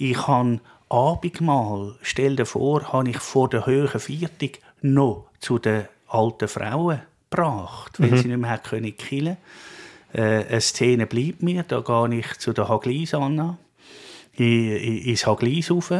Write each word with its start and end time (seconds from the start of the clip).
Ich 0.00 0.26
habe 0.26 0.60
Abendmahl, 0.88 1.94
stell 2.00 2.34
dir 2.34 2.46
vor, 2.46 2.90
habe 2.90 3.10
ich 3.10 3.18
vor 3.18 3.50
der 3.50 3.66
höheren 3.66 4.00
Viertung 4.00 4.52
noch 4.80 5.26
zu 5.40 5.58
den 5.58 5.84
alten 6.08 6.48
Frauen 6.48 7.02
gebracht, 7.28 8.00
weil 8.00 8.12
mhm. 8.12 8.16
sie 8.16 8.28
nicht 8.28 8.38
mehr 8.38 8.58
killen 8.58 8.96
können. 8.96 9.36
Äh, 10.14 10.46
eine 10.46 10.60
Szene 10.62 11.06
bleibt 11.06 11.42
mir, 11.42 11.64
da 11.64 11.80
gehe 11.80 12.18
ich 12.18 12.38
zu 12.38 12.54
der 12.54 12.70
Haglis 12.70 13.12
Anna 13.12 13.58
ins 14.36 15.26
Haglis 15.26 15.70
rauf, 15.70 15.92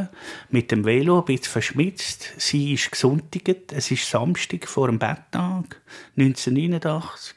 mit 0.49 0.71
dem 0.71 0.87
Velo, 0.87 1.19
ein 1.19 1.25
bisschen 1.27 1.53
verschmitzt. 1.53 2.33
Sie 2.39 2.73
ist 2.73 2.91
gesundigt. 2.91 3.73
Es 3.73 3.91
ist 3.91 4.09
Samstag 4.09 4.67
vor 4.67 4.87
dem 4.87 4.99
Betttag, 4.99 5.83
1989. 6.17 7.35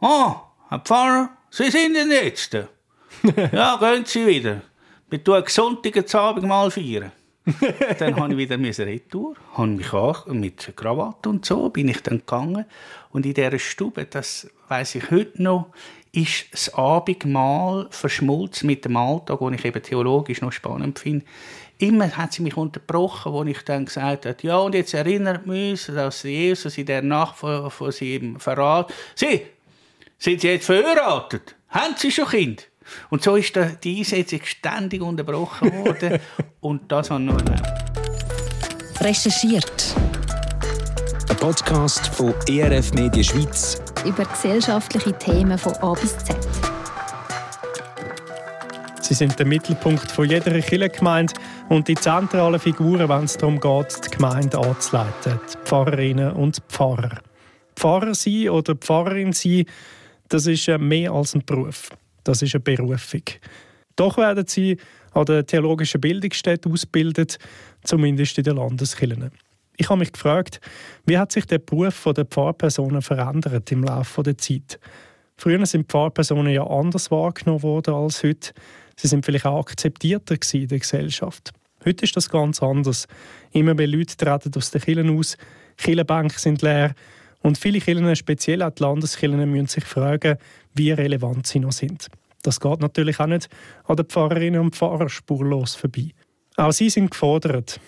«Ah, 0.00 0.40
Herr 0.70 0.78
Pfarrer, 0.78 1.30
Sie 1.50 1.70
sind 1.70 1.94
denn 1.94 2.10
jetzt?» 2.10 2.54
«Ja, 3.52 3.76
gehen 3.76 4.06
Sie 4.06 4.26
wieder. 4.26 4.62
Wir 5.10 5.22
tun 5.22 5.44
gesundiges 5.44 6.14
Abendmahl 6.14 6.70
feiern.» 6.70 7.12
dann 7.98 8.16
habe 8.16 8.32
ich 8.32 8.50
wieder 8.50 8.86
retour, 8.86 9.34
habe 9.54 9.68
mich 9.68 9.92
auch 9.92 10.26
mit 10.26 10.72
Krawatte 10.76 11.30
und 11.30 11.44
so, 11.44 11.70
bin 11.70 11.88
ich 11.88 12.02
dann 12.02 12.18
gegangen. 12.18 12.66
Und 13.10 13.24
in 13.24 13.34
dieser 13.34 13.58
Stube, 13.58 14.04
das 14.04 14.48
weiß 14.68 14.96
ich 14.96 15.10
heute 15.10 15.42
noch, 15.42 15.68
ist 16.12 16.46
das 16.52 16.74
Abendmahl 16.74 17.86
verschmolzen 17.90 18.66
mit 18.66 18.84
dem 18.84 18.96
Alltag, 18.96 19.38
den 19.38 19.54
ich 19.54 19.64
eben 19.64 19.82
theologisch 19.82 20.40
noch 20.40 20.52
spannend 20.52 20.98
finde. 20.98 21.24
Immer 21.78 22.10
hat 22.16 22.32
sie 22.32 22.42
mich 22.42 22.56
unterbrochen, 22.56 23.32
wo 23.32 23.44
ich 23.44 23.62
dann 23.62 23.86
gesagt 23.86 24.26
habe, 24.26 24.36
ja, 24.42 24.56
und 24.58 24.74
jetzt 24.74 24.94
erinnert 24.94 25.46
mich, 25.46 25.86
dass 25.86 26.24
Jesus 26.24 26.76
in 26.76 26.86
der 26.86 27.02
Nacht 27.02 27.36
von, 27.36 27.70
von 27.70 27.92
seinem 27.92 28.40
Verrat, 28.40 28.92
Sie, 29.14 29.42
sind 30.18 30.40
Sie 30.40 30.48
jetzt 30.48 30.66
verheiratet? 30.66 31.54
Haben 31.68 31.94
Sie 31.96 32.10
schon 32.10 32.26
Kind? 32.26 32.68
Und 33.10 33.22
so 33.22 33.36
ist 33.36 33.58
die 33.82 33.98
Einsetzung 33.98 34.40
ständig 34.44 35.02
unterbrochen 35.02 35.72
worden. 35.84 36.18
und 36.60 36.90
das 36.90 37.10
haben 37.10 37.26
wir 37.26 37.34
noch 37.34 39.00
Recherchiert. 39.00 39.94
Ein 41.28 41.36
Podcast 41.36 42.08
von 42.08 42.34
ERF 42.48 42.92
Media 42.94 43.22
Schweiz 43.22 43.80
über 44.04 44.24
gesellschaftliche 44.24 45.12
Themen 45.18 45.58
von 45.58 45.72
A 45.74 45.92
bis 45.92 46.16
Z. 46.18 46.36
Sie 49.08 49.14
sind 49.14 49.38
der 49.38 49.46
Mittelpunkt 49.46 50.10
von 50.10 50.28
jeder 50.28 50.60
Kirchengemeinde 50.60 51.32
und 51.68 51.88
die 51.88 51.94
zentralen 51.94 52.60
Figuren, 52.60 53.08
wenn 53.08 53.24
es 53.24 53.38
darum 53.38 53.58
geht, 53.58 54.04
die 54.04 54.10
Gemeinde 54.10 54.58
anzuleiten, 54.58 55.40
die 55.50 55.58
Pfarrerinnen 55.64 56.32
und 56.32 56.62
Pfarrer. 56.68 57.20
Pfarrer 57.74 58.14
sein 58.14 58.50
oder 58.50 58.74
Pfarrerin 58.74 59.32
sein, 59.32 59.64
das 60.28 60.46
ist 60.46 60.68
mehr 60.68 61.12
als 61.12 61.34
ein 61.34 61.42
Beruf. 61.44 61.88
Das 62.28 62.42
ist 62.42 62.54
eine 62.54 62.60
Berufung. 62.60 63.22
Doch 63.96 64.18
werden 64.18 64.46
sie 64.46 64.76
an 65.12 65.24
der 65.24 65.46
theologischen 65.46 65.98
Bildungsstätte 65.98 66.68
ausgebildet, 66.68 67.38
zumindest 67.84 68.36
in 68.36 68.44
den 68.44 68.56
Landeskirchen. 68.56 69.30
Ich 69.78 69.88
habe 69.88 70.00
mich 70.00 70.12
gefragt, 70.12 70.60
wie 71.06 71.16
hat 71.16 71.32
sich 71.32 71.46
der 71.46 71.58
Beruf 71.58 72.06
der 72.14 72.26
Pfarrpersonen 72.26 73.00
verändert 73.00 73.72
im 73.72 73.82
Laufe 73.82 74.22
der 74.22 74.36
Zeit? 74.36 74.78
Früher 75.38 75.64
sind 75.64 75.88
Pfarrpersonen 75.90 76.52
ja 76.52 76.66
anders 76.66 77.10
wahrgenommen 77.10 77.62
worden 77.62 77.94
als 77.94 78.22
heute. 78.22 78.52
Sie 78.96 79.08
sind 79.08 79.24
vielleicht 79.24 79.46
auch 79.46 79.60
akzeptierter 79.60 80.36
in 80.52 80.68
der 80.68 80.80
Gesellschaft. 80.80 81.52
Heute 81.82 82.04
ist 82.04 82.14
das 82.14 82.28
ganz 82.28 82.62
anders. 82.62 83.06
Immer 83.52 83.72
mehr 83.72 83.86
Leute 83.86 84.18
treten 84.18 84.52
aus 84.54 84.70
den 84.70 84.82
Kirchen 84.82 85.18
aus, 85.18 85.38
Kirchenbänke 85.78 86.38
sind 86.38 86.60
leer 86.60 86.94
und 87.40 87.56
viele 87.56 87.80
Kirchen, 87.80 88.14
speziell 88.16 88.62
auch 88.62 88.70
die 88.70 88.82
Landeskirchen, 88.82 89.50
müssen 89.50 89.66
sich 89.66 89.84
fragen, 89.84 90.36
wie 90.78 90.92
relevant 90.92 91.46
sie 91.46 91.60
noch 91.60 91.72
sind. 91.72 92.08
Das 92.42 92.60
geht 92.60 92.80
natürlich 92.80 93.20
auch 93.20 93.26
nicht 93.26 93.48
an 93.84 93.96
den 93.96 94.06
Pfarrerinnen 94.06 94.60
und 94.60 94.76
Pfarrern 94.76 95.08
spurlos 95.08 95.74
vorbei. 95.74 96.12
Auch 96.56 96.72
sie 96.72 96.88
sind 96.88 97.10
gefordert. 97.10 97.80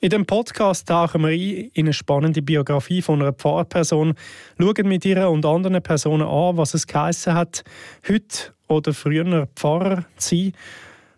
In 0.00 0.10
dem 0.10 0.26
Podcast 0.26 0.88
tauchen 0.88 1.22
wir 1.22 1.28
ein 1.28 1.70
in 1.72 1.86
eine 1.86 1.92
spannende 1.92 2.42
Biografie 2.42 3.00
von 3.02 3.20
einer 3.22 3.32
Pfarrperson, 3.32 4.14
schauen 4.58 4.88
mit 4.88 5.04
ihr 5.04 5.28
und 5.28 5.46
anderen 5.46 5.82
Personen 5.82 6.26
an, 6.26 6.56
was 6.56 6.74
es 6.74 6.86
geheissen 6.86 7.34
hat, 7.34 7.64
heute 8.06 8.52
oder 8.68 8.92
früher 8.92 9.48
Pfarrer 9.56 10.04
zu 10.16 10.36
sein, 10.36 10.52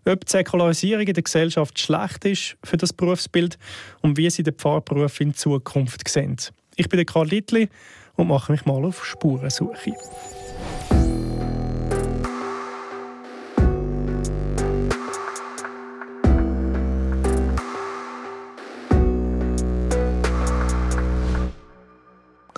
ob 0.07 0.25
die 0.25 0.31
Säkularisierung 0.31 1.07
in 1.07 1.15
der 1.15 1.23
Gesellschaft 1.23 1.79
schlecht 1.79 2.25
ist 2.25 2.57
für 2.63 2.77
das 2.77 2.93
Berufsbild 2.93 3.59
und 4.01 4.17
wie 4.17 4.31
sie 4.31 4.45
den 4.45 4.55
Pfarrberuf 4.55 5.21
in 5.21 5.35
Zukunft 5.35 6.09
sehen. 6.09 6.37
Ich 6.77 6.89
bin 6.89 7.05
Karl 7.05 7.27
Littli 7.27 7.69
und 8.15 8.29
mache 8.29 8.53
mich 8.53 8.65
mal 8.65 8.85
auf 8.85 9.05
Spurensuche. 9.05 9.95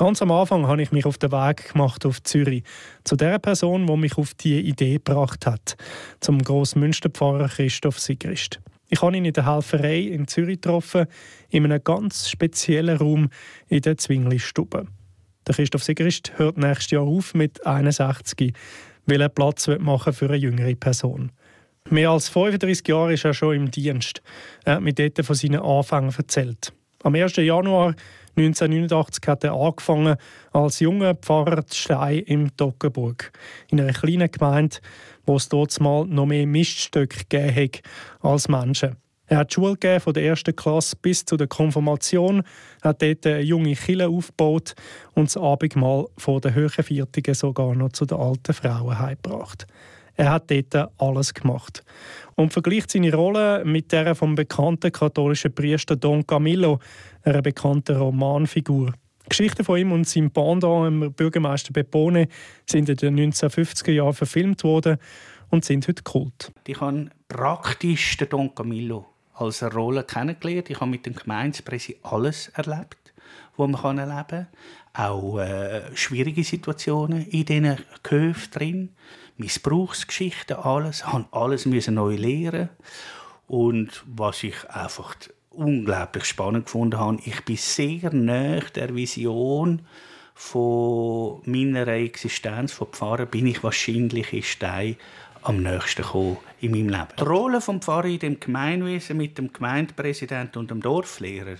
Ganz 0.00 0.22
am 0.22 0.30
Anfang 0.30 0.66
habe 0.66 0.80
ich 0.80 0.92
mich 0.92 1.04
auf 1.04 1.18
den 1.18 1.30
Weg 1.30 1.74
gemacht 1.74 2.06
auf 2.06 2.22
Zürich 2.22 2.62
zu 3.04 3.16
der 3.16 3.38
Person, 3.38 3.86
die 3.86 3.96
mich 3.98 4.16
auf 4.16 4.32
die 4.32 4.58
Idee 4.58 4.94
gebracht 4.94 5.44
hat, 5.44 5.76
zum 6.20 6.42
Grossmünsterpfarrer 6.42 7.48
Christoph 7.48 8.00
Sigrist. 8.00 8.60
Ich 8.88 9.02
habe 9.02 9.14
ihn 9.14 9.26
in 9.26 9.34
der 9.34 9.44
Helferei 9.44 9.98
in 9.98 10.26
Zürich 10.26 10.62
getroffen, 10.62 11.04
in 11.50 11.66
einem 11.66 11.84
ganz 11.84 12.30
speziellen 12.30 12.96
Raum 12.96 13.28
in 13.68 13.82
der 13.82 13.98
Zwingli-Stube. 13.98 14.86
Der 15.46 15.54
Christoph 15.54 15.84
Sigrist 15.84 16.32
hört 16.38 16.56
nächstes 16.56 16.92
Jahr 16.92 17.02
auf 17.02 17.34
mit 17.34 17.66
61, 17.66 18.54
weil 19.04 19.20
er 19.20 19.28
Platz 19.28 19.68
machen 19.80 20.14
für 20.14 20.28
eine 20.28 20.36
jüngere 20.36 20.76
Person. 20.76 21.30
Mehr 21.90 22.08
als 22.08 22.30
35 22.30 22.88
Jahre 22.88 23.12
ist 23.12 23.26
er 23.26 23.34
schon 23.34 23.54
im 23.54 23.70
Dienst. 23.70 24.22
Er 24.64 24.76
hat 24.76 24.82
mir 24.82 24.94
dort 24.94 25.26
von 25.26 25.36
seinen 25.36 25.60
Anfängen 25.60 26.14
erzählt. 26.16 26.72
Am 27.02 27.14
1. 27.14 27.36
Januar 27.36 27.94
1989 28.36 29.26
hat 29.26 29.44
er 29.44 29.54
angefangen 29.54 30.16
als 30.52 30.80
junger 30.80 31.14
Pfarrer 31.14 31.66
zu 31.66 31.76
Stein 31.76 32.20
im 32.20 32.56
Toggenburg, 32.56 33.32
in 33.70 33.80
einer 33.80 33.92
kleinen 33.92 34.30
Gemeinde, 34.30 34.76
wo 35.26 35.36
es 35.36 35.48
dort 35.48 35.78
mal 35.80 36.06
noch 36.06 36.26
mehr 36.26 36.46
Miststöcke 36.46 37.24
gegeben 37.28 37.82
als 38.20 38.48
Menschen. 38.48 38.96
Er 39.26 39.38
hat 39.38 39.52
Schule 39.52 39.74
gegeben, 39.74 40.00
von 40.00 40.12
der 40.12 40.24
ersten 40.24 40.56
Klasse 40.56 40.96
bis 41.00 41.24
zu 41.24 41.36
der 41.36 41.46
Konfirmation, 41.46 42.42
hat 42.82 43.00
dort 43.00 43.24
eine 43.26 43.40
junge 43.40 43.76
Kille 43.76 44.08
aufgebaut 44.08 44.74
und 45.14 45.26
das 45.26 45.36
Abendmahl 45.36 46.06
von 46.18 46.40
der 46.40 46.54
höheren 46.54 47.34
sogar 47.34 47.76
noch 47.76 47.92
zu 47.92 48.06
den 48.06 48.18
alten 48.18 48.52
Frauen 48.52 48.98
heimgebracht. 48.98 49.68
Er 50.16 50.32
hat 50.32 50.50
dort 50.50 50.90
alles 50.98 51.32
gemacht. 51.32 51.84
Und 52.36 52.52
vergleicht 52.52 52.90
seine 52.90 53.14
Rolle 53.14 53.64
mit 53.64 53.92
der 53.92 54.14
vom 54.14 54.34
bekannten 54.34 54.92
katholischen 54.92 55.54
Priester 55.54 55.96
Don 55.96 56.26
Camillo, 56.26 56.78
einer 57.22 57.42
bekannten 57.42 57.96
Romanfigur. 57.96 58.92
Geschichten 59.28 59.64
von 59.64 59.78
ihm 59.78 59.92
und 59.92 60.08
seinem 60.08 60.30
Pendant, 60.30 61.16
Bürgermeister 61.16 61.72
Pepone, 61.72 62.28
sind 62.66 62.88
in 62.88 62.96
den 62.96 63.32
1950er 63.32 63.92
Jahren 63.92 64.14
verfilmt 64.14 64.64
worden 64.64 64.98
und 65.50 65.64
sind 65.64 65.86
heute 65.88 66.02
Kult. 66.02 66.52
Ich 66.66 66.80
habe 66.80 67.10
praktisch 67.28 68.16
den 68.16 68.28
Don 68.28 68.54
Camillo 68.54 69.06
als 69.34 69.62
Rolle 69.62 70.04
kennengelernt. 70.04 70.70
Ich 70.70 70.80
habe 70.80 70.90
mit 70.90 71.06
dem 71.06 71.14
Gemeindepräsident 71.14 72.04
alles 72.04 72.48
erlebt, 72.48 73.14
was 73.56 73.68
man 73.68 73.98
erleben 73.98 74.26
kann. 74.28 74.46
Auch 74.92 75.38
äh, 75.38 75.82
schwierige 75.94 76.42
Situationen 76.42 77.26
in 77.28 77.44
diesen 77.44 77.76
Gehöfen 78.02 78.50
drin. 78.50 78.88
Missbrauchsgeschichten, 79.40 80.56
alles. 80.56 81.04
Musste 81.04 81.28
alles 81.32 81.88
neu 81.88 82.14
lernen. 82.14 82.68
Und 83.48 84.04
was 84.06 84.44
ich 84.44 84.68
einfach 84.70 85.16
unglaublich 85.50 86.24
spannend 86.24 86.66
gefunden 86.66 86.98
habe, 86.98 87.18
ich 87.24 87.44
bin 87.44 87.56
sehr 87.56 88.12
nah 88.12 88.60
der 88.60 88.94
Vision 88.94 89.82
von 90.34 91.42
meiner 91.44 91.86
Existenz 91.88 92.72
von 92.72 92.88
Pfarrer 92.88 93.26
bin 93.26 93.46
ich 93.46 93.62
wahrscheinlich 93.62 94.32
in 94.32 94.42
Stein 94.42 94.96
am 95.42 95.62
nächsten 95.62 96.02
gekommen 96.02 96.38
in 96.60 96.70
meinem 96.70 96.88
Leben. 96.88 97.08
Die 97.18 97.24
Rolle 97.24 97.58
des 97.58 97.66
Pfarrer 97.80 98.06
in 98.06 98.18
dem 98.18 98.40
Gemeinwesen 98.40 99.16
mit 99.16 99.36
dem 99.36 99.52
Gemeindepräsidenten 99.52 100.60
und 100.60 100.70
dem 100.70 100.80
Dorflehrer, 100.80 101.56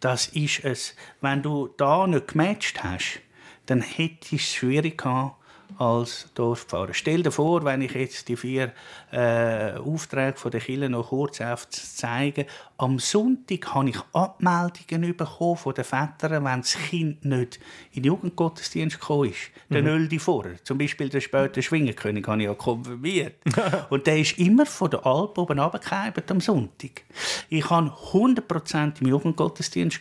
das 0.00 0.28
ist 0.28 0.64
es, 0.64 0.96
wenn 1.20 1.42
du 1.42 1.68
da 1.76 2.06
nicht 2.06 2.28
gematcht 2.28 2.82
hast, 2.82 3.20
dann 3.66 3.80
hättest 3.80 4.32
du 4.32 4.36
es 4.36 4.54
schwierig 4.54 4.98
gehabt, 4.98 5.36
als 5.78 6.28
Dorfpfarrer. 6.34 6.94
Stell 6.94 7.22
dir 7.22 7.30
vor, 7.30 7.64
wenn 7.64 7.82
ich 7.82 7.92
jetzt 7.92 8.28
die 8.28 8.36
vier 8.36 8.72
äh, 9.12 9.72
Aufträge 9.72 10.38
von 10.38 10.50
der 10.50 10.60
Kirche 10.60 10.88
noch 10.88 11.08
kurz 11.08 11.40
zeige. 11.70 12.46
Am 12.78 12.98
Sonntag 12.98 13.74
habe 13.74 13.88
ich 13.88 13.96
Abmeldungen 14.12 15.16
bekommen 15.16 15.56
von 15.56 15.72
den 15.72 15.84
Vätern, 15.84 16.44
wenn 16.44 16.60
das 16.60 16.76
Kind 16.76 17.24
nicht 17.24 17.58
in 17.92 18.02
den 18.02 18.08
Jugendgottesdienst 18.08 19.00
gekommen 19.00 19.30
ist. 19.30 19.50
Der 19.70 19.80
mhm. 19.80 19.88
Nöldi 19.88 20.18
vorher. 20.18 20.62
Zum 20.62 20.76
Beispiel 20.76 21.08
der 21.08 21.22
späte 21.22 21.62
Schwingerkönig 21.62 22.26
habe 22.26 22.42
ich 22.42 22.44
ja 22.44 22.54
konfirmiert. 22.54 23.36
Und 23.90 24.06
der 24.06 24.18
ist 24.18 24.38
immer 24.38 24.66
von 24.66 24.90
der 24.90 25.06
Alp 25.06 25.38
oben 25.38 25.58
runtergefallen 25.58 26.12
am 26.28 26.40
Sonntag. 26.40 27.04
Ich 27.48 27.70
hatte 27.70 27.92
100% 28.12 29.00
im 29.00 29.06
Jugendgottesdienst. 29.06 30.00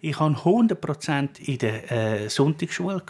Ich 0.00 0.20
hatte 0.20 0.36
100% 0.36 1.40
in 1.40 1.58
der 1.58 1.90
äh, 1.90 2.28
Sonntagsschule. 2.28 3.02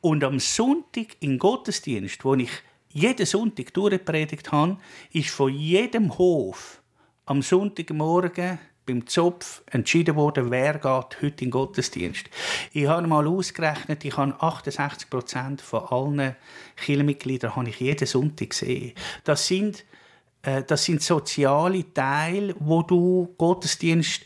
Und 0.00 0.24
am 0.24 0.40
Sonntag 0.40 1.16
im 1.20 1.38
Gottesdienst, 1.38 2.24
wo 2.24 2.34
ich 2.34 2.50
jeden 2.90 3.24
Sonntag 3.24 3.72
durchgepredigt 3.72 4.50
habe, 4.50 4.78
ist 5.12 5.30
von 5.30 5.54
jedem 5.54 6.18
Hof 6.18 6.81
am 7.26 7.42
Sonntagmorgen 7.42 8.58
beim 8.84 9.06
Zopf 9.06 9.62
entschieden 9.66 10.16
worden, 10.16 10.50
wer 10.50 10.74
geht 10.74 10.84
heute 10.84 11.26
in 11.26 11.36
den 11.36 11.50
Gottesdienst. 11.50 12.28
Ich 12.72 12.86
habe 12.86 13.06
mal 13.06 13.26
ausgerechnet, 13.28 14.04
ich 14.04 14.16
habe 14.16 14.34
68 14.40 15.08
Prozent 15.08 15.60
von 15.60 15.84
allen 15.84 16.36
Kirchenmitgliedern 16.76 17.54
habe 17.54 17.68
ich 17.68 17.80
jeden 17.80 18.06
Sonntag 18.06 18.50
gesehen. 18.50 18.92
Das 19.22 19.46
sind, 19.46 19.84
äh, 20.42 20.64
das 20.64 20.84
sind 20.84 21.02
soziale 21.02 21.92
Teile, 21.94 22.54
wo 22.58 22.82
du 22.82 23.34
Gottesdienst 23.38 24.22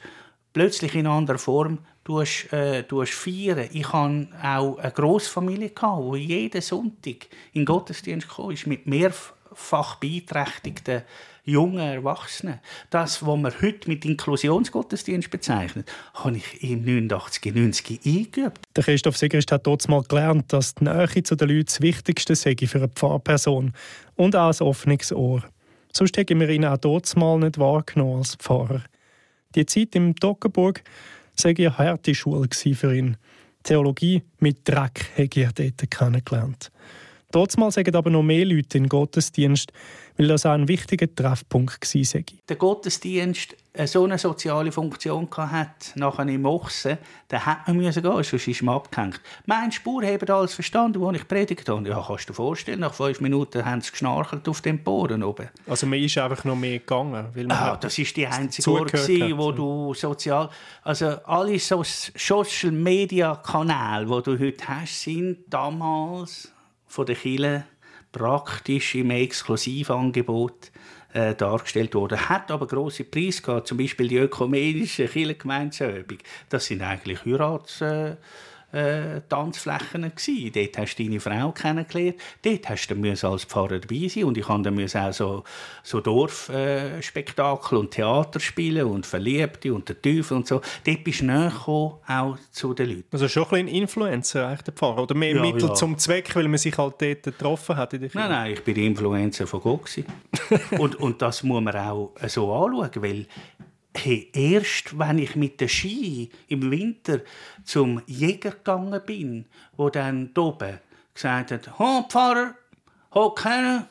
plötzlich 0.55 0.95
in 0.95 1.07
anderer 1.07 1.39
Form 1.39 1.81
tust, 2.03 2.51
äh, 2.53 2.85
tust. 2.85 3.27
Ich 3.27 3.93
hatte 3.93 4.31
auch 4.43 4.79
eine 4.79 4.93
Grossfamilie, 4.93 5.71
die 5.71 6.17
jeden 6.17 6.63
Sonntag 6.63 7.27
in 7.53 7.61
den 7.61 7.67
Gottesdienst 7.67 8.29
kam, 8.29 8.55
mit 8.65 8.87
mehrfach 8.87 9.97
beeinträchtigten 9.97 11.03
jungen 11.47 11.79
Erwachsenen. 11.79 12.61
Das, 12.91 13.25
was 13.25 13.39
man 13.39 13.53
heute 13.63 13.89
mit 13.89 14.05
Inklusionsgottesdienst 14.05 15.31
bezeichnet, 15.31 15.91
habe 16.15 16.37
ich 16.37 16.63
im 16.63 16.85
89, 16.85 17.55
90 17.55 18.01
eingeübt. 18.05 18.61
Der 18.75 18.85
Christoph 18.85 19.17
Sigrist 19.17 19.51
hat 19.53 19.67
dort 19.67 19.89
mal 19.89 20.03
gelernt, 20.03 20.53
dass 20.53 20.75
die 20.75 20.85
Nähe 20.85 21.23
zu 21.23 21.37
den 21.37 21.49
Leuten 21.49 21.67
das 21.67 21.81
Wichtigste 21.81 22.35
sei 22.35 22.57
für 22.57 22.79
eine 22.79 22.89
Pfarrperson 22.89 23.73
und 24.17 24.37
auch 24.37 24.53
ein 24.53 24.67
offenes 24.67 25.13
Ohr. 25.13 25.43
Sonst 25.93 26.17
hätte 26.17 26.39
wir 26.39 26.49
ihn 26.51 26.67
auch 26.67 26.77
dort 26.77 27.17
mal 27.17 27.39
nicht 27.39 27.59
wahrgenommen 27.59 28.19
als 28.19 28.35
Pfarrer. 28.35 28.83
Die 29.55 29.65
Zeit 29.65 29.95
im 29.95 30.15
Toggenburg 30.17 30.83
sei 31.35 31.55
eine 31.57 31.79
harte 31.79 32.15
Schule 32.15 32.49
für 32.53 32.95
ihn. 32.95 33.17
Theologie 33.63 34.23
mit 34.39 34.69
Dreck 34.69 35.11
hätte 35.15 35.41
er 35.41 35.53
dort 35.53 35.91
kennengelernt. 35.91 36.71
Trotzdem 37.33 37.71
sagen 37.71 37.95
aber 37.95 38.11
noch 38.11 38.23
mehr 38.23 38.45
Leute 38.45 38.79
in 38.79 38.89
Gottesdienst, 38.89 39.73
weil 40.17 40.29
das 40.29 40.47
auch 40.47 40.53
ein 40.53 40.69
wichtiger 40.69 41.15
Treffpunkt 41.15 41.95
war. 41.95 42.23
Der 42.49 42.57
Gottesdienst 42.57 43.55
so 43.85 44.05
eine 44.05 44.17
soziale 44.17 44.73
Funktion 44.73 45.29
hat, 45.37 45.93
nachher 45.97 46.27
im 46.29 46.47
Ochsen, 46.47 46.97
dann 47.29 47.45
hat 47.45 47.69
man 47.69 47.77
müssen 47.77 48.03
gehen, 48.03 48.23
sonst 48.23 48.49
ist 48.49 48.63
man 48.63 48.77
abgehängt. 48.77 49.21
Mein 49.45 49.71
Spur 49.71 50.03
haben 50.03 50.31
alles 50.31 50.55
verstanden, 50.55 51.05
als 51.05 51.19
ich 51.19 51.29
predigt 51.29 51.69
habe. 51.69 51.87
Ja, 51.87 52.03
kannst 52.07 52.27
du 52.29 52.33
dir 52.33 52.37
vorstellen, 52.37 52.81
nach 52.81 52.95
fünf 52.95 53.21
Minuten 53.21 53.63
haben 53.65 53.83
sie 53.83 53.91
geschnarchelt 53.91 54.49
auf 54.49 54.63
den 54.63 54.83
Boden 54.83 55.23
oben. 55.23 55.51
Also 55.67 55.87
man 55.87 55.99
ist 55.99 56.17
einfach 56.17 56.43
noch 56.45 56.57
mehr 56.57 56.79
gegangen? 56.79 57.27
Weil 57.35 57.47
man 57.47 57.59
ah, 57.59 57.77
das 57.77 57.99
ist 57.99 58.17
die 58.17 58.27
einzige 58.27 58.71
Ort, 58.71 58.95
wo 59.37 59.53
du 59.53 59.93
sozial... 59.93 60.49
Also 60.83 61.19
alle 61.25 61.59
so 61.59 61.83
Social-Media-Kanäle, 61.85 64.07
die 64.07 64.23
du 64.23 64.39
heute 64.39 64.69
hast, 64.69 65.03
sind 65.03 65.45
damals 65.49 66.51
von 66.87 67.05
der 67.05 67.17
Kirche 67.17 67.65
praktisch 68.17 68.95
im 68.95 69.11
Exklusivangebot 69.11 70.73
äh, 71.13 71.35
dargestellt 71.35 71.95
worden. 71.95 72.29
Hat 72.31 72.51
aber 72.51 72.67
große 72.67 73.05
Preise 73.05 73.43
gehabt, 73.43 73.69
zum 73.69 73.77
Beispiel 73.77 74.09
die 74.09 74.17
ökumenische 74.17 75.07
Kirchengemeindeübung. 75.07 76.19
Das 76.49 76.67
sind 76.67 76.83
eigentlich 76.83 77.25
Heirats... 77.25 77.81
Äh, 77.83 78.17
äh, 78.77 79.23
Tanzflächen 79.29 80.13
gsi. 80.15 80.53
Dort 80.55 80.79
hast 80.79 80.97
du 80.97 81.05
deine 81.05 81.21
Frau 81.21 81.53
kennengelernt. 81.53 82.17
Dort 82.43 82.69
hast 82.69 82.89
du 82.89 83.29
als 83.29 83.45
Pfarrer 83.45 83.79
dabei 83.79 84.09
sein 84.09 84.25
und 84.25 84.37
ich 84.37 84.47
musste 84.47 85.03
auch 85.03 85.13
so, 85.13 85.45
so 85.83 86.01
Dorfspektakel 86.01 87.77
äh, 87.77 87.81
und 87.81 87.91
Theater 87.91 88.41
spielen 88.41 88.87
und 88.87 89.07
Verliebte 89.07 89.73
und 89.73 89.89
der 89.89 90.01
Teufel 90.01 90.37
und 90.37 90.47
so. 90.47 90.61
Dort 90.85 91.05
bist 91.05 91.21
du 91.21 91.27
näher 91.27 91.53
auch 91.67 92.39
zu 92.51 92.75
den 92.75 92.91
Leuten. 92.91 93.09
Also 93.13 93.29
schon 93.29 93.45
ein 93.45 93.51
bisschen 93.51 93.69
Influencer, 93.69 94.47
eigentlich, 94.47 94.63
der 94.63 94.75
Pfarrer? 94.75 95.03
Oder 95.03 95.15
mehr 95.15 95.35
ja, 95.35 95.41
Mittel 95.41 95.69
ja. 95.69 95.75
zum 95.75 95.97
Zweck, 95.99 96.35
weil 96.37 96.49
man 96.49 96.59
sich 96.59 96.77
halt 96.77 96.95
dort 97.01 97.23
getroffen 97.23 97.77
hat 97.77 97.95
in 97.95 98.01
der 98.01 98.11
Nein, 98.13 98.31
nein, 98.31 98.53
ich 98.53 98.63
bin 98.63 98.77
Influencer 98.77 99.47
von 99.47 99.61
Gott. 99.61 99.91
und, 100.79 100.97
und 100.97 101.23
das 101.23 101.43
muss 101.43 101.63
man 101.63 101.77
auch 101.77 102.13
so 102.27 102.53
anschauen, 102.53 102.91
weil 102.97 103.27
hey, 103.97 104.31
erst 104.33 104.99
wenn 104.99 105.19
ich 105.19 105.37
mit 105.37 105.61
der 105.61 105.69
Ski 105.69 106.31
im 106.49 106.71
Winter 106.71 107.21
zum 107.65 108.03
Jäger 108.07 108.51
gegangen 108.51 109.01
bin, 109.05 109.47
wo 109.77 109.91
dann 109.91 110.31
oben 110.37 110.79
gesagt 111.15 111.53
hat, 111.53 111.79
«Ho, 111.79 112.07
Pfarrer, 112.09 112.55
ho, 113.15 113.31
kennen, 113.31 113.87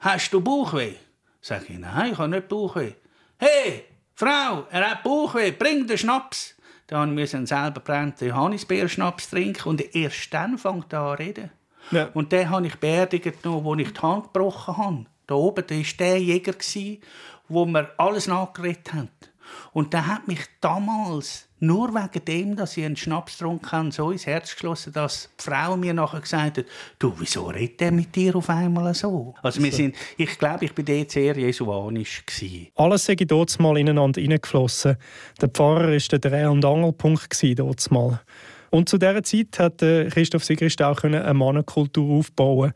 hast 0.00 0.32
du 0.32 0.40
Bauchweh?» 0.40 0.94
Sag 1.40 1.68
ich, 1.68 1.78
«Nein, 1.78 2.12
ich 2.12 2.18
habe 2.18 2.28
nicht 2.28 2.48
Bauchweh.» 2.48 2.92
«Hey, 3.38 3.84
Frau, 4.14 4.66
er 4.70 4.90
hat 4.90 5.02
Bauchweh, 5.02 5.50
bring 5.52 5.86
den 5.86 5.98
Schnaps!» 5.98 6.54
Dann 6.86 7.14
musste 7.14 7.38
ich 7.38 7.48
selber 7.48 7.80
brennten 7.80 8.28
Johannisbeerschnaps 8.28 9.30
trinken 9.30 9.68
und 9.70 9.94
erst 9.94 10.32
dann 10.34 10.58
fängt 10.58 10.92
er 10.92 11.00
an 11.00 11.16
zu 11.16 11.22
reden. 11.22 11.50
Ja. 11.90 12.10
Und 12.14 12.32
den 12.32 12.50
habe 12.50 12.66
ich 12.66 12.76
beerdigt, 12.76 13.38
wo 13.42 13.74
ich 13.74 13.92
die 13.92 14.00
Hand 14.00 14.32
gebrochen 14.32 14.76
habe. 14.76 15.06
Da 15.26 15.34
oben 15.34 15.68
war 15.68 15.84
der 15.98 16.20
Jäger, 16.20 16.54
wo 17.48 17.64
mir 17.64 17.90
alles 17.96 18.26
nachgeredet 18.26 18.92
hat. 18.92 19.08
Und 19.72 19.92
der 19.92 20.06
hat 20.06 20.28
mich 20.28 20.40
damals, 20.60 21.48
nur 21.60 21.94
wegen 21.94 22.24
dem, 22.24 22.56
dass 22.56 22.76
ich 22.76 22.84
einen 22.84 22.96
Schnaps 22.96 23.38
getrunken 23.38 23.72
habe, 23.72 23.92
so 23.92 24.10
ins 24.10 24.26
Herz 24.26 24.52
geschlossen, 24.52 24.92
dass 24.92 25.30
die 25.38 25.44
Frau 25.44 25.76
mir 25.76 25.94
nachher 25.94 26.20
gesagt 26.20 26.58
hat, 26.58 26.66
du, 26.98 27.14
wieso 27.18 27.46
redet 27.46 27.80
er 27.82 27.92
mit 27.92 28.14
dir 28.14 28.36
auf 28.36 28.50
einmal 28.50 28.92
so? 28.94 29.34
Also 29.42 29.62
wir 29.62 29.72
sind, 29.72 29.96
ich 30.16 30.38
glaube, 30.38 30.64
ich 30.66 30.76
war 30.76 30.84
dort 30.84 31.10
sehr 31.10 31.36
jesuanisch. 31.36 32.24
Gewesen. 32.26 32.68
Alles 32.74 33.04
sei 33.04 33.14
dort 33.14 33.58
mal 33.60 33.78
ineinander 33.78 34.20
hineingeflossen. 34.20 34.96
Der 35.40 35.48
Pfarrer 35.48 35.92
war 35.92 35.98
der 35.98 36.18
Dreh- 36.18 36.46
und 36.46 36.64
Angelpunkt 36.64 37.58
dort 37.58 37.90
mal. 37.90 38.20
Und 38.70 38.88
zu 38.88 38.98
dieser 38.98 39.22
Zeit 39.22 39.58
hat 39.58 39.78
Christoph 39.78 40.44
Sigrist 40.44 40.82
auch 40.82 41.02
eine 41.04 41.32
Mannenkultur 41.32 42.18
aufbauen 42.18 42.72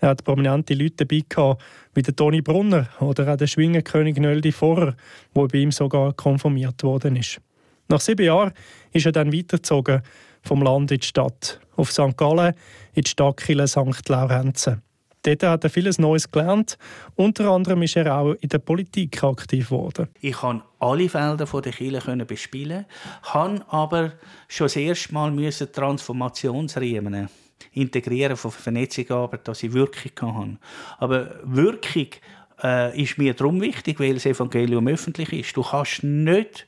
er 0.00 0.10
hat 0.10 0.24
prominente 0.24 0.74
Leute 0.74 1.04
dabei 1.04 1.22
gehabt, 1.28 1.62
wie 1.94 2.02
der 2.02 2.14
Toni 2.14 2.40
Brunner 2.40 2.88
oder 3.00 3.32
auch 3.32 3.36
der 3.36 3.46
Schwingerkönig 3.46 4.16
Nöldi 4.16 4.52
Vorrer, 4.52 4.94
der 5.34 5.48
bei 5.48 5.58
ihm 5.58 5.72
sogar 5.72 6.12
konfirmiert 6.12 6.82
worden 6.82 7.16
ist. 7.16 7.40
Nach 7.88 8.00
sieben 8.00 8.24
Jahren 8.24 8.52
ist 8.92 9.06
er 9.06 9.12
dann 9.12 9.32
weitergezogen 9.32 10.02
vom 10.42 10.62
Land 10.62 10.92
in 10.92 10.98
die 10.98 11.06
Stadt, 11.06 11.60
auf 11.76 11.90
St. 11.90 12.16
Gallen 12.16 12.54
in 12.94 13.02
die 13.02 13.10
Stadtkirche 13.10 13.66
St. 13.66 14.08
Laurenzen. 14.08 14.82
Dort 15.22 15.42
hat 15.42 15.64
er 15.64 15.70
vieles 15.70 15.98
Neues 15.98 16.30
gelernt. 16.30 16.78
Unter 17.16 17.50
anderem 17.50 17.82
ist 17.82 17.96
er 17.96 18.14
auch 18.14 18.34
in 18.34 18.48
der 18.48 18.58
Politik 18.58 19.22
aktiv 19.24 19.68
geworden. 19.68 20.08
Ich 20.20 20.36
konnte 20.36 20.64
alle 20.78 21.08
Felder 21.08 21.44
der 21.44 21.72
Kirche 21.72 22.24
bespielen, 22.24 22.86
habe 23.22 23.64
aber 23.68 24.12
schon 24.46 24.66
das 24.66 24.76
erste 24.76 25.12
Mal 25.12 25.32
Transformationsriemen 25.72 27.28
Integrieren 27.72 28.36
von 28.36 28.50
Vernetzungsarbeit, 28.50 29.46
dass 29.46 29.62
ich 29.62 29.72
Wirkung 29.72 30.34
haben. 30.34 30.58
Aber 30.98 31.40
Wirkung 31.44 32.08
äh, 32.62 33.00
ist 33.00 33.18
mir 33.18 33.34
darum 33.34 33.60
wichtig, 33.60 34.00
weil 34.00 34.14
das 34.14 34.26
Evangelium 34.26 34.88
öffentlich 34.88 35.32
ist. 35.32 35.56
Du 35.56 35.62
kannst 35.62 36.02
nicht 36.02 36.66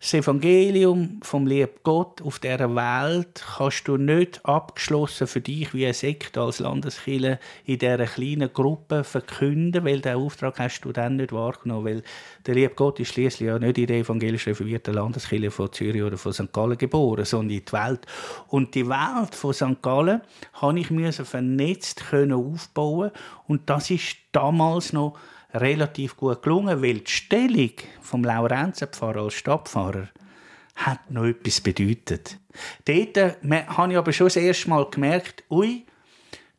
das 0.00 0.14
Evangelium 0.14 1.20
vom 1.22 1.46
lieben 1.46 1.72
Gott 1.82 2.20
auf 2.20 2.38
dieser 2.38 2.74
Welt 2.74 3.44
kannst 3.56 3.88
du 3.88 3.96
nicht 3.96 4.44
abgeschlossen 4.44 5.26
für 5.26 5.40
dich 5.40 5.72
wie 5.72 5.86
ein 5.86 5.94
Sekt 5.94 6.36
als 6.36 6.58
Landeskirche 6.58 7.38
in 7.64 7.78
dieser 7.78 8.04
kleinen 8.04 8.52
Gruppe 8.52 9.04
verkünden, 9.04 9.84
weil 9.84 10.00
den 10.00 10.16
Auftrag 10.16 10.58
hast 10.58 10.82
du 10.82 10.92
dann 10.92 11.16
nicht 11.16 11.32
wahrgenommen, 11.32 11.84
weil 11.84 12.02
der 12.46 12.54
liebe 12.54 12.74
Gott 12.74 13.00
ist 13.00 13.14
schließlich 13.14 13.48
ja 13.48 13.58
nicht 13.58 13.78
in 13.78 13.86
der 13.86 13.98
evangelisch 13.98 14.46
reformierten 14.46 14.94
Landeskirche 14.94 15.50
von 15.50 15.72
Zürich 15.72 16.02
oder 16.02 16.18
von 16.18 16.32
St. 16.32 16.52
Gallen 16.52 16.76
geboren, 16.76 17.24
sondern 17.24 17.56
in 17.56 17.64
die 17.64 17.72
Welt. 17.72 18.06
Und 18.48 18.74
die 18.74 18.88
Welt 18.88 19.34
von 19.34 19.54
St. 19.54 19.82
Gallen 19.82 20.20
habe 20.54 20.78
ich 20.78 20.88
vernetzt 20.88 22.06
können 22.10 22.32
aufbauen 22.32 23.10
und 23.46 23.68
das 23.70 23.90
ist 23.90 24.16
damals 24.32 24.92
noch 24.92 25.18
relativ 25.52 26.16
gut 26.16 26.42
gelungen, 26.42 26.82
weil 26.82 27.00
die 27.00 27.10
Stellung 27.10 27.72
vom 28.00 28.24
Laurenzenpfarrer 28.24 29.22
als 29.22 29.34
Stadtpfarrer 29.34 30.08
hat 30.76 31.10
noch 31.10 31.24
etwas 31.24 31.60
bedeutet. 31.60 32.38
Dort 32.84 33.16
habe 33.16 33.92
ich 33.92 33.98
aber 33.98 34.12
schon 34.12 34.26
das 34.26 34.36
erste 34.36 34.68
Mal 34.68 34.86
gemerkt, 34.90 35.44
ui, 35.50 35.86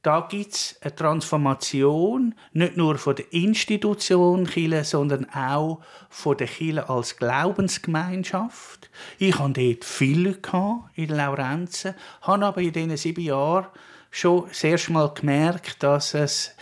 da 0.03 0.21
gibt 0.21 0.53
es 0.53 0.77
eine 0.81 0.95
Transformation, 0.95 2.33
nicht 2.53 2.77
nur 2.77 2.97
von 2.97 3.15
der 3.15 3.31
Institution 3.33 4.47
Chile, 4.47 4.83
sondern 4.83 5.29
auch 5.31 5.81
von 6.09 6.37
der 6.37 6.47
Chile 6.47 6.87
als 6.89 7.17
Glaubensgemeinschaft. 7.17 8.89
Ich 9.19 9.37
hatte 9.37 9.61
dort 9.61 9.83
viele 9.83 10.37
in 10.95 11.09
Laurenzen, 11.09 11.93
habe 12.21 12.45
aber 12.45 12.61
in 12.61 12.71
diesen 12.71 12.95
sieben 12.95 13.21
Jahren 13.21 13.67
schon 14.09 14.45
das 14.47 14.63
erste 14.63 14.93
Mal 14.93 15.13
gemerkt, 15.13 15.83
dass 15.83 16.13
es 16.13 16.55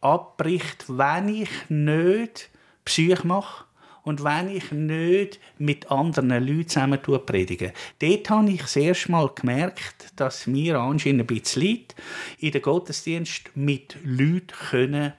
abbricht, 0.00 0.84
wenn 0.88 1.28
ich 1.28 1.50
nicht 1.68 2.50
Psyche 2.84 3.26
mache 3.26 3.64
und 4.02 4.24
wenn 4.24 4.48
ich 4.48 4.72
nicht 4.72 5.38
mit 5.58 5.90
anderen 5.90 6.30
Leuten 6.30 6.68
zusammen 6.68 7.00
predige. 7.00 7.72
Dort 7.98 8.30
habe 8.30 8.50
ich 8.50 8.62
das 8.62 8.76
erste 8.76 9.12
Mal 9.12 9.30
gemerkt, 9.34 10.12
dass 10.16 10.46
mir 10.46 10.78
anscheinend 10.78 11.22
ein 11.22 11.26
bisschen 11.26 11.62
liegt, 11.62 11.94
in 12.38 12.52
den 12.52 12.62
Gottesdienst 12.62 13.50
mit 13.54 13.96
Leuten 14.02 14.48
können 14.70 15.12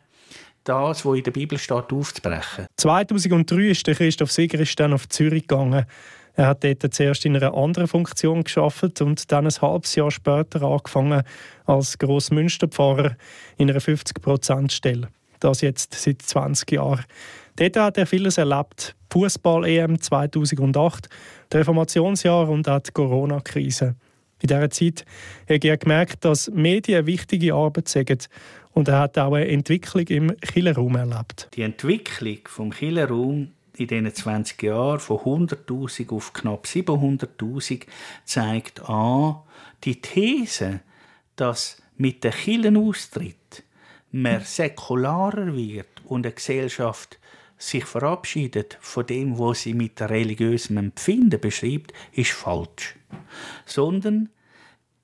das, 0.64 1.06
was 1.06 1.18
in 1.18 1.24
der 1.24 1.32
Bibel 1.32 1.58
steht, 1.58 1.92
aufzubrechen. 1.92 2.68
2003 2.78 3.70
ist 3.70 3.88
der 3.88 3.96
Christoph 3.96 4.32
Sigrist 4.32 4.80
dann 4.80 4.94
auf 4.94 5.10
Zürich 5.10 5.48
gegangen. 5.48 5.86
Er 6.36 6.48
hat 6.48 6.64
dort 6.64 6.94
zuerst 6.94 7.26
in 7.26 7.36
einer 7.36 7.54
anderen 7.54 7.88
Funktion 7.88 8.44
geschafft 8.44 9.02
und 9.02 9.32
dann 9.32 9.46
ein 9.46 9.62
halbes 9.62 9.96
Jahr 9.96 10.12
später 10.12 10.62
angefangen 10.62 11.24
als 11.66 11.98
Grossmünsterpfarrer 11.98 13.16
in 13.58 13.70
einer 13.70 13.80
50%-Stelle. 13.80 15.10
Das 15.40 15.62
jetzt 15.62 15.94
seit 15.94 16.22
20 16.22 16.72
Jahren. 16.72 17.04
Dort 17.56 17.78
hat 17.78 17.98
er 17.98 18.06
vieles 18.06 18.38
erlebt. 18.38 18.96
Fußball-EM 19.12 20.00
2008, 20.00 21.10
das 21.50 21.60
Reformationsjahr 21.60 22.48
und 22.48 22.70
auch 22.70 22.80
die 22.80 22.92
Corona-Krise. 22.92 23.96
In 24.42 24.48
dieser 24.48 24.70
Zeit 24.70 25.06
hat 25.50 25.64
er 25.64 25.78
gemerkt, 25.78 26.26
dass 26.26 26.50
Medien 26.50 27.06
wichtige 27.06 27.54
Arbeit 27.54 27.90
sagen 27.90 28.18
und 28.72 28.88
er 28.88 29.00
hat 29.00 29.18
auch 29.18 29.34
eine 29.34 29.48
Entwicklung 29.48 30.08
im 30.08 30.36
Killerraum 30.38 30.96
erlebt. 30.96 31.50
Die 31.54 31.62
Entwicklung 31.62 32.40
vom 32.46 32.72
Killerraum 32.72 33.50
in 33.82 33.88
diesen 33.88 34.14
20 34.14 34.62
Jahren 34.64 35.00
von 35.00 35.18
100.000 35.18 36.12
auf 36.12 36.34
knapp 36.34 36.66
700.000 36.66 37.86
zeigt 38.26 38.88
an, 38.90 39.38
die 39.84 40.02
These, 40.02 40.82
dass 41.36 41.82
mit 41.98 42.24
dem 42.24 42.32
Killenaustritt 42.32 43.64
mehr 44.12 44.42
säkularer 44.42 45.56
wird 45.56 45.88
und 46.06 46.26
eine 46.26 46.36
Gesellschaft 46.36 47.20
sich 47.58 47.86
verabschiedet 47.86 48.78
von 48.82 49.06
dem, 49.06 49.38
was 49.38 49.62
sie 49.62 49.74
mit 49.74 50.02
religiösem 50.02 50.78
Empfinden 50.78 51.40
beschreibt, 51.40 51.94
ist 52.12 52.32
falsch. 52.32 52.96
Sondern 53.66 54.30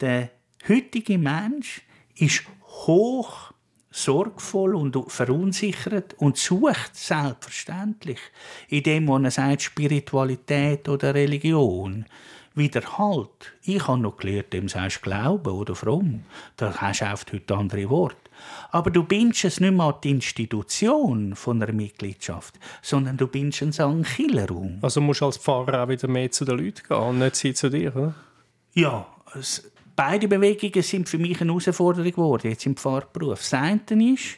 der 0.01 0.31
heutige 0.67 1.17
Mensch 1.17 1.83
ist 2.15 2.43
hoch 2.63 3.53
sorgvoll 3.97 4.75
und 4.75 4.95
verunsichert 5.11 6.13
und 6.17 6.37
sucht 6.37 6.95
selbstverständlich 6.95 8.19
in 8.69 8.83
dem, 8.83 9.07
was 9.07 9.23
er 9.23 9.31
sagt, 9.31 9.61
Spiritualität 9.63 10.87
oder 10.87 11.13
Religion, 11.13 12.05
wieder 12.53 12.97
Halt. 12.97 13.53
Ich 13.63 13.87
habe 13.87 13.99
noch 14.01 14.17
gelernt, 14.17 14.53
dem 14.53 14.69
sagst 14.69 15.01
Glauben 15.01 15.53
oder 15.53 15.75
fromm. 15.75 16.23
Da 16.57 16.73
hast 16.75 17.01
du 17.01 17.05
oft 17.05 17.33
heute 17.33 17.55
andere 17.55 17.89
Worte. 17.89 18.17
Aber 18.71 18.91
du 18.91 19.03
bindest 19.03 19.45
es 19.45 19.59
nicht 19.59 19.73
mehr 19.73 19.85
an 19.85 19.95
die 20.03 20.11
Institution 20.11 21.35
von 21.35 21.61
einer 21.61 21.73
Mitgliedschaft, 21.73 22.59
sondern 22.81 23.17
du 23.17 23.27
bindest 23.27 23.61
es 23.63 23.79
an 23.79 23.91
einen 23.91 24.03
Killerraum. 24.03 24.79
Also 24.81 25.01
musst 25.01 25.21
du 25.21 25.25
als 25.25 25.37
Pfarrer 25.37 25.83
auch 25.83 25.89
wieder 25.89 26.07
mehr 26.07 26.31
zu 26.31 26.45
den 26.45 26.57
Leuten 26.57 26.83
gehen 26.87 26.97
und 26.97 27.19
nicht 27.19 27.35
sie 27.35 27.53
zu 27.53 27.69
dir, 27.69 27.95
oder? 27.95 28.13
Ja, 28.73 29.07
es, 29.33 29.71
beide 29.97 30.29
Bewegungen 30.29 30.83
sind 30.83 31.09
für 31.09 31.17
mich 31.17 31.41
eine 31.41 31.51
Herausforderung 31.51 32.11
geworden, 32.11 32.49
jetzt 32.49 32.65
im 32.65 32.77
Pfarrberuf. 32.77 33.39
Das 33.39 33.53
eine 33.53 33.81
ist, 34.13 34.37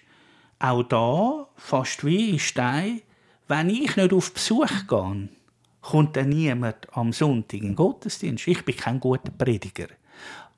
auch 0.57 0.83
da, 0.83 1.47
fast 1.55 2.03
wie 2.03 2.31
in 2.31 2.39
Stein, 2.39 3.01
wenn 3.47 3.69
ich 3.69 3.95
nicht 3.95 4.13
auf 4.13 4.33
Besuch 4.33 4.87
gehe, 4.87 5.29
kommt 5.81 6.15
dann 6.15 6.29
niemand 6.29 6.87
am 6.93 7.13
Sonntag 7.13 7.59
in 7.59 7.67
den 7.67 7.75
Gottesdienst. 7.75 8.47
Ich 8.47 8.63
bin 8.65 8.75
kein 8.75 8.99
guter 8.99 9.31
Prediger. 9.31 9.87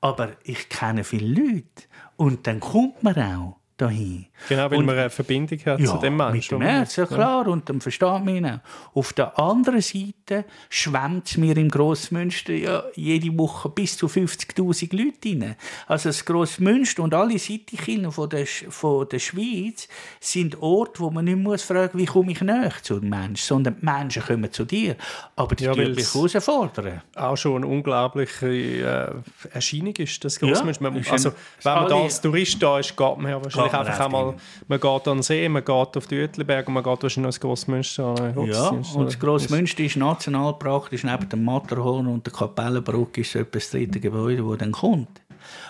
Aber 0.00 0.32
ich 0.44 0.68
kenne 0.68 1.04
viele 1.04 1.40
Leute. 1.40 1.84
Und 2.16 2.46
dann 2.46 2.60
kommt 2.60 3.02
man 3.02 3.18
auch 3.18 3.56
dahin. 3.76 4.26
Genau, 4.48 4.70
weil 4.70 4.78
und, 4.78 4.86
man 4.86 4.98
eine 4.98 5.10
Verbindung 5.10 5.58
hat 5.60 5.80
ja, 5.80 5.86
zu 5.86 5.98
dem 5.98 6.16
Menschen. 6.16 6.58
Mit 6.58 6.66
dem 6.66 6.74
Herz, 6.74 6.96
ja 6.96 7.06
klar, 7.06 7.46
und 7.46 7.68
dann 7.68 7.80
versteht 7.80 8.08
man 8.08 8.28
ihn 8.28 8.46
auch. 8.46 8.58
Auf 8.94 9.12
der 9.12 9.38
anderen 9.38 9.80
Seite 9.80 10.44
schwemmt 10.68 11.28
es 11.28 11.36
mir 11.36 11.56
im 11.56 11.68
Grossmünster 11.68 12.52
ja 12.52 12.84
jede 12.94 13.36
Woche 13.38 13.68
bis 13.68 13.96
zu 13.96 14.06
50'000 14.06 14.96
Leute 14.96 15.28
rein. 15.28 15.56
Also 15.86 16.08
das 16.08 16.24
Grossmünster 16.24 17.02
und 17.02 17.14
alle 17.14 17.38
Citykirchen 17.38 18.10
von 18.12 18.28
der, 18.28 18.46
von 18.46 19.08
der 19.08 19.18
Schweiz 19.18 19.88
sind 20.20 20.60
Orte, 20.60 21.00
wo 21.00 21.10
man 21.10 21.24
nicht 21.24 21.38
muss 21.38 21.62
fragen 21.62 21.98
wie 21.98 22.06
komme 22.06 22.32
ich 22.32 22.40
näher 22.40 22.72
zu 22.82 23.00
den 23.00 23.08
Menschen, 23.08 23.44
sondern 23.44 23.76
die 23.80 23.84
Menschen 23.84 24.22
kommen 24.22 24.52
zu 24.52 24.64
dir. 24.64 24.96
Aber 25.36 25.54
die 25.54 25.64
ja, 25.64 25.74
mich 25.74 26.14
herausfordern. 26.14 27.02
Auch 27.14 27.36
schon 27.36 27.56
eine 27.56 27.66
unglaubliche 27.66 28.46
äh, 28.48 29.54
Erscheinung 29.54 29.94
ist, 29.96 30.24
das 30.24 30.38
Grossmünster. 30.38 30.92
Ja, 30.92 31.12
also, 31.12 31.32
wenn 31.62 31.74
man 31.74 31.88
da 31.88 32.02
als 32.02 32.20
Tourist 32.20 32.62
da 32.62 32.78
ist, 32.78 32.96
geht 32.96 33.18
man 33.18 33.30
ja 33.30 33.42
wahrscheinlich 33.42 33.61
einfach 33.62 34.00
einmal 34.00 34.34
man 34.68 34.80
geht 34.80 35.08
an 35.08 35.16
den 35.16 35.22
See, 35.22 35.48
man 35.48 35.64
geht 35.64 35.96
auf 35.96 36.06
die 36.06 36.20
Uetliberg 36.20 36.68
und 36.68 36.74
man 36.74 36.82
geht 36.82 37.02
wahrscheinlich 37.02 37.28
ins 37.28 37.40
Grossmünster. 37.40 38.34
Ja, 38.46 38.68
und 38.68 39.06
das 39.06 39.18
Grossmünster 39.18 39.82
ist 39.82 39.96
national 39.96 40.54
praktisch 40.54 41.04
neben 41.04 41.28
dem 41.28 41.44
Matterhorn 41.44 42.06
und 42.06 42.26
der 42.26 42.32
Kapellenbrücke 42.32 43.20
ist 43.20 43.34
etwa 43.34 43.58
das 43.58 43.70
dritte 43.70 44.00
Gebäude, 44.00 44.42
das 44.42 44.58
dann 44.58 44.72
kommt. 44.72 45.22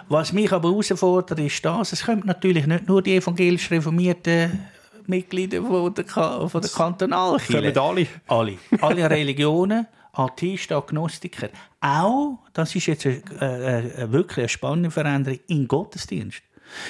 Was 0.08 0.32
mich 0.32 0.52
aber 0.52 0.70
herausfordert, 0.70 1.38
ist 1.38 1.64
das, 1.64 1.92
es 1.92 2.04
kommen 2.04 2.22
natürlich 2.26 2.66
nicht 2.66 2.88
nur 2.88 3.02
die 3.02 3.16
evangelisch 3.16 3.70
reformierten 3.70 4.66
Mitglieder 5.06 5.62
von 5.62 5.94
der, 5.94 6.04
von 6.06 6.60
der 6.60 6.70
Kantonalkirche. 6.70 7.80
alle? 7.80 8.06
Alle. 8.28 8.58
Alle 8.80 9.10
Religionen, 9.10 9.86
Atheisten, 10.12 10.76
Agnostiker. 10.76 11.48
Auch, 11.80 12.38
das 12.52 12.74
ist 12.74 12.86
jetzt 12.86 13.06
eine, 13.06 13.22
eine, 13.40 14.12
wirklich 14.12 14.38
eine 14.38 14.48
spannende 14.48 14.90
Veränderung, 14.90 15.40
im 15.48 15.66
Gottesdienst. 15.66 16.42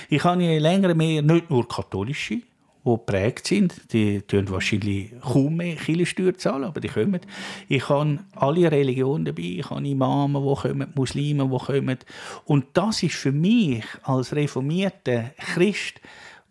Ich 0.08 0.24
habe 0.24 0.42
je 0.42 0.58
länger 0.58 0.94
mehr 0.94 1.22
nicht 1.22 1.50
nur 1.50 1.68
katholische, 1.68 2.40
die 2.84 2.90
geprägt 2.90 3.46
sind, 3.46 3.92
die 3.92 4.22
tun 4.22 4.50
wahrscheinlich 4.50 5.12
kaum 5.20 5.56
mehr 5.56 5.76
Kirchensteuer 5.76 6.36
zahlen, 6.36 6.64
aber 6.64 6.80
die 6.80 6.88
kommen. 6.88 7.20
Ich 7.68 7.88
habe 7.88 8.18
alle 8.34 8.70
Religionen 8.70 9.24
dabei, 9.24 9.42
ich 9.42 9.70
habe 9.70 9.86
Imame, 9.86 10.40
die 10.40 10.60
kommen, 10.60 10.92
Muslime, 10.94 11.48
die 11.48 11.64
kommen. 11.64 11.98
Und 12.44 12.66
das 12.72 13.02
ist 13.02 13.14
für 13.14 13.32
mich 13.32 13.84
als 14.02 14.34
reformierter 14.34 15.30
Christ 15.54 16.00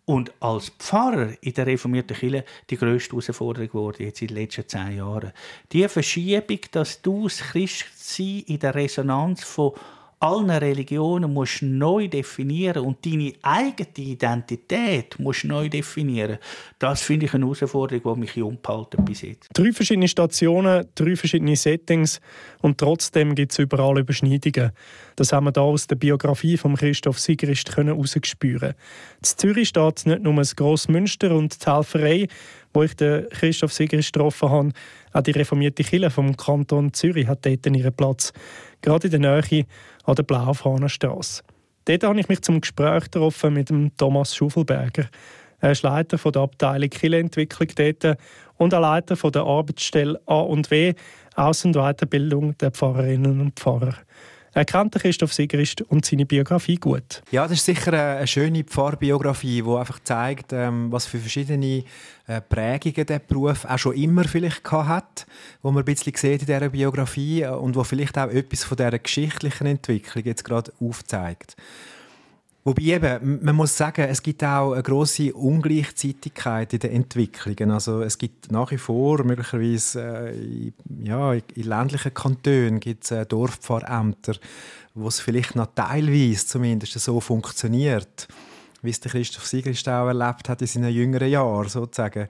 und 0.05 0.31
als 0.39 0.69
Pfarrer 0.69 1.33
in 1.41 1.53
der 1.53 1.67
reformierten 1.67 2.15
Kirche 2.15 2.45
die 2.69 2.77
grösste 2.77 3.11
Herausforderung 3.11 3.67
geworden, 3.67 4.03
jetzt 4.03 4.21
in 4.21 4.29
den 4.29 4.37
letzten 4.37 4.67
zehn 4.67 4.97
Jahren. 4.97 5.31
Die 5.71 5.87
Verschiebung, 5.87 6.59
dass 6.71 7.01
du 7.01 7.23
das 7.23 7.39
Christsein 7.39 8.43
in 8.47 8.59
der 8.59 8.75
Resonanz 8.75 9.43
von 9.43 9.73
allen 10.21 10.51
Religionen 10.51 11.33
musst 11.33 11.63
neu 11.63 12.07
definieren 12.07 12.85
und 12.85 13.03
deine 13.05 13.33
eigene 13.41 13.89
Identität 13.97 15.19
musst 15.19 15.45
neu 15.45 15.67
definieren. 15.67 16.37
Das 16.77 17.01
finde 17.01 17.25
ich 17.25 17.33
eine 17.33 17.45
Herausforderung, 17.45 18.15
die 18.15 18.19
mich 18.19 18.41
umgehalten 18.41 19.03
bis 19.03 19.23
jetzt. 19.23 19.49
Drei 19.53 19.71
verschiedene 19.71 20.07
Stationen, 20.07 20.85
drei 20.93 21.15
verschiedene 21.15 21.55
Settings 21.55 22.21
und 22.61 22.77
trotzdem 22.77 23.33
gibt 23.33 23.51
es 23.51 23.59
überall 23.59 23.99
Überschneidungen. 23.99 24.71
Das 25.15 25.33
haben 25.33 25.45
wir 25.45 25.51
da 25.51 25.61
aus 25.61 25.87
der 25.87 25.95
Biografie 25.95 26.55
von 26.55 26.75
Christoph 26.75 27.19
Sigrist 27.19 27.75
herausgespüren. 27.75 28.73
In 29.19 29.23
Zürich 29.23 29.69
steht 29.69 30.05
nicht 30.05 30.21
nur 30.21 30.35
das 30.35 30.55
Grossmünster 30.55 31.35
und 31.35 31.65
die 31.65 31.69
Helferei, 31.69 32.27
wo 32.73 32.83
ich 32.83 32.95
den 32.95 33.27
Christoph 33.29 33.73
Sigrist 33.73 34.13
getroffen 34.13 34.49
habe. 34.49 34.71
Auch 35.13 35.21
die 35.21 35.31
reformierte 35.31 35.83
Kirche 35.83 36.09
vom 36.09 36.37
Kanton 36.37 36.93
Zürich 36.93 37.27
hat 37.27 37.45
dort 37.45 37.65
ihren 37.65 37.93
Platz. 37.93 38.31
Gerade 38.81 39.07
in 39.07 39.21
der 39.21 39.41
Nähe 39.41 39.65
an 40.03 40.15
der 40.15 40.23
Blaufrahnenstrasse. 40.23 41.43
Dort 41.85 42.03
habe 42.03 42.19
ich 42.19 42.29
mich 42.29 42.41
zum 42.41 42.61
Gespräch 42.61 43.05
getroffen 43.05 43.53
mit 43.53 43.69
dem 43.69 43.95
Thomas 43.97 44.35
Schufelberger. 44.35 45.05
Er 45.59 45.71
ist 45.71 45.83
Leiter 45.83 46.17
der 46.31 46.41
Abteilung 46.41 46.89
Killeentwicklung 46.89 47.69
dort 47.75 48.17
und 48.57 48.73
auch 48.73 48.81
Leiter 48.81 49.15
der 49.29 49.43
Arbeitsstelle 49.43 50.19
A 50.25 50.39
und 50.39 50.71
W, 50.71 50.93
Aus- 51.35 51.65
und 51.65 51.75
Weiterbildung 51.75 52.57
der 52.57 52.71
Pfarrerinnen 52.71 53.41
und 53.41 53.59
Pfarrer. 53.59 53.95
Er 54.53 54.65
kennt 54.65 54.93
Christoph 54.95 55.33
Sigrist 55.33 55.81
und 55.83 56.05
seine 56.05 56.25
Biografie 56.25 56.75
gut. 56.75 57.23
Ja, 57.31 57.43
das 57.43 57.53
ist 57.53 57.65
sicher 57.65 57.93
eine 57.93 58.27
schöne 58.27 58.65
Pfarrbiografie, 58.65 59.61
die 59.61 59.69
einfach 59.69 59.99
zeigt, 60.03 60.51
ähm, 60.51 60.91
was 60.91 61.05
für 61.05 61.19
verschiedene 61.19 61.85
äh, 62.27 62.41
Prägungen 62.41 63.05
der 63.05 63.19
Beruf 63.19 63.63
auch 63.63 63.77
schon 63.77 63.95
immer 63.95 64.25
vielleicht 64.25 64.69
hat, 64.69 65.25
wo 65.61 65.71
man 65.71 65.83
ein 65.83 65.85
bisschen 65.85 66.15
sieht 66.15 66.41
in 66.41 66.47
dieser 66.47 66.67
Biografie 66.67 67.43
äh, 67.43 67.49
und 67.49 67.77
wo 67.77 67.85
vielleicht 67.85 68.17
auch 68.17 68.29
etwas 68.29 68.65
von 68.65 68.75
dieser 68.75 68.99
geschichtlichen 68.99 69.67
Entwicklung 69.67 70.25
jetzt 70.25 70.43
gerade 70.43 70.73
aufzeigt. 70.81 71.55
Wobei 72.63 72.83
eben, 72.83 73.43
man 73.43 73.55
muss 73.55 73.75
sagen, 73.75 74.05
es 74.07 74.21
gibt 74.21 74.43
auch 74.43 74.73
eine 74.73 74.83
große 74.83 75.33
Ungleichzeitigkeit 75.33 76.71
in 76.73 76.79
den 76.79 76.91
Entwicklungen. 76.91 77.71
Also 77.71 78.01
es 78.01 78.19
gibt 78.19 78.51
nach 78.51 78.69
wie 78.69 78.77
vor 78.77 79.23
möglicherweise 79.23 80.29
äh, 80.29 80.67
in, 80.67 80.73
ja, 81.03 81.33
in 81.33 81.43
ländlichen 81.55 82.13
Kantonen 82.13 82.79
gibt 82.79 83.05
es 83.05 83.11
äh, 83.11 83.25
Dorfpfarrämter, 83.25 84.35
wo 84.93 85.07
es 85.07 85.19
vielleicht 85.19 85.55
noch 85.55 85.69
teilweise 85.73 86.45
zumindest 86.45 86.99
so 86.99 87.19
funktioniert, 87.19 88.27
wie 88.83 88.91
es 88.91 88.99
der 88.99 89.11
Christoph 89.11 89.47
Sigrist 89.47 89.89
auch 89.89 90.07
erlebt 90.07 90.47
hat 90.47 90.61
in 90.61 90.67
seinen 90.67 90.93
jüngeren 90.93 91.31
Jahren 91.31 91.67
sozusagen. 91.67 92.27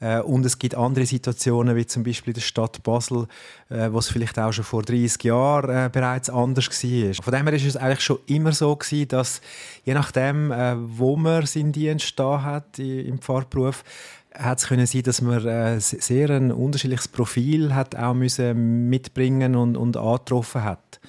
Äh, 0.00 0.20
und 0.20 0.44
es 0.46 0.58
gibt 0.58 0.74
andere 0.74 1.06
Situationen, 1.06 1.76
wie 1.76 1.86
zum 1.86 2.02
Beispiel 2.02 2.32
in 2.32 2.34
der 2.34 2.40
Stadt 2.40 2.82
Basel, 2.82 3.26
äh, 3.68 3.90
wo 3.90 3.98
es 3.98 4.08
vielleicht 4.08 4.38
auch 4.38 4.52
schon 4.52 4.64
vor 4.64 4.82
30 4.82 5.24
Jahren 5.24 5.86
äh, 5.86 5.90
bereits 5.90 6.30
anders 6.30 6.68
war. 6.68 7.14
Von 7.22 7.34
dem 7.34 7.46
her 7.46 7.52
ist 7.54 7.66
es 7.66 7.76
eigentlich 7.76 8.00
schon 8.00 8.18
immer 8.26 8.52
so 8.52 8.74
gewesen, 8.76 9.08
dass 9.08 9.40
je 9.84 9.94
nachdem, 9.94 10.50
wo 10.50 11.16
man 11.16 11.46
seinen 11.46 11.72
Dienst 11.72 12.18
da 12.18 12.42
hat 12.42 12.78
im 12.78 13.18
Pfarrberuf, 13.18 13.84
hat 14.34 14.58
es 14.58 14.68
können 14.68 14.86
sein, 14.86 15.02
dass 15.02 15.20
man 15.20 15.44
äh, 15.46 15.80
sehr 15.80 16.30
ein 16.30 16.52
unterschiedliches 16.52 17.08
Profil 17.08 17.74
hat 17.74 17.96
auch 17.96 18.14
müssen 18.14 18.88
mitbringen 18.88 19.56
und, 19.56 19.76
und 19.76 19.96
angetroffen 19.96 20.62
hat. 20.62 21.00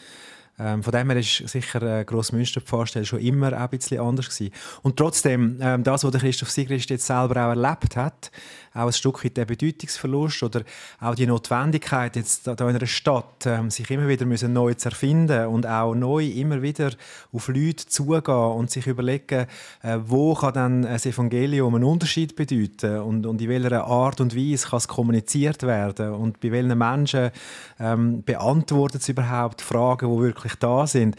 Ähm, 0.59 0.83
von 0.83 0.91
dem 0.91 1.09
her 1.09 1.19
ist 1.19 1.47
sicher 1.47 1.81
äh, 1.81 2.03
Grossmünster 2.03 2.61
Pfarrstelle 2.61 3.05
schon 3.05 3.19
immer 3.19 3.53
auch 3.53 3.59
ein 3.59 3.69
bisschen 3.69 4.01
anders 4.01 4.29
gewesen. 4.29 4.53
Und 4.81 4.97
trotzdem, 4.97 5.57
ähm, 5.61 5.83
das, 5.83 6.03
was 6.03 6.13
Christoph 6.13 6.51
Sigrist 6.51 6.89
jetzt 6.89 7.07
selber 7.07 7.45
auch 7.45 7.49
erlebt 7.49 7.95
hat, 7.95 8.31
auch 8.73 8.87
ein 8.87 8.93
Stück 8.93 9.23
weit 9.23 9.37
der 9.37 9.45
Bedeutungsverlust 9.45 10.43
oder 10.43 10.63
auch 10.99 11.15
die 11.15 11.25
Notwendigkeit, 11.25 12.15
jetzt 12.15 12.47
da 12.47 12.53
in 12.53 12.75
einer 12.75 12.85
Stadt 12.85 13.45
ähm, 13.45 13.69
sich 13.69 13.89
immer 13.89 14.07
wieder 14.07 14.25
müssen 14.25 14.53
neu 14.53 14.73
zu 14.73 14.89
erfinden 14.89 15.47
und 15.47 15.65
auch 15.65 15.95
neu 15.95 16.25
immer 16.25 16.61
wieder 16.61 16.91
auf 17.31 17.47
Leute 17.47 17.87
zugehen 17.87 18.35
und 18.35 18.69
sich 18.69 18.87
überlegen, 18.87 19.47
äh, 19.81 19.97
wo 20.05 20.33
kann 20.35 20.53
dann 20.53 20.81
das 20.83 21.05
Evangelium 21.05 21.75
einen 21.75 21.83
Unterschied 21.83 22.35
bedeuten 22.35 22.99
und, 22.99 23.25
und 23.25 23.41
in 23.41 23.49
welcher 23.49 23.85
Art 23.85 24.21
und 24.21 24.35
Weise 24.35 24.67
kann 24.67 24.77
es 24.77 24.87
kommuniziert 24.87 25.63
werden 25.63 26.13
und 26.13 26.39
bei 26.39 26.51
welchen 26.51 26.77
Menschen 26.77 27.31
ähm, 27.79 28.23
beantwortet 28.23 29.01
es 29.01 29.09
überhaupt 29.09 29.61
Fragen, 29.61 30.13
die 30.13 30.21
wirklich 30.21 30.48
da 30.55 30.87
sind. 30.87 31.15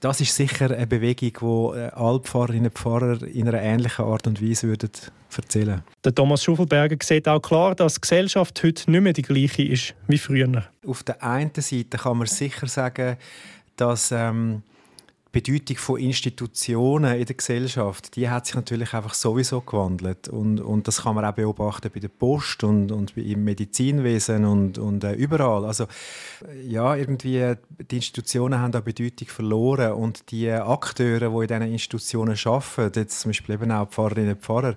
Das 0.00 0.20
ist 0.20 0.34
sicher 0.34 0.70
eine 0.70 0.86
Bewegung, 0.86 1.72
die 1.74 1.78
äh, 1.78 1.90
alle 1.90 2.20
Pfarrerinnen 2.20 2.66
und 2.66 2.78
Pfarrer 2.78 3.22
in 3.22 3.48
einer 3.48 3.60
ähnlichen 3.60 4.04
Art 4.04 4.26
und 4.26 4.42
Weise 4.42 4.68
würden 4.68 4.90
erzählen. 5.36 5.82
Der 6.04 6.14
Thomas 6.14 6.42
Schuffelberger 6.42 6.96
sieht 7.02 7.28
auch 7.28 7.40
klar, 7.40 7.74
dass 7.74 7.94
die 7.94 8.00
Gesellschaft 8.00 8.62
heute 8.62 8.90
nicht 8.90 9.00
mehr 9.00 9.12
die 9.12 9.22
gleiche 9.22 9.62
ist 9.62 9.94
wie 10.08 10.18
früher. 10.18 10.64
Auf 10.86 11.02
der 11.02 11.22
einen 11.22 11.52
Seite 11.54 11.98
kann 11.98 12.18
man 12.18 12.26
sicher 12.26 12.66
sagen, 12.66 13.16
dass 13.76 14.12
ähm, 14.12 14.62
Bedeutung 15.32 15.76
von 15.76 16.00
Institutionen 16.00 17.16
in 17.16 17.24
der 17.24 17.36
Gesellschaft, 17.36 18.16
die 18.16 18.28
hat 18.28 18.46
sich 18.46 18.56
natürlich 18.56 18.94
einfach 18.94 19.14
sowieso 19.14 19.60
gewandelt 19.60 20.28
und, 20.28 20.60
und 20.60 20.88
das 20.88 21.02
kann 21.02 21.14
man 21.14 21.24
auch 21.24 21.34
beobachten 21.34 21.88
bei 21.94 22.00
der 22.00 22.08
Post 22.08 22.64
und, 22.64 22.90
und 22.90 23.16
im 23.16 23.44
Medizinwesen 23.44 24.44
und, 24.44 24.78
und 24.78 25.04
äh, 25.04 25.12
überall. 25.12 25.64
Also 25.64 25.86
ja, 26.66 26.96
irgendwie 26.96 27.54
die 27.90 27.96
Institutionen 27.96 28.58
haben 28.58 28.72
da 28.72 28.80
Bedeutung 28.80 29.28
verloren 29.28 29.92
und 29.92 30.32
die 30.32 30.50
Akteure, 30.50 31.30
die 31.30 31.42
in 31.42 31.60
diesen 31.60 31.72
Institutionen 31.72 32.36
arbeiten, 32.44 32.98
jetzt 32.98 33.20
zum 33.20 33.28
Beispiel 33.28 33.54
eben 33.54 33.70
auch 33.70 33.88
Pfarrerinnen 33.88 34.34
und 34.34 34.42
Pfarrer, 34.42 34.74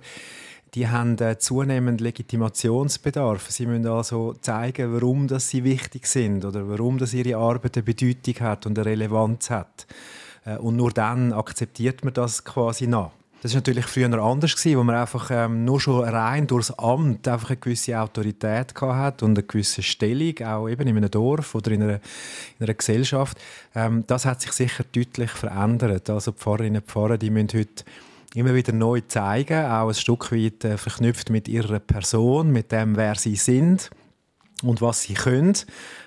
die 0.74 0.88
haben 0.88 1.18
äh, 1.18 1.38
zunehmend 1.38 2.00
Legitimationsbedarf. 2.00 3.50
Sie 3.50 3.66
müssen 3.66 3.86
also 3.86 4.34
zeigen, 4.34 4.92
warum 4.92 5.26
das 5.26 5.48
sie 5.48 5.64
wichtig 5.64 6.06
sind 6.06 6.44
oder 6.44 6.68
warum 6.68 6.98
das 6.98 7.12
ihre 7.12 7.38
Arbeit 7.38 7.76
eine 7.76 7.84
Bedeutung 7.84 8.34
hat 8.40 8.66
und 8.66 8.78
eine 8.78 8.86
Relevanz 8.86 9.50
hat. 9.50 9.86
Äh, 10.44 10.56
und 10.56 10.76
nur 10.76 10.90
dann 10.90 11.32
akzeptiert 11.32 12.04
man 12.04 12.14
das 12.14 12.44
quasi 12.44 12.86
nach. 12.86 13.10
Das 13.42 13.50
ist 13.50 13.56
natürlich 13.56 13.84
früher 13.84 14.10
anders 14.22 14.56
gewesen, 14.56 14.78
wo 14.78 14.84
man 14.84 14.96
einfach 14.96 15.30
ähm, 15.30 15.66
nur 15.66 15.78
schon 15.78 16.02
rein 16.02 16.46
durchs 16.46 16.70
Amt 16.70 17.28
einfach 17.28 17.50
eine 17.50 17.58
gewisse 17.58 18.00
Autorität 18.00 18.74
hat 18.80 19.22
und 19.22 19.32
eine 19.32 19.46
gewisse 19.46 19.82
Stellung, 19.82 20.38
auch 20.46 20.66
eben 20.66 20.88
in 20.88 20.96
einem 20.96 21.10
Dorf 21.10 21.54
oder 21.54 21.70
in 21.72 21.82
einer, 21.82 22.00
in 22.58 22.64
einer 22.64 22.72
Gesellschaft. 22.72 23.38
Ähm, 23.74 24.04
das 24.06 24.24
hat 24.24 24.40
sich 24.40 24.52
sicher 24.52 24.84
deutlich 24.90 25.30
verändert. 25.30 26.08
Also 26.08 26.30
die 26.30 26.38
Pfarrerinnen 26.38 26.80
und 26.80 26.90
Pfarrer, 26.90 27.18
die 27.18 27.28
müssen 27.28 27.50
heute 27.52 27.84
immer 28.34 28.54
wieder 28.54 28.72
neu 28.72 29.02
zeigen, 29.06 29.66
auch 29.66 29.88
ein 29.88 29.94
Stück 29.94 30.32
weit 30.32 30.64
äh, 30.64 30.78
verknüpft 30.78 31.28
mit 31.28 31.46
ihrer 31.46 31.80
Person, 31.80 32.50
mit 32.50 32.72
dem, 32.72 32.96
wer 32.96 33.14
sie 33.16 33.36
sind 33.36 33.90
und 34.62 34.80
was 34.80 35.02
sie 35.02 35.14
können, 35.14 35.54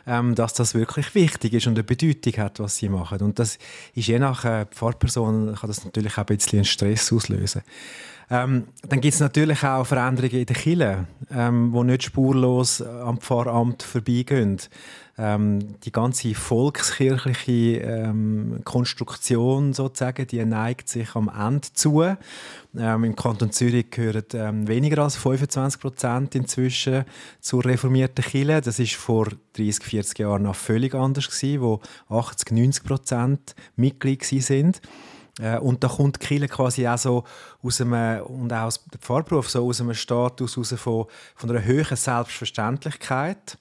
ähm, 0.06 0.36
dass 0.36 0.54
das 0.54 0.74
wirklich 0.74 1.13
wichtig 1.16 1.54
ist 1.54 1.68
und 1.68 1.74
eine 1.74 1.84
Bedeutung 1.84 2.38
hat, 2.38 2.60
was 2.60 2.77
sie 2.77 2.89
machen. 2.89 3.20
Und 3.22 3.39
das 3.39 3.58
ist 3.94 4.08
je 4.08 4.20
nach 4.20 4.46
äh, 4.46 4.66
Pfarrperson 4.66 5.56
kann 5.56 5.68
das 5.68 5.84
natürlich 5.84 6.13
auch 6.13 6.20
ein 6.20 6.25
bisschen 6.25 6.66
Stress 6.66 7.12
auslösen. 7.12 7.62
Ähm, 8.30 8.68
dann 8.88 9.00
gibt 9.00 9.14
es 9.14 9.20
natürlich 9.20 9.64
auch 9.64 9.86
Veränderungen 9.86 10.40
in 10.40 10.46
der 10.46 10.56
Kirche, 10.56 11.08
ähm, 11.32 11.74
die 11.74 11.84
nicht 11.84 12.04
spurlos 12.04 12.82
am 12.82 13.20
Pfarramt 13.20 13.84
vorbeigehen 13.84 14.60
ähm, 15.18 15.80
die 15.82 15.92
ganze 15.92 16.36
volkskirchliche 16.36 17.82
ähm, 17.82 18.62
Konstruktion 18.64 19.74
sozusagen, 19.74 20.28
die 20.28 20.46
neigt 20.46 20.90
sich 20.90 21.16
am 21.16 21.30
Ende 21.30 21.68
zu. 21.74 22.04
Ähm, 22.78 23.04
Im 23.04 23.16
Kanton 23.16 23.52
Zürich 23.52 23.90
gehören 23.90 24.26
ähm, 24.34 24.68
weniger 24.68 25.04
als 25.04 25.16
25 25.16 25.82
Prozent 25.82 26.36
inzwischen 26.36 27.06
zur 27.40 27.66
reformierten 27.66 28.24
Kirche. 28.24 28.62
Das 28.62 28.78
ist 28.78 28.94
vor 28.94 29.28
30, 29.54 29.84
40 29.84 30.20
Jahren 30.20 30.44
noch 30.44 30.56
völlig 30.56 30.94
anders 30.94 31.28
gewesen, 31.28 31.62
wo 31.62 31.82
80, 32.10 32.52
90 32.52 32.84
Prozent 32.84 33.56
Mitglied 33.76 34.24
sind. 34.24 34.82
Äh, 35.39 35.58
und 35.60 35.84
da 35.84 35.88
kommt 35.88 36.20
Kirche 36.20 36.48
quasi 36.48 36.88
auch 36.88 36.98
so 36.98 37.24
aus 37.62 37.82
einem, 37.82 38.22
und 38.24 38.51
auch 38.53 38.72
der 38.91 39.00
Pfarrberuf 39.00 39.50
so 39.50 39.67
aus 39.67 39.82
einem 39.82 39.94
Status 39.94 40.58
raus 40.58 40.74
von, 40.77 41.06
von 41.36 41.50
einer 41.50 41.63
höheren 41.63 41.98
Selbstverständlichkeit 41.98 43.58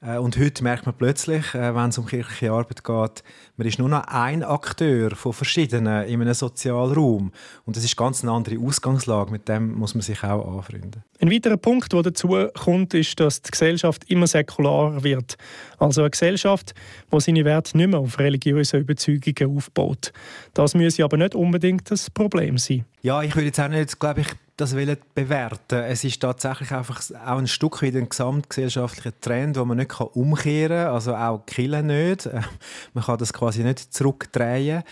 und 0.00 0.38
heute 0.38 0.62
merkt 0.62 0.86
man 0.86 0.94
plötzlich, 0.94 1.54
äh, 1.54 1.74
wenn 1.74 1.88
es 1.88 1.98
um 1.98 2.06
kirchliche 2.06 2.52
Arbeit 2.52 2.84
geht, 2.84 3.24
man 3.56 3.66
ist 3.66 3.80
nur 3.80 3.88
noch 3.88 4.04
ein 4.06 4.44
Akteur 4.44 5.10
von 5.16 5.32
verschiedenen 5.32 6.06
in 6.06 6.20
einem 6.20 6.34
Sozialraum. 6.34 7.32
Und 7.64 7.76
das 7.76 7.82
ist 7.82 7.96
ganz 7.96 8.22
eine 8.22 8.30
andere 8.30 8.60
Ausgangslage. 8.60 9.32
Mit 9.32 9.48
dem 9.48 9.74
muss 9.74 9.96
man 9.96 10.02
sich 10.02 10.22
auch 10.22 10.56
anfreunden. 10.56 11.02
Ein 11.20 11.32
weiterer 11.32 11.56
Punkt, 11.56 11.92
der 11.92 12.02
dazu 12.02 12.28
kommt, 12.54 12.94
ist, 12.94 13.18
dass 13.18 13.42
die 13.42 13.50
Gesellschaft 13.50 14.04
immer 14.08 14.28
säkularer 14.28 15.02
wird. 15.02 15.36
Also 15.78 16.02
eine 16.02 16.10
Gesellschaft, 16.10 16.74
die 17.12 17.20
seine 17.20 17.44
Werte 17.44 17.76
nicht 17.76 17.88
mehr 17.88 17.98
auf 17.98 18.20
religiöse 18.20 18.78
Überzeugungen 18.78 19.56
aufbaut. 19.56 20.12
Das 20.54 20.74
müsse 20.74 21.02
aber 21.02 21.16
nicht 21.16 21.34
unbedingt 21.34 21.90
das 21.90 22.08
Problem 22.08 22.56
sein. 22.56 22.84
Ja, 23.02 23.22
ich 23.22 23.34
würde 23.36 23.46
jetzt 23.46 23.60
auch 23.60 23.68
nicht, 23.68 24.00
glaube 24.00 24.22
ich, 24.22 24.28
das 24.58 24.74
bewerten 24.74 25.78
Es 25.84 26.02
ist 26.02 26.20
tatsächlich 26.20 26.72
einfach 26.72 27.00
auch 27.24 27.38
ein 27.38 27.46
Stück 27.46 27.80
weit 27.80 27.94
ein 27.94 28.08
gesamtgesellschaftlicher 28.08 29.12
Trend, 29.20 29.54
den 29.54 29.68
man 29.68 29.76
nicht 29.76 30.00
umkehren 30.00 30.84
kann. 30.84 30.94
Also 30.94 31.14
auch 31.14 31.46
killen 31.46 31.86
nicht. 31.86 32.28
Man 32.94 33.04
kann 33.04 33.18
das 33.18 33.32
quasi 33.32 33.62
nicht 33.62 33.94
zurückdrehen. 33.94 34.82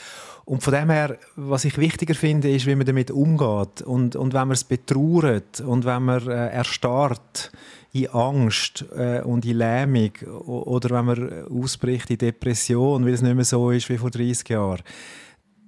Und 0.45 0.63
von 0.63 0.73
dem 0.73 0.91
her, 0.91 1.19
was 1.35 1.65
ich 1.65 1.79
wichtiger 1.79 2.15
finde, 2.15 2.49
ist, 2.49 2.67
wie 2.67 2.77
man 2.77 2.87
damit 2.87 3.11
umgeht. 3.11 3.83
Und, 3.83 4.15
und 4.15 4.33
wenn 4.35 4.47
man 4.47 4.53
es 4.53 4.63
betrauert 4.63 5.61
und 5.61 5.85
wenn 5.85 6.05
man 6.05 6.29
äh, 6.29 6.51
erstarrt 6.51 7.51
in 7.93 8.09
Angst 8.11 8.85
äh, 8.97 9.23
und 9.23 9.45
in 9.45 9.59
Lähmung 9.59 10.13
oder 10.47 10.91
wenn 10.91 11.05
man 11.07 11.47
ausbricht 11.47 12.09
in 12.11 12.19
Depression, 12.19 13.05
weil 13.05 13.15
es 13.15 13.23
nicht 13.23 13.35
mehr 13.35 13.45
so 13.45 13.73
ist 13.73 13.89
wie 13.89 13.99
vor 13.99 14.11
30 14.11 14.49
Jahren 14.49 14.83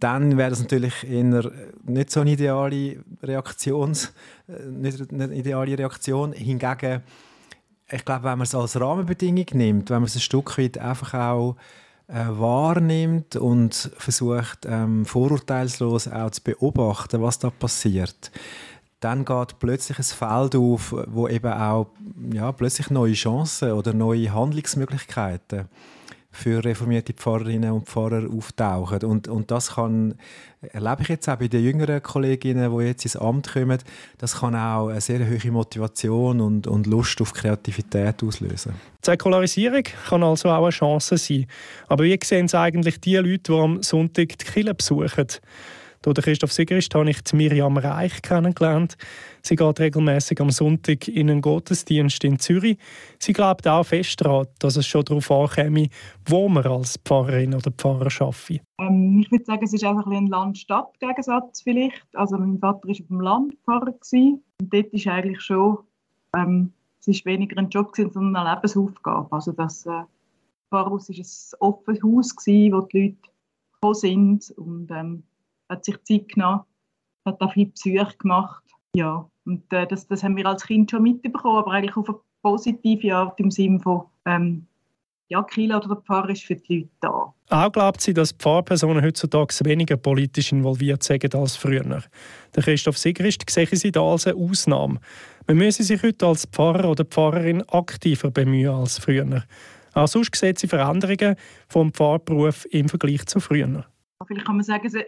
dann 0.01 0.37
wäre 0.37 0.51
das 0.51 0.61
natürlich 0.61 1.09
eher 1.09 1.51
nicht 1.85 2.11
so 2.11 2.21
eine 2.21 2.33
ideale 2.33 3.03
Reaktions, 3.23 4.13
äh, 4.49 4.65
nicht 4.67 5.13
eine 5.13 5.35
ideale 5.35 5.79
Reaktion. 5.79 6.33
Hingegen, 6.33 7.03
ich 7.91 8.05
glaube, 8.05 8.25
wenn 8.25 8.39
man 8.39 8.43
es 8.43 8.55
als 8.55 8.81
Rahmenbedingung 8.81 9.47
nimmt, 9.53 9.91
wenn 9.91 9.97
man 9.97 10.05
es 10.05 10.17
ein 10.17 10.21
Stück 10.21 10.57
weit 10.59 10.79
einfach 10.79 11.15
auch 11.15 11.57
äh, 12.09 12.25
wahrnimmt 12.29 13.37
und 13.37 13.91
versucht, 13.97 14.67
ähm, 14.67 15.05
vorurteilslos 15.05 16.09
auch 16.09 16.31
zu 16.31 16.43
beobachten, 16.43 17.23
was 17.23 17.39
da 17.39 17.51
passiert, 17.51 18.31
dann 19.01 19.25
geht 19.25 19.59
plötzlich 19.59 19.99
ein 19.99 20.05
Feld 20.05 20.57
auf, 20.57 20.95
wo 21.07 21.29
eben 21.29 21.53
auch 21.53 21.89
ja, 22.33 22.51
plötzlich 22.53 22.91
neue 22.91 23.13
Chancen 23.13 23.73
oder 23.73 23.93
neue 23.93 24.33
Handlungsmöglichkeiten 24.33 25.69
für 26.39 26.65
reformierte 26.65 27.13
Pfarrerinnen 27.13 27.73
und 27.73 27.89
Pfarrer 27.89 28.31
auftauchen. 28.31 29.03
Und, 29.03 29.27
und 29.27 29.51
das 29.51 29.75
kann, 29.75 30.15
erlebe 30.61 31.03
ich 31.03 31.09
jetzt 31.09 31.29
auch 31.29 31.37
bei 31.37 31.49
den 31.49 31.65
jüngeren 31.65 32.01
Kolleginnen, 32.01 32.77
die 32.77 32.85
jetzt 32.85 33.05
ins 33.05 33.17
Amt 33.17 33.53
kommen, 33.53 33.79
das 34.19 34.39
kann 34.39 34.55
auch 34.55 34.89
eine 34.89 35.01
sehr 35.01 35.19
hohe 35.29 35.51
Motivation 35.51 36.41
und, 36.41 36.67
und 36.69 36.87
Lust 36.87 37.21
auf 37.21 37.33
Kreativität 37.33 38.23
auslösen. 38.23 38.75
Die 39.05 39.07
Säkularisierung 39.11 39.83
kann 40.09 40.23
also 40.23 40.51
auch 40.51 40.63
eine 40.63 40.71
Chance 40.71 41.17
sein. 41.17 41.47
Aber 41.89 42.05
wie 42.05 42.19
sehen 42.23 42.47
es 42.47 42.55
eigentlich 42.55 43.01
die 43.01 43.17
Leute, 43.17 43.53
die 43.53 43.59
am 43.59 43.83
Sonntag 43.83 44.39
die 44.39 44.45
Kirche 44.45 44.75
besuchen? 44.75 45.27
Durch 46.03 46.17
Christoph 46.17 46.53
Sigrist 46.53 46.95
habe 46.95 47.11
ich 47.11 47.19
Miriam 47.33 47.77
Reich 47.77 48.23
kennengelernt. 48.23 48.97
Sie 49.43 49.57
geht 49.57 49.81
regelmäßig 49.81 50.41
am 50.41 50.51
Sonntag 50.51 51.09
in 51.09 51.29
einen 51.29 51.41
Gottesdienst 51.41 52.23
in 52.23 52.39
Zürich. 52.39 52.79
Sie 53.19 53.33
glaubt 53.33 53.67
auch 53.67 53.85
fest 53.85 54.21
daran, 54.21 54.47
dass 54.61 54.77
es 54.77 54.87
schon 54.87 55.05
darauf 55.05 55.31
ankäme, 55.31 55.89
wo 56.27 56.49
man 56.49 56.65
als 56.67 56.99
Pfarrerin 57.05 57.55
oder 57.55 57.73
Pfarrer 57.73 58.11
arbeitet. 58.21 58.63
Ähm, 58.81 59.21
ich 59.21 59.31
würde 59.31 59.45
sagen, 59.45 59.65
es 59.65 59.73
ist 59.73 59.85
einfach 59.85 60.07
ein 60.07 60.27
Land-Stadt-Gegensatz 60.27 61.63
vielleicht. 61.63 62.07
Also 62.15 62.39
mein 62.39 62.59
Vater 62.59 62.87
war 62.87 62.91
auf 62.91 63.07
dem 63.09 63.21
Land 63.21 63.55
Pfarrer 63.65 63.95
und 64.13 64.43
dort 64.61 64.93
ist 64.93 65.07
eigentlich 65.07 65.41
schon, 65.41 65.79
ähm, 66.37 66.73
es 67.01 67.09
ist 67.09 67.27
weniger 67.27 67.59
ein 67.59 67.71
Job 67.71 67.95
sondern 67.97 68.37
eine 68.37 68.55
Lebensaufgabe. 68.55 69.29
Also 69.33 69.53
das 69.53 69.87
äh, 69.87 70.03
Pfarrhaus 70.71 71.09
war 71.09 71.17
ein 71.17 71.61
offenes 71.61 72.03
Haus 72.03 72.37
wo 72.37 72.43
die 72.43 72.69
Leute 72.69 73.17
gekommen 73.81 73.95
sind 73.95 74.51
und 74.57 74.91
ähm, 74.91 75.23
hat 75.69 75.85
sich 75.85 76.03
Zeit 76.05 76.29
genommen, 76.29 76.63
hat 77.25 77.41
auch 77.41 77.53
viele 77.53 77.71
Besuche 77.71 78.17
gemacht. 78.19 78.65
Ja, 78.95 79.29
und 79.45 79.73
äh, 79.73 79.87
das, 79.87 80.07
das 80.07 80.23
haben 80.23 80.37
wir 80.37 80.47
als 80.47 80.67
Kind 80.67 80.91
schon 80.91 81.03
mitbekommen, 81.03 81.59
aber 81.59 81.73
eigentlich 81.73 81.97
auf 81.97 82.09
eine 82.09 82.19
positive 82.43 83.15
Art 83.15 83.39
im 83.41 83.51
Sinne 83.51 83.81
von, 83.81 84.05
ähm, 84.25 84.67
ja, 85.29 85.43
Kilo 85.43 85.77
oder 85.77 85.89
der 85.89 85.97
Pfarrer 85.97 86.31
ist 86.31 86.45
für 86.45 86.57
die 86.57 86.79
Leute 86.79 86.91
da. 87.01 87.35
Auch 87.51 87.73
glaubt 87.73 88.01
sie, 88.01 88.15
dass 88.15 88.33
Pfarrpersonen 88.33 89.05
heutzutage 89.05 89.55
weniger 89.65 89.97
politisch 89.97 90.53
involviert 90.53 91.03
sind 91.03 91.35
als 91.35 91.57
früher. 91.57 92.03
Der 92.55 92.63
Christoph 92.63 92.99
Sigrist 92.99 93.49
sehe 93.49 93.67
sie 93.67 93.93
da 93.93 94.03
als 94.03 94.27
eine 94.27 94.37
Ausnahme. 94.37 95.01
Man 95.47 95.59
müsse 95.59 95.83
sich 95.83 96.03
heute 96.03 96.27
als 96.27 96.47
Pfarrer 96.47 96.91
oder 96.91 97.05
Pfarrerin 97.05 97.63
aktiver 97.69 98.31
bemühen 98.31 98.75
als 98.75 98.99
früher. 98.99 99.45
Auch 99.95 100.09
sonst 100.09 100.35
sieht 100.35 100.59
sie 100.59 100.69
Veränderungen 100.69 101.37
vom 101.69 101.93
Pfarrberuf 101.93 102.67
im 102.71 102.89
Vergleich 102.89 103.27
zu 103.27 103.41
früher. 103.41 103.85
Vielleicht 104.29 104.47
kann 104.47 104.57
man 104.57 104.65
sagen, 104.65 104.93
der 104.93 105.07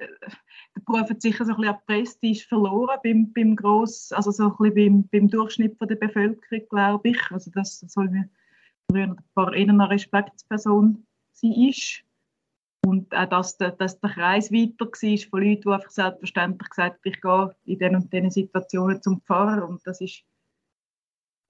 Beruf 0.86 1.10
hat 1.10 1.20
sicher 1.20 1.44
so 1.44 1.52
ein 1.52 1.60
bisschen 1.60 1.76
Prestige 1.86 2.46
verloren 2.48 2.98
beim, 3.04 3.32
beim 3.32 3.54
Gross, 3.54 4.10
also 4.12 4.30
so 4.30 4.44
ein 4.44 4.56
bisschen 4.56 4.74
beim, 4.74 5.08
beim 5.12 5.28
Durchschnitt 5.28 5.76
der 5.80 5.94
Bevölkerung, 5.94 6.68
glaube 6.70 7.10
ich. 7.10 7.30
Also 7.30 7.50
das 7.54 7.80
soll 7.80 8.08
mir 8.08 8.28
früher 8.90 9.04
ein 9.04 9.16
paar 9.34 9.52
eine 9.52 9.90
Respektsperson 9.90 11.06
sein 11.32 11.52
ist. 11.52 12.02
Und 12.86 13.14
auch, 13.14 13.26
dass 13.26 13.58
der, 13.58 13.72
dass 13.72 14.00
der 14.00 14.10
Kreis 14.10 14.50
weiter 14.50 14.86
war 14.86 15.28
von 15.28 15.42
Leuten, 15.42 15.62
die 15.62 15.68
einfach 15.68 15.90
selbstverständlich 15.90 16.70
gesagt 16.70 16.94
haben, 16.94 17.00
ich 17.04 17.20
gehe 17.20 17.56
in 17.66 17.78
diesen 17.78 17.96
und 17.96 18.12
diesen 18.12 18.30
Situationen 18.30 19.02
zum 19.02 19.20
Pfarrer. 19.20 19.68
Und 19.68 19.86
das 19.86 20.00
ist, 20.00 20.24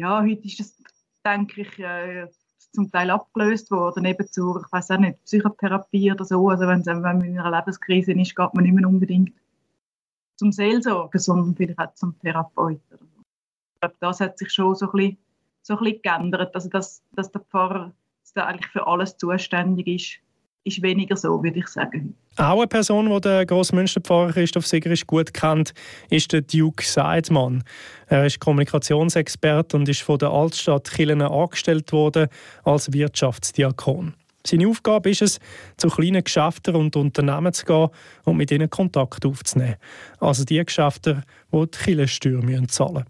ja, 0.01 0.23
heute 0.23 0.45
ist 0.45 0.59
das, 0.59 0.83
denke 1.25 1.61
ich, 1.61 1.79
äh, 1.79 2.27
zum 2.73 2.91
Teil 2.91 3.11
abgelöst 3.11 3.71
worden, 3.71 4.05
eben 4.05 4.27
zur, 4.29 4.63
ich 4.65 4.73
weiß 4.73 4.93
auch 4.93 4.99
nicht, 4.99 5.23
Psychotherapie 5.25 6.13
oder 6.13 6.25
so. 6.25 6.49
Also 6.49 6.67
wenn, 6.67 6.85
wenn 6.87 7.01
man 7.01 7.21
in 7.23 7.39
einer 7.39 7.57
Lebenskrise 7.57 8.13
ist, 8.13 8.37
geht 8.37 8.55
man 8.55 8.65
nicht 8.65 8.75
mehr 8.75 8.89
unbedingt 8.89 9.33
zum 10.37 10.53
Seelsorger, 10.53 11.19
sondern 11.19 11.55
vielleicht 11.55 11.79
auch 11.79 11.95
zum 11.95 12.19
Therapeuten. 12.21 12.99
Ich 13.75 13.81
glaube, 13.81 13.97
das 14.01 14.21
hat 14.21 14.39
sich 14.39 14.51
schon 14.51 14.75
so 14.75 14.87
ein 14.87 14.93
bisschen, 14.93 15.19
so 15.63 15.77
ein 15.77 15.85
bisschen 15.85 16.03
geändert, 16.03 16.55
also 16.55 16.69
dass, 16.69 17.03
dass 17.13 17.31
der 17.31 17.41
Pfarrer 17.43 17.93
dass 18.23 18.35
der 18.35 18.47
eigentlich 18.47 18.71
für 18.71 18.87
alles 18.87 19.17
zuständig 19.17 19.87
ist 19.89 20.30
ist 20.65 20.83
weniger 20.83 21.17
so, 21.17 21.43
würde 21.43 21.59
ich 21.59 21.69
sagen. 21.69 22.15
Auch 22.37 22.59
eine 22.59 22.67
Person, 22.67 23.11
die 23.11 23.21
der 23.21 23.47
Grossmünsterpfarrer 23.47 24.33
Christoph 24.33 24.67
Sigerisch 24.67 25.07
gut 25.07 25.33
kennt, 25.33 25.73
ist 26.11 26.33
der 26.33 26.43
Duke 26.43 26.85
Seidmann. 26.85 27.65
Er 28.07 28.27
ist 28.27 28.41
Kommunikationsexperte 28.41 29.77
und 29.77 29.89
ist 29.89 30.03
von 30.03 30.19
der 30.19 30.31
Altstadt 30.31 30.91
Chilene 30.91 31.31
angestellt 31.31 31.93
worden 31.93 32.29
als 32.65 32.93
Wirtschaftsdiakon. 32.93 34.15
Seine 34.47 34.69
Aufgabe 34.69 35.11
ist 35.11 35.23
es, 35.23 35.39
zu 35.77 35.89
kleinen 35.89 36.25
Geschäften 36.25 36.75
und 36.75 36.97
Unternehmen 36.97 37.53
zu 37.53 37.67
gehen 37.67 37.89
und 38.25 38.37
mit 38.37 38.51
ihnen 38.51 38.71
Kontakt 38.71 39.27
aufzunehmen. 39.27 39.77
Also 40.19 40.45
die 40.45 40.65
Geschäfte, 40.65 41.25
die 41.53 41.71
die 41.71 41.79
Kirchensteuer 41.79 42.41
zahlen 42.69 42.93
müssen. 42.95 43.05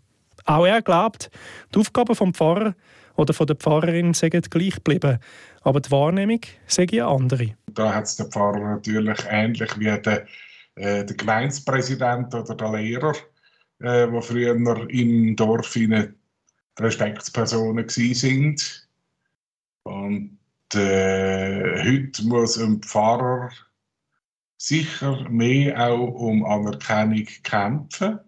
Auch 0.45 0.67
er 0.67 0.83
glaubt, 0.83 1.31
die 1.73 1.79
Aufgaben 1.79 2.15
des 2.15 2.37
Pfarrers 2.37 2.75
oder 3.15 3.47
der 3.47 3.57
Pfarrerin 3.57 4.15
sind 4.15 4.51
gleich 4.51 4.75
geblieben. 4.75 5.19
Aber 5.61 5.81
die 5.81 5.91
Wahrnehmung 5.91 6.41
sei 6.67 6.87
eine 6.91 7.07
andere. 7.07 7.55
Da 7.75 7.95
hat 7.95 8.05
es 8.05 8.17
der 8.17 8.27
Pfarrer 8.27 8.77
natürlich 8.77 9.19
ähnlich 9.29 9.79
wie 9.79 9.85
der, 9.85 10.27
äh, 10.77 11.05
der 11.05 11.17
Gemeindepräsident 11.17 12.35
oder 12.35 12.55
der 12.55 12.73
Lehrer, 12.73 13.15
äh, 13.81 14.11
wo 14.11 14.21
früher 14.21 14.55
im 14.89 15.37
Dorf 15.37 15.77
in 15.77 16.15
Respektspersonen 16.79 17.89
sind. 17.89 18.89
Und 19.83 20.39
äh, 20.75 21.85
heute 21.85 22.25
muss 22.25 22.59
ein 22.59 22.81
Pfarrer 22.83 23.51
sicher 24.57 25.29
mehr 25.29 25.89
auch 25.89 26.15
um 26.15 26.45
Anerkennung 26.45 27.27
kämpfen 27.43 28.21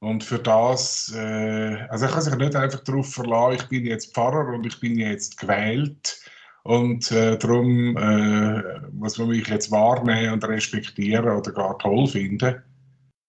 und 0.00 0.22
für 0.24 0.38
das, 0.38 1.12
äh, 1.14 1.76
also 1.88 2.06
ich 2.06 2.12
kann 2.12 2.22
sich 2.22 2.34
nicht 2.36 2.54
einfach 2.54 2.80
darauf 2.84 3.12
verlassen, 3.12 3.56
ich 3.60 3.68
bin 3.68 3.86
jetzt 3.86 4.14
Pfarrer 4.14 4.54
und 4.54 4.66
ich 4.66 4.78
bin 4.80 4.98
jetzt 4.98 5.38
gewählt. 5.38 6.20
Und 6.64 7.10
äh, 7.12 7.38
darum 7.38 7.96
äh, 7.96 8.80
muss 8.90 9.18
man 9.18 9.28
mich 9.28 9.46
jetzt 9.48 9.70
wahrnehmen 9.70 10.34
und 10.34 10.44
respektieren 10.44 11.28
oder 11.28 11.52
gar 11.52 11.78
toll 11.78 12.06
finden, 12.08 12.62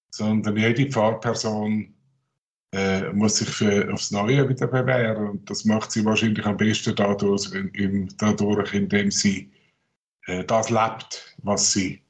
sondern 0.10 0.58
jede 0.58 0.89
Pfarrperson 0.91 1.93
äh, 2.73 3.13
muss 3.13 3.38
sich 3.38 3.49
für, 3.49 3.93
aufs 3.93 4.12
Neue 4.12 4.49
wieder 4.49 4.67
bewähren. 4.67 5.27
Und 5.30 5.49
das 5.49 5.65
macht 5.65 5.91
sie 5.91 6.03
wahrscheinlich 6.03 6.45
am 6.45 6.58
besten 6.58 6.95
dadurch, 6.95 7.49
dadurch 8.17 8.73
indem 8.73 9.12
sie 9.12 9.51
äh, 10.25 10.43
das 10.43 10.69
lebt, 10.69 11.36
was 11.43 11.71
sie 11.71 12.01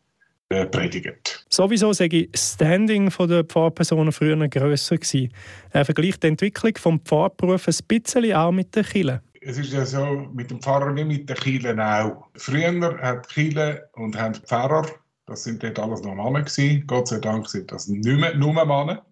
äh, 0.50 0.66
predigen. 0.66 1.16
Sowieso 1.50 1.94
sage 1.94 2.28
das 2.28 2.54
Standing 2.54 3.10
der 3.10 3.44
Pfarrpersonen 3.44 4.12
früher 4.12 4.48
grösser 4.48 4.98
gewesen. 4.98 5.32
Er 5.72 5.86
vergleicht 5.86 6.24
die 6.24 6.28
Entwicklung 6.28 6.74
des 6.74 7.02
Pfarrberufs 7.06 7.82
ein 7.82 7.88
bisschen 7.88 8.34
auch 8.34 8.52
mit 8.52 8.76
den 8.76 8.84
Kirchen. 8.84 9.22
Es 9.42 9.58
ist 9.58 9.72
ja 9.72 9.86
so, 9.86 10.30
mit 10.34 10.52
dem 10.52 10.62
Pfarrer 10.62 10.94
wie 10.96 11.06
mit 11.06 11.30
den 11.30 11.36
Kirchen 11.38 11.80
auch. 11.80 12.28
Früher 12.36 12.98
hat 13.02 13.30
Kirche 13.30 13.90
und 13.94 14.18
haben 14.18 14.36
Pfarrer, 14.36 14.86
das 15.26 15.44
sind 15.44 15.64
dort 15.64 15.80
alles 15.80 16.02
noch 16.02 16.16
Männer 16.16 16.42
gewesen, 16.42 16.86
Gott 16.86 17.08
sei 17.08 17.20
Dank 17.20 17.48
sind 17.48 17.72
das 17.72 17.88
nicht 17.88 18.06
mehr 18.06 18.36
nur 18.36 18.54
Männer, 18.54 19.06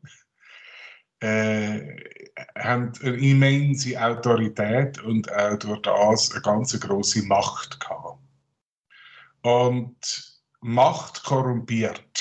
äh, 1.21 1.79
haben 2.57 2.91
eine 3.01 3.15
immense 3.15 4.01
Autorität 4.01 5.01
und 5.03 5.31
auch 5.31 5.57
durch 5.57 5.81
das 5.83 6.31
eine 6.31 6.41
ganz 6.41 6.77
grosse 6.79 7.23
Macht 7.23 7.79
gehabt. 7.79 8.19
Und 9.43 10.35
Macht 10.67 11.23
korrumpiert. 11.23 12.14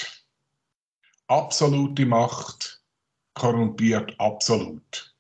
Absolute 1.29 2.07
Macht 2.07 2.83
korrumpiert 3.35 4.15
absolut. 4.19 5.15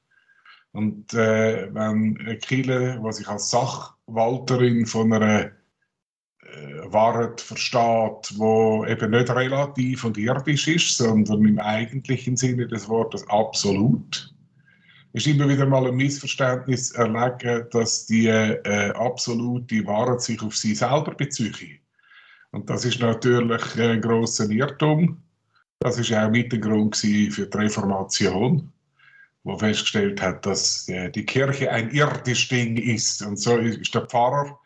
Und 0.72 1.14
äh, 1.14 1.72
wenn 1.72 2.16
Kille, 2.42 3.00
die 3.04 3.12
sich 3.12 3.28
als 3.28 3.50
Sachwalterin 3.50 4.86
von 4.86 5.12
einer 5.12 5.44
äh, 5.44 6.92
Wahrheit 6.92 7.40
versteht, 7.40 8.36
wo 8.36 8.84
eben 8.86 9.12
nicht 9.12 9.30
relativ 9.30 10.04
und 10.04 10.18
irdisch 10.18 10.68
ist, 10.68 10.96
sondern 10.96 11.44
im 11.44 11.58
eigentlichen 11.58 12.36
Sinne 12.36 12.66
des 12.66 12.88
Wortes 12.88 13.26
absolut, 13.28 14.34
ist 15.14 15.28
immer 15.28 15.48
wieder 15.48 15.64
mal 15.64 15.86
ein 15.86 15.94
Missverständnis 15.94 16.90
erlegen, 16.90 17.66
dass 17.70 18.06
die 18.06 18.26
äh, 18.26 18.90
absolute 18.90 19.86
Wahrheit 19.86 20.22
sich 20.22 20.42
auf 20.42 20.56
sie 20.56 20.74
selber 20.74 21.14
bezieht. 21.14 21.80
Und 22.50 22.68
das 22.68 22.84
ist 22.84 23.00
natürlich 23.00 23.78
ein 23.78 24.00
grosser 24.00 24.50
Irrtum. 24.50 25.23
Das 25.80 25.98
ist 25.98 26.12
auch 26.12 26.30
mit 26.30 26.50
der 26.52 26.60
Grund 26.60 26.96
für 26.96 27.46
die 27.46 27.56
Reformation, 27.56 28.72
wo 29.42 29.58
festgestellt 29.58 30.20
hat, 30.22 30.46
dass 30.46 30.86
die 30.86 31.26
Kirche 31.26 31.70
ein 31.70 31.90
irdisches 31.90 32.48
Ding 32.48 32.76
ist. 32.76 33.22
Und 33.22 33.38
so 33.38 33.58
ist 33.58 33.94
der 33.94 34.06
Pfarrer, 34.06 34.58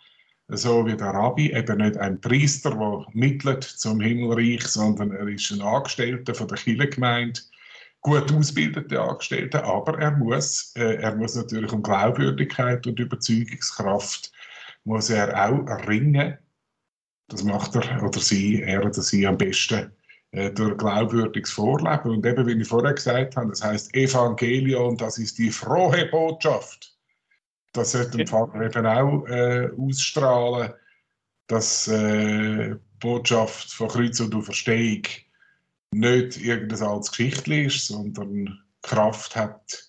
so 0.48 0.86
wie 0.86 0.96
der 0.96 1.08
Rabbi, 1.08 1.52
eben 1.52 1.78
nicht 1.78 1.96
ein 1.96 2.20
Priester, 2.20 2.70
der 2.70 3.06
mittelt 3.12 3.64
zum 3.64 4.00
Himmelreich, 4.00 4.66
sondern 4.66 5.10
er 5.10 5.26
ist 5.28 5.50
ein 5.50 5.60
Angestellter 5.60 6.34
von 6.34 6.48
der 6.48 6.56
Kirchengemeinde, 6.56 7.40
gut 8.00 8.32
ausgebildete 8.32 9.00
Angestellte, 9.00 9.64
aber 9.64 9.98
er 9.98 10.12
muss, 10.12 10.72
äh, 10.76 10.94
er 10.96 11.16
muss 11.16 11.34
natürlich 11.34 11.72
um 11.72 11.82
Glaubwürdigkeit 11.82 12.86
und 12.86 12.98
Überzeugungskraft 12.98 14.32
muss 14.84 15.10
er 15.10 15.34
auch 15.48 15.88
ringen 15.88 16.38
das 17.28 17.44
macht 17.44 17.74
er 17.74 18.02
oder 18.02 18.20
sie, 18.20 18.62
er 18.62 18.84
oder 18.84 19.02
sie 19.02 19.26
am 19.26 19.36
besten 19.36 19.78
äh, 19.78 19.90
durch 20.32 20.76
glaubwürdiges 20.76 21.50
Vorleben. 21.50 22.10
Und 22.10 22.26
eben, 22.26 22.46
wie 22.46 22.60
ich 22.60 22.68
vorher 22.68 22.92
gesagt 22.92 23.36
habe, 23.36 23.48
das 23.48 23.64
heißt 23.64 23.94
Evangelion, 23.94 24.96
das 24.96 25.18
ist 25.18 25.38
die 25.38 25.50
frohe 25.50 26.06
Botschaft. 26.06 26.94
Das 27.72 27.92
sollte 27.92 28.18
ein 28.18 28.26
Pfarrer 28.26 28.62
eben 28.62 28.86
auch 28.86 29.26
äh, 29.26 29.70
ausstrahlen, 29.78 30.72
dass 31.46 31.88
äh, 31.88 32.76
Botschaft 33.00 33.72
von 33.72 33.88
Kreuz 33.88 34.20
und 34.20 34.34
Auferstehung 34.34 35.02
nicht 35.92 36.36
irgendein 36.38 36.82
altes 36.82 37.10
Geschichtli 37.10 37.64
ist, 37.66 37.86
sondern 37.86 38.62
Kraft 38.82 39.34
hat, 39.36 39.84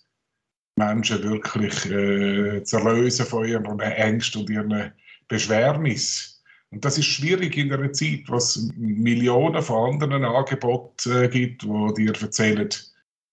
Menschen 0.76 1.24
wirklich 1.24 1.86
äh, 1.88 2.64
zu 2.64 2.78
erlösen 2.78 3.26
von 3.26 3.46
ihren 3.46 3.80
Ängsten 3.80 4.42
und 4.42 4.50
ihren 4.50 4.94
Beschwernissen. 5.28 6.39
Und 6.72 6.86
das 6.86 6.98
ist 6.98 7.06
schwierig 7.06 7.58
in 7.58 7.74
einer 7.74 7.92
Zeit, 7.94 8.24
wo 8.28 8.36
es 8.36 8.72
Millionen 8.76 9.62
von 9.62 9.94
anderen 9.94 10.24
Angeboten 10.24 11.24
äh, 11.24 11.28
gibt, 11.28 11.64
die 11.64 11.94
dir 11.98 12.14
erzählen, 12.22 12.70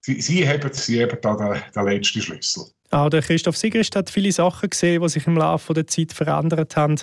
sie, 0.00 0.20
sie 0.20 0.48
haben, 0.48 0.72
sie 0.72 1.02
haben 1.02 1.18
da 1.20 1.36
den, 1.36 1.62
den 1.74 1.84
letzten 1.84 2.22
Schlüssel. 2.22 2.64
Auch 2.92 3.10
der 3.10 3.20
Christoph 3.20 3.56
Sigrist 3.56 3.96
hat 3.96 4.08
viele 4.08 4.30
Sachen 4.30 4.70
gesehen, 4.70 5.02
die 5.02 5.08
sich 5.08 5.26
im 5.26 5.36
Laufe 5.36 5.74
der 5.74 5.86
Zeit 5.88 6.12
verändert 6.12 6.76
haben. 6.76 6.96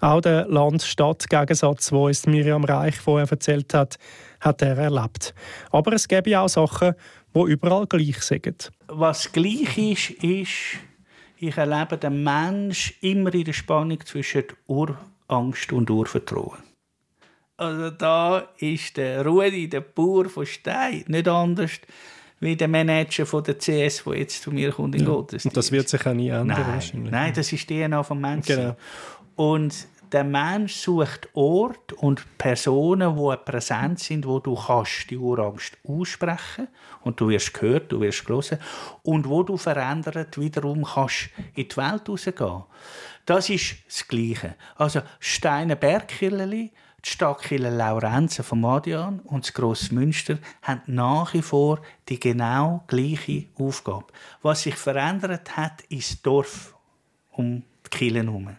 Auch 0.00 0.20
der 0.20 0.46
Land-Stadt-Gegensatz, 0.46 1.90
den 1.90 2.08
es 2.08 2.26
Miriam 2.26 2.64
Reich 2.64 2.96
vorher 2.96 3.28
erzählt 3.28 3.74
hat, 3.74 3.96
hat 4.40 4.62
er 4.62 4.78
erlebt. 4.78 5.34
Aber 5.70 5.92
es 5.92 6.06
gäbe 6.06 6.38
auch 6.38 6.48
Sachen, 6.48 6.94
die 7.34 7.50
überall 7.50 7.86
gleich 7.86 8.22
sind. 8.22 8.70
Was 8.86 9.32
gleich 9.32 9.76
ist, 9.76 10.10
ist, 10.22 10.78
ich 11.36 11.56
erlebe 11.56 11.98
den 11.98 12.22
Mensch 12.22 12.94
immer 13.00 13.34
in 13.34 13.44
der 13.44 13.52
Spannung 13.52 13.98
zwischen 14.06 14.44
Ur 14.68 14.96
Angst 15.28 15.72
und 15.72 15.90
Urvertrauen. 15.90 16.58
Also 17.56 17.90
da 17.90 18.48
ist 18.58 18.96
der 18.96 19.24
Rudi, 19.24 19.68
der 19.68 19.80
Bauer 19.80 20.28
von 20.28 20.44
Stein, 20.44 21.04
nicht 21.06 21.28
anders 21.28 21.70
wie 22.40 22.56
der 22.56 22.68
Manager 22.68 23.24
von 23.26 23.44
der 23.44 23.58
CS, 23.58 24.04
der 24.04 24.18
jetzt 24.18 24.42
zu 24.42 24.50
mir 24.50 24.72
kommt 24.72 24.94
in 24.94 25.02
ja. 25.02 25.06
Gottesdienst. 25.06 25.46
Und 25.46 25.56
das 25.56 25.72
wird 25.72 25.88
sich 25.88 26.06
auch 26.06 26.12
nie 26.12 26.28
ändern 26.28 26.80
nein, 26.92 27.08
Nein, 27.10 27.32
das 27.34 27.52
ist 27.52 27.70
die 27.70 27.80
DNA 27.80 28.02
vom 28.02 28.20
Menschen. 28.20 28.56
Genau. 28.56 28.76
Und 29.36 29.86
der 30.14 30.22
Mensch 30.22 30.76
sucht 30.76 31.28
Ort 31.34 31.92
und 31.92 32.38
Personen, 32.38 33.16
die 33.16 33.36
präsent 33.44 33.98
sind, 33.98 34.24
wo 34.24 34.38
du 34.38 34.54
kannst 34.54 35.10
die 35.10 35.18
Urangst 35.18 35.76
aussprechen 35.82 36.68
und 37.02 37.20
du 37.20 37.30
wirst 37.30 37.52
gehört, 37.52 37.90
du 37.90 38.00
wirst 38.00 38.24
gelesen 38.24 38.60
und 39.02 39.28
wo 39.28 39.42
du 39.42 39.56
verändert 39.56 40.38
wiederum 40.38 40.84
kannst 40.84 41.30
in 41.56 41.66
die 41.66 41.76
Welt 41.76 42.08
rausgehen. 42.08 42.62
Das 43.26 43.50
ist 43.50 43.74
das 43.88 44.06
Gleiche. 44.06 44.54
Also 44.76 45.00
Steine 45.18 45.74
Bergkirchli, 45.74 46.70
die 47.04 47.10
Stadtkirche 47.10 47.68
Laurenzen 47.68 48.44
von 48.44 48.60
Madian 48.60 49.18
und 49.18 49.44
das 49.44 49.52
Grossmünster 49.52 50.38
haben 50.62 50.82
nach 50.86 51.34
wie 51.34 51.42
vor 51.42 51.80
die 52.08 52.20
genau 52.20 52.84
gleiche 52.86 53.46
Aufgabe. 53.58 54.06
Was 54.42 54.62
sich 54.62 54.76
verändert 54.76 55.56
hat, 55.56 55.82
ist 55.88 56.12
das 56.12 56.22
Dorf 56.22 56.74
um 57.32 57.64
die 57.84 57.90
Kirche 57.90 58.22
herum. 58.22 58.56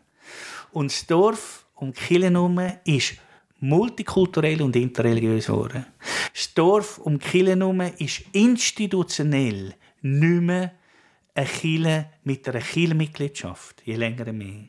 Und 0.76 0.92
das 0.92 1.08
Dorf 1.08 1.66
um 1.76 1.94
Kirche 1.94 2.30
herum 2.30 2.60
ist 2.84 3.16
multikulturell 3.62 4.62
und 4.62 4.76
interreligiös 4.76 5.46
geworden. 5.46 5.86
Das 6.34 6.54
Dorf 6.54 6.98
um 6.98 7.18
Kirche 7.18 7.56
herum 7.56 7.80
ist 7.80 8.24
institutionell 8.34 9.74
nicht 10.02 10.42
mehr 10.42 10.74
eine 11.34 11.48
Kirche 11.48 12.08
mit 12.26 12.50
einer 12.50 12.60
Kirchenmitgliedschaft, 12.60 13.84
je 13.86 13.96
länger 13.96 14.34
mehr. 14.34 14.66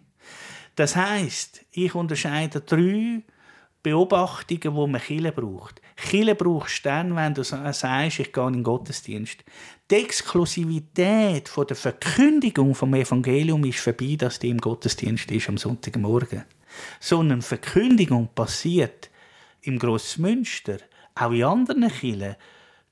Das 0.77 0.95
heisst, 0.95 1.65
ich 1.73 1.93
unterscheide 1.93 2.61
drei 2.61 3.25
Beobachtungen, 3.87 4.61
die 4.61 4.69
man 4.69 5.01
Kirche 5.01 5.31
braucht. 5.31 5.81
Kirche 5.95 6.35
brauchst 6.35 6.85
du 6.85 6.89
dann, 6.89 7.15
wenn 7.15 7.35
du 7.35 7.45
sagst, 7.45 8.19
ich 8.19 8.33
gehe 8.33 8.47
in 8.49 8.55
den 8.55 8.63
Gottesdienst. 8.65 9.45
Die 9.89 9.95
Exklusivität 9.95 11.49
von 11.49 11.69
der 11.69 11.77
Verkündigung 11.77 12.75
vom 12.75 12.95
Evangelium 12.95 13.65
ist 13.65 13.79
vorbei, 13.79 14.17
dass 14.19 14.41
die 14.41 14.51
im 14.51 14.59
Gottesdienst 14.59 15.31
ist 15.31 15.49
am 15.49 15.57
Sonntagmorgen. 15.57 16.43
Sondern 16.99 17.43
Verkündigung 17.43 18.29
passiert 18.35 19.09
im 19.63 19.79
Grossmünster, 19.79 20.79
auch 21.15 21.31
in 21.31 21.45
anderen 21.45 21.89
Kirchen, 21.89 22.35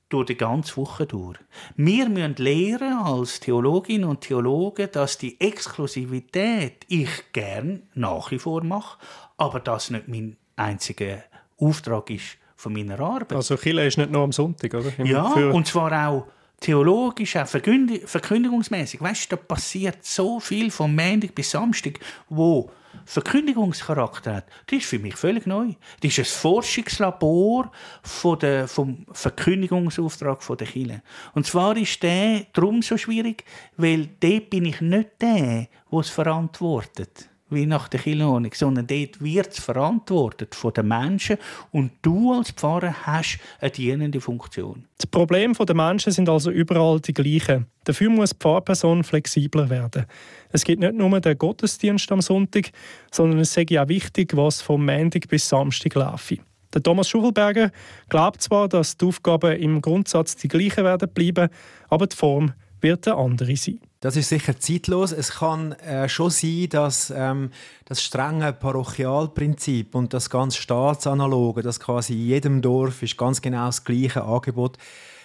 durch 0.07 0.27
die 0.27 0.37
ganze 0.37 0.77
Woche 0.77 1.05
durch. 1.05 1.39
Wir 1.75 2.07
müssen 2.07 2.35
lernen 2.37 2.99
als 2.99 3.41
Theologinnen 3.41 4.07
und 4.07 4.21
Theologen, 4.21 4.87
dass 4.93 5.17
die 5.17 5.41
Exklusivität 5.41 6.85
ich 6.87 7.33
gern 7.33 7.83
nach 7.95 8.31
wie 8.31 8.39
vor 8.39 8.63
mache, 8.63 8.97
aber 9.35 9.59
das 9.59 9.89
nicht 9.89 10.07
mein 10.07 10.37
einziger 10.55 11.23
Auftrag 11.57 12.09
ist 12.09 12.37
von 12.55 12.73
meiner 12.73 12.99
Arbeit. 12.99 13.33
Also 13.33 13.57
Chile 13.57 13.85
ist 13.85 13.97
nicht 13.97 14.11
nur 14.11 14.23
am 14.23 14.31
Sonntag, 14.31 14.73
oder? 14.73 14.91
Im 14.97 15.05
ja, 15.05 15.29
Für 15.29 15.53
und 15.53 15.67
zwar 15.67 16.07
auch 16.07 16.27
theologisch, 16.59 17.35
auch 17.35 17.47
verkündigungsmäßig. 17.47 19.01
Weißt 19.01 19.31
du, 19.31 19.35
da 19.35 19.41
passiert 19.41 20.03
so 20.05 20.39
viel 20.39 20.71
von 20.71 20.95
Montag 20.95 21.35
bis 21.35 21.51
Samstag, 21.51 21.99
wo 22.29 22.71
Verkündigungscharakter 23.05 24.35
hat. 24.35 24.45
Das 24.67 24.79
ist 24.79 24.85
für 24.85 24.99
mich 24.99 25.15
völlig 25.15 25.45
neu. 25.45 25.73
Das 26.01 26.17
ist 26.17 26.19
ein 26.19 26.25
Forschungslabor 26.25 27.71
von 28.01 28.39
der, 28.39 28.67
vom 28.67 29.05
Verkündigungsauftrag 29.11 30.41
der 30.57 30.67
Kirche. 30.67 31.01
Und 31.33 31.45
zwar 31.45 31.75
ist 31.77 32.01
der 32.01 32.47
darum 32.53 32.81
so 32.81 32.97
schwierig, 32.97 33.43
weil 33.77 34.09
dort 34.19 34.49
bin 34.49 34.65
ich 34.65 34.81
nicht 34.81 35.09
der, 35.21 35.67
der 35.91 35.99
es 35.99 36.09
verantwortet 36.09 37.29
wie 37.49 37.65
nach 37.65 37.87
der 37.87 37.99
Kirchenordnung, 37.99 38.51
sondern 38.53 38.87
dort 38.87 39.21
wird 39.21 39.49
es 39.49 39.59
verantwortet 39.59 40.55
von 40.55 40.73
den 40.73 40.87
Menschen 40.87 41.37
und 41.71 41.91
du 42.01 42.33
als 42.33 42.51
Pfarrer 42.51 42.93
hast 43.05 43.39
eine 43.59 43.71
dienende 43.71 44.19
Funktion. 44.19 44.85
Die 45.01 45.07
Probleme 45.07 45.53
der 45.53 45.75
Menschen 45.75 46.11
sind 46.11 46.27
also 46.27 46.49
überall 46.49 46.99
die 46.99 47.13
gleichen. 47.13 47.67
Dafür 47.83 48.09
muss 48.09 48.31
die 48.31 48.37
Pfarrperson 48.39 49.03
flexibler 49.03 49.69
werden. 49.69 50.05
Es 50.51 50.63
gibt 50.63 50.79
nicht 50.79 50.95
nur 50.95 51.19
den 51.21 51.37
Gottesdienst 51.37 52.11
am 52.11 52.21
Sonntag, 52.21 52.71
sondern 53.11 53.39
es 53.39 53.55
ist 53.55 53.77
auch 53.77 53.87
wichtig, 53.87 54.35
was 54.35 54.61
vom 54.61 54.85
Montag 54.85 55.27
bis 55.27 55.47
Samstag 55.47 55.93
laufe. 55.95 56.37
Der 56.73 56.81
Thomas 56.81 57.07
Schuchelberger 57.07 57.71
glaubt 58.09 58.41
zwar, 58.41 58.67
dass 58.67 58.97
die 58.97 59.05
Aufgaben 59.05 59.55
im 59.57 59.81
Grundsatz 59.81 60.35
die 60.35 60.47
gleichen 60.47 60.83
werden 60.83 61.09
bleiben, 61.13 61.49
aber 61.89 62.07
die 62.07 62.15
Form 62.15 62.53
wird 62.81 63.07
eine 63.07 63.17
andere 63.17 63.55
sein. 63.55 63.79
Das 64.05 64.15
ist 64.15 64.29
sicher 64.29 64.59
zeitlos. 64.59 65.11
Es 65.11 65.31
kann 65.31 65.71
äh, 65.71 66.07
schon 66.07 66.29
sein, 66.29 66.67
dass 66.69 67.09
ähm, 67.09 67.49
das 67.85 68.03
strenge 68.03 68.53
Parochialprinzip 68.53 69.95
und 69.95 70.13
das 70.13 70.29
ganz 70.29 70.57
Staatsanaloge, 70.57 71.63
das 71.63 71.79
quasi 71.79 72.13
in 72.13 72.27
jedem 72.27 72.61
Dorf 72.61 73.01
ist 73.01 73.17
ganz 73.17 73.41
genau 73.41 73.65
das 73.65 73.83
gleiche 73.83 74.23
Angebot, 74.23 74.77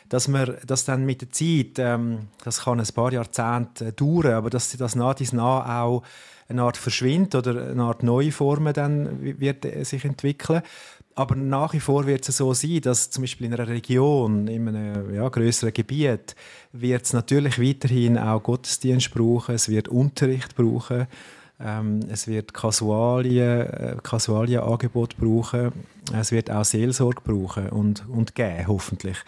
dass 0.09 0.29
man 0.29 0.57
das 0.66 0.87
dann 0.87 1.05
mit 1.05 1.21
der 1.21 1.31
Zeit, 1.31 1.79
ähm, 1.79 2.29
das 2.43 2.62
kann 2.62 2.81
ein 2.81 2.87
paar 2.95 3.12
Jahrzehnte 3.12 3.93
dauern, 3.93 4.33
aber 4.33 4.49
dass 4.49 4.75
das 4.75 4.95
nach 4.95 5.12
dies 5.12 5.35
nach 5.35 5.83
auch 5.83 6.03
eine 6.49 6.62
Art 6.62 6.79
verschwindet 6.79 7.35
oder 7.35 7.73
eine 7.73 7.83
Art 7.83 8.03
neue 8.03 8.33
Formen 8.33 8.73
dann 8.73 9.38
wird 9.38 9.66
äh, 9.66 9.85
sich 9.85 10.07
entwickeln. 10.07 10.62
Aber 11.20 11.37
nach 11.37 11.74
wie 11.74 11.80
vor 11.80 12.06
wird 12.06 12.26
es 12.26 12.38
so 12.38 12.54
sein, 12.54 12.80
dass 12.80 13.11
zum 13.11 13.24
Beispiel 13.24 13.48
in 13.48 13.52
einer 13.52 13.68
Region, 13.68 14.48
in 14.48 14.66
einem 14.68 15.14
ja, 15.14 15.28
größeren 15.28 15.74
Gebiet, 15.74 16.35
wird 16.72 17.04
es 17.04 17.12
natürlich 17.12 17.61
weiterhin 17.61 18.16
auch 18.16 18.42
Gottesdienst 18.42 19.11
brauchen, 19.11 19.54
es 19.54 19.68
wird 19.68 19.88
Unterricht 19.88 20.56
brauchen, 20.56 21.09
ähm, 21.61 22.00
es 22.11 22.26
wird 22.26 22.54
Kasualien, 22.54 23.66
äh, 23.66 23.96
Kasualienangebot 24.02 25.18
brauchen, 25.18 25.72
es 26.18 26.33
wird 26.33 26.50
auch 26.50 26.64
Seelsorge 26.64 27.20
brauchen 27.22 27.68
und, 27.68 28.09
und 28.09 28.35
geben, 28.35 28.66
hoffentlich. 28.66 29.18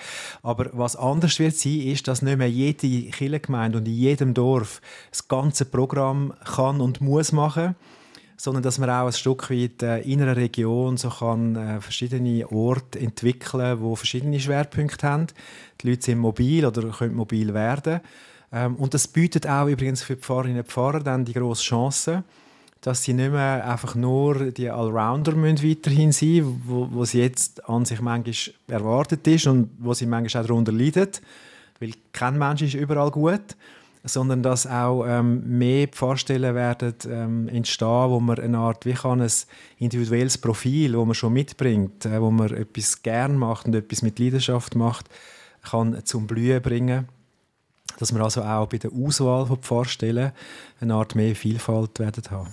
Aber 0.43 0.71
was 0.73 0.97
anders 0.97 1.39
wird 1.39 1.57
sein, 1.57 1.79
ist, 1.83 2.09
dass 2.09 2.23
nicht 2.23 2.39
mehr 2.39 2.49
jede 2.49 3.11
Kirchengemeinde 3.11 3.77
und 3.77 3.87
in 3.87 3.93
jedem 3.93 4.33
Dorf 4.33 4.81
das 5.11 5.29
ganze 5.29 5.67
Programm 5.67 6.33
kann 6.43 6.81
und 6.81 7.03
muss 7.03 7.33
machen 7.33 7.77
sondern 8.43 8.65
dass 8.65 8.79
man 8.79 8.91
auch 8.91 9.07
ein 9.07 9.13
Stück 9.13 9.51
weit 9.51 9.85
äh, 9.85 10.01
in 10.01 10.21
einer 10.21 10.37
Region 10.37 10.97
so 10.97 11.11
kann, 11.11 11.55
äh, 11.55 11.81
verschiedene 11.81 12.51
Orte 12.51 12.99
entwickeln, 12.99 13.81
wo 13.81 13.95
verschiedene 13.95 14.41
Schwerpunkte 14.41 15.07
haben. 15.07 15.29
Die 15.81 15.91
Leute 15.91 16.03
sind 16.03 16.19
mobil 16.19 16.67
oder 16.67 16.91
können 16.91 17.15
mobil 17.15 17.55
werden. 17.55 18.01
Ähm, 18.53 18.75
und 18.75 18.95
das 18.95 19.07
bietet 19.07 19.47
auch 19.47 19.69
übrigens 19.69 20.03
für 20.03 20.17
die 20.17 20.23
Pfarrerinnen 20.23 20.63
und 20.63 20.67
Pfarrer 20.67 20.99
dann 20.99 21.25
die 21.25 21.35
grosse 21.35 21.63
Chance, 21.63 22.25
dass 22.81 23.05
sie 23.05 23.13
nicht 23.13 23.31
mehr 23.31 23.65
einfach 23.65 23.95
nur 23.95 24.51
die 24.51 24.69
Allrounder 24.69 25.37
müssen 25.37 25.63
weiterhin 25.63 26.11
sein 26.11 26.63
wo, 26.65 26.89
wo 26.91 27.05
sie 27.05 27.21
jetzt 27.21 27.69
an 27.69 27.85
sich 27.85 28.01
manchmal 28.01 28.35
erwartet 28.67 29.25
ist 29.29 29.47
und 29.47 29.71
wo 29.79 29.95
sie 29.95 30.07
manchmal 30.07 30.43
auch 30.43 30.49
darunter 30.49 30.73
leiden, 30.73 31.11
weil 31.79 31.93
kein 32.13 32.39
Mensch 32.39 32.63
ist 32.63 32.75
überall 32.75 33.13
gut 33.13 33.55
sondern 34.05 34.43
dass 34.43 34.67
auch 34.67 35.05
ähm, 35.07 35.59
mehr 35.59 35.89
Pfarrstellen 35.89 36.55
werden 36.55 36.95
ähm, 37.09 37.49
entstehen, 37.49 38.11
wo 38.11 38.19
man 38.21 38.39
eine 38.39 38.59
Art, 38.59 38.85
wie 38.85 38.95
kann 38.95 39.21
ein 39.21 39.31
individuelles 39.79 40.39
Profil, 40.39 40.97
wo 40.97 41.05
man 41.05 41.15
schon 41.15 41.33
mitbringt, 41.33 42.05
äh, 42.07 42.21
wo 42.21 42.31
man 42.31 42.53
etwas 42.53 43.03
gern 43.03 43.37
macht 43.37 43.67
und 43.67 43.75
etwas 43.75 44.03
mit 44.03 44.19
Leidenschaft 44.19 44.75
macht, 44.75 45.09
kann 45.63 46.05
zum 46.05 46.27
Blühen 46.27 46.61
bringen. 46.61 47.09
Dass 47.99 48.13
wir 48.13 48.21
also 48.23 48.43
auch 48.43 48.67
bei 48.67 48.79
der 48.79 48.93
Auswahl 48.93 49.47
von 49.47 49.59
Pfarrstellen 49.59 50.33
eine 50.81 50.95
Art 50.95 51.15
mehr 51.15 51.37
Vielfalt 51.37 51.99
werden 52.01 52.25
haben. 52.31 52.49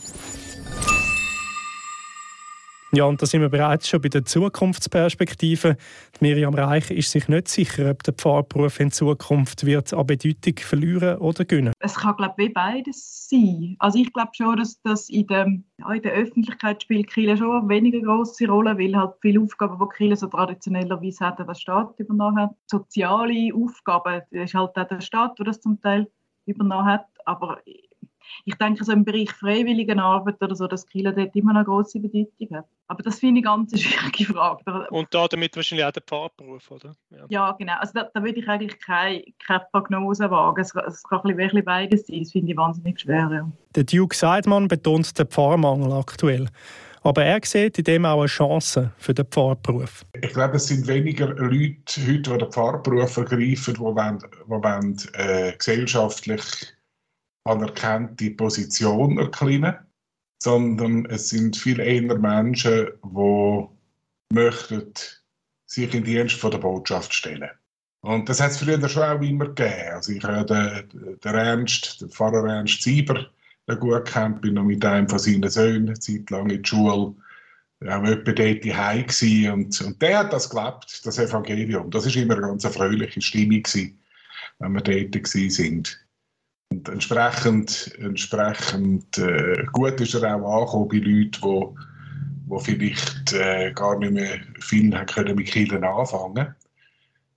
Ja, 2.91 3.03
und 3.03 3.21
da 3.21 3.27
sind 3.27 3.41
wir 3.41 3.49
bereits 3.49 3.87
schon 3.87 4.01
bei 4.01 4.09
der 4.09 4.25
Zukunftsperspektive. 4.25 5.77
Miriam 6.21 6.55
Reich 6.55 6.89
ist 6.89 7.11
sich 7.11 7.27
nicht 7.27 7.47
sicher, 7.47 7.91
ob 7.91 8.01
der 8.01 8.15
Pfarrberuf 8.15 8.79
in 8.79 8.91
Zukunft 8.91 9.63
wird 9.63 9.93
an 9.93 10.07
Bedeutung 10.07 10.55
verlieren 10.57 11.19
oder 11.19 11.45
gewinnen. 11.45 11.71
Es 11.77 11.93
kann, 11.93 12.15
glaube 12.15 12.43
ich, 12.43 12.51
beides 12.51 13.29
sein. 13.29 13.75
Also 13.77 13.99
ich 13.99 14.11
glaube 14.11 14.31
schon, 14.33 14.57
dass 14.57 14.81
das 14.81 15.07
in, 15.09 15.27
dem, 15.27 15.65
ja, 15.77 15.91
in 15.91 16.01
der 16.01 16.13
Öffentlichkeit 16.13 16.81
spielt 16.81 17.11
Kirche 17.11 17.37
schon 17.37 17.59
eine 17.59 17.69
weniger 17.69 17.99
große 17.99 18.47
Rolle, 18.47 18.75
weil 18.79 18.95
halt 18.95 19.13
viele 19.21 19.41
Aufgaben, 19.41 19.77
die 19.79 19.95
Kirche 19.95 20.15
so 20.15 20.27
traditionellerweise 20.27 21.27
hat, 21.27 21.37
der 21.37 21.53
Staat 21.53 21.93
übernommen 21.99 22.39
hat. 22.39 22.55
Soziale 22.65 23.53
Aufgaben, 23.53 24.23
das 24.31 24.45
ist 24.45 24.55
halt 24.55 24.75
auch 24.75 24.87
der 24.87 25.01
Staat, 25.01 25.37
der 25.37 25.45
das 25.45 25.61
zum 25.61 25.79
Teil 25.79 26.09
übernommen 26.47 26.85
hat. 26.85 27.05
Aber 27.25 27.59
ich 28.45 28.55
denke, 28.55 28.83
so 28.83 28.91
im 28.91 29.05
Bereich 29.05 29.31
Freiwilligenarbeit 29.31 30.41
oder 30.41 30.55
so, 30.55 30.67
dass 30.67 30.85
Kirche 30.85 31.13
dort 31.13 31.35
immer 31.35 31.55
eine 31.55 31.63
große 31.63 31.99
Bedeutung 31.99 32.57
hat. 32.57 32.65
Aber 32.87 33.03
das 33.03 33.19
finde 33.19 33.41
ich 33.41 33.47
eine 33.47 33.57
ganz 33.57 33.79
schwierige 33.81 34.33
Frage. 34.33 34.87
Und 34.89 35.07
da 35.11 35.27
damit 35.27 35.55
wahrscheinlich 35.55 35.85
auch 35.85 35.91
der 35.91 36.03
Pfarrberuf, 36.03 36.71
oder? 36.71 36.93
Ja, 37.11 37.25
ja 37.29 37.51
genau. 37.53 37.73
Also 37.79 37.93
da, 37.95 38.09
da 38.13 38.23
würde 38.23 38.39
ich 38.39 38.47
eigentlich 38.47 38.79
keine, 38.79 39.23
keine 39.45 39.65
Prognose 39.71 40.29
wagen. 40.31 40.61
Es, 40.61 40.73
es 40.73 41.03
kann 41.03 41.21
ein 41.23 41.35
bisschen 41.35 41.63
beides 41.63 42.07
sein. 42.07 42.19
Das 42.19 42.31
finde 42.31 42.51
ich 42.51 42.57
wahnsinnig 42.57 42.99
schwer. 42.99 43.29
Ja. 43.31 43.51
Der 43.75 43.83
Duke 43.83 44.15
Seidmann 44.15 44.67
betont 44.67 45.17
den 45.17 45.27
Pfarrmangel 45.27 45.91
aktuell. 45.93 46.47
Aber 47.01 47.23
er 47.23 47.39
sieht 47.43 47.77
in 47.77 47.83
dem 47.85 48.05
auch 48.05 48.19
eine 48.19 48.27
Chance 48.27 48.91
für 48.97 49.13
den 49.13 49.25
Pfarrberuf. 49.25 50.05
Ich 50.21 50.33
glaube, 50.33 50.57
es 50.57 50.67
sind 50.67 50.85
weniger 50.87 51.27
Leute 51.27 52.01
heute, 52.01 52.21
die 52.21 52.37
den 52.37 52.51
Pfarrberuf 52.51 53.17
ergreifen, 53.17 53.73
die, 53.73 53.79
wollen, 53.79 54.19
die 54.19 54.49
wollen, 54.49 54.97
äh, 55.13 55.53
gesellschaftlich 55.57 56.43
anerkannte 57.49 58.31
Position 58.31 59.17
erklimmen, 59.17 59.75
sondern 60.41 61.05
es 61.07 61.29
sind 61.29 61.57
viel 61.57 61.79
eher 61.79 62.17
Menschen, 62.17 62.87
die 63.03 63.65
möchten 64.33 64.93
sich 65.65 65.93
in 65.93 66.03
Dienst 66.03 66.35
von 66.35 66.51
der 66.51 66.59
Botschaft 66.59 67.13
stellen. 67.13 67.49
Und 68.01 68.29
das 68.29 68.39
hat 68.39 68.51
es 68.51 68.57
früher 68.57 68.87
schon 68.87 69.03
auch 69.03 69.21
immer 69.21 69.47
gegeben. 69.47 69.91
Also 69.91 70.13
ich 70.13 70.23
habe 70.23 70.45
den, 70.45 71.19
den 71.19 71.35
Ernst, 71.35 72.01
den 72.01 72.09
Pfarrer 72.09 72.47
Ernst 72.47 72.81
Sieber 72.81 73.25
gut 73.79 74.05
kennt, 74.05 74.41
bin 74.41 74.55
noch 74.55 74.63
mit 74.63 74.83
einem 74.83 75.07
von 75.07 75.19
seinen 75.19 75.49
Söhnen 75.49 75.89
eine 75.89 75.99
Zeit 75.99 76.29
lang 76.29 76.49
in 76.49 76.63
die 76.63 76.67
Schule 76.67 77.13
auch 77.87 78.03
etwa 78.03 78.31
dort 78.31 78.65
daheim 78.65 79.05
und, 79.53 79.81
und 79.81 80.01
der 80.01 80.19
hat 80.19 80.33
das 80.33 80.49
gelebt, 80.49 81.05
das 81.05 81.17
Evangelium. 81.17 81.89
Das 81.91 82.05
war 82.05 82.21
immer 82.21 82.35
eine 82.35 82.47
ganz 82.47 82.65
fröhliche 82.65 83.21
Stimmung 83.21 83.63
gewesen, 83.63 83.97
wenn 84.59 84.73
wir 84.73 84.81
dort 84.81 85.27
sind. 85.27 86.08
Und 86.69 86.87
entsprechend, 86.87 87.95
entsprechend 87.99 89.17
äh, 89.17 89.65
gut 89.71 89.99
ist 90.01 90.13
er 90.13 90.35
auch 90.35 90.61
angekommen 90.61 90.87
bei 90.87 90.97
Leuten, 90.97 91.41
die 91.41 91.89
wo 92.49 92.57
vielleicht 92.57 93.31
äh, 93.33 93.71
gar 93.73 93.97
nicht 93.99 94.11
mehr 94.11 94.39
viel 94.59 94.89
können 95.05 95.35
mit 95.35 95.47
Kirchen 95.47 95.83
anfangen 95.83 96.55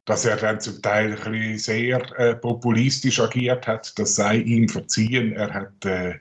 Dass 0.07 0.25
er 0.25 0.37
dann 0.37 0.59
zum 0.59 0.81
Teil 0.81 1.17
ein 1.25 1.59
sehr 1.59 2.01
äh, 2.19 2.35
populistisch 2.35 3.21
agiert 3.21 3.67
hat, 3.67 3.99
das 3.99 4.17
sei 4.17 4.39
ihm 4.39 4.69
verziehen. 4.69 5.35
Er 5.35 5.53
hat, 5.53 5.85
äh, 5.85 6.15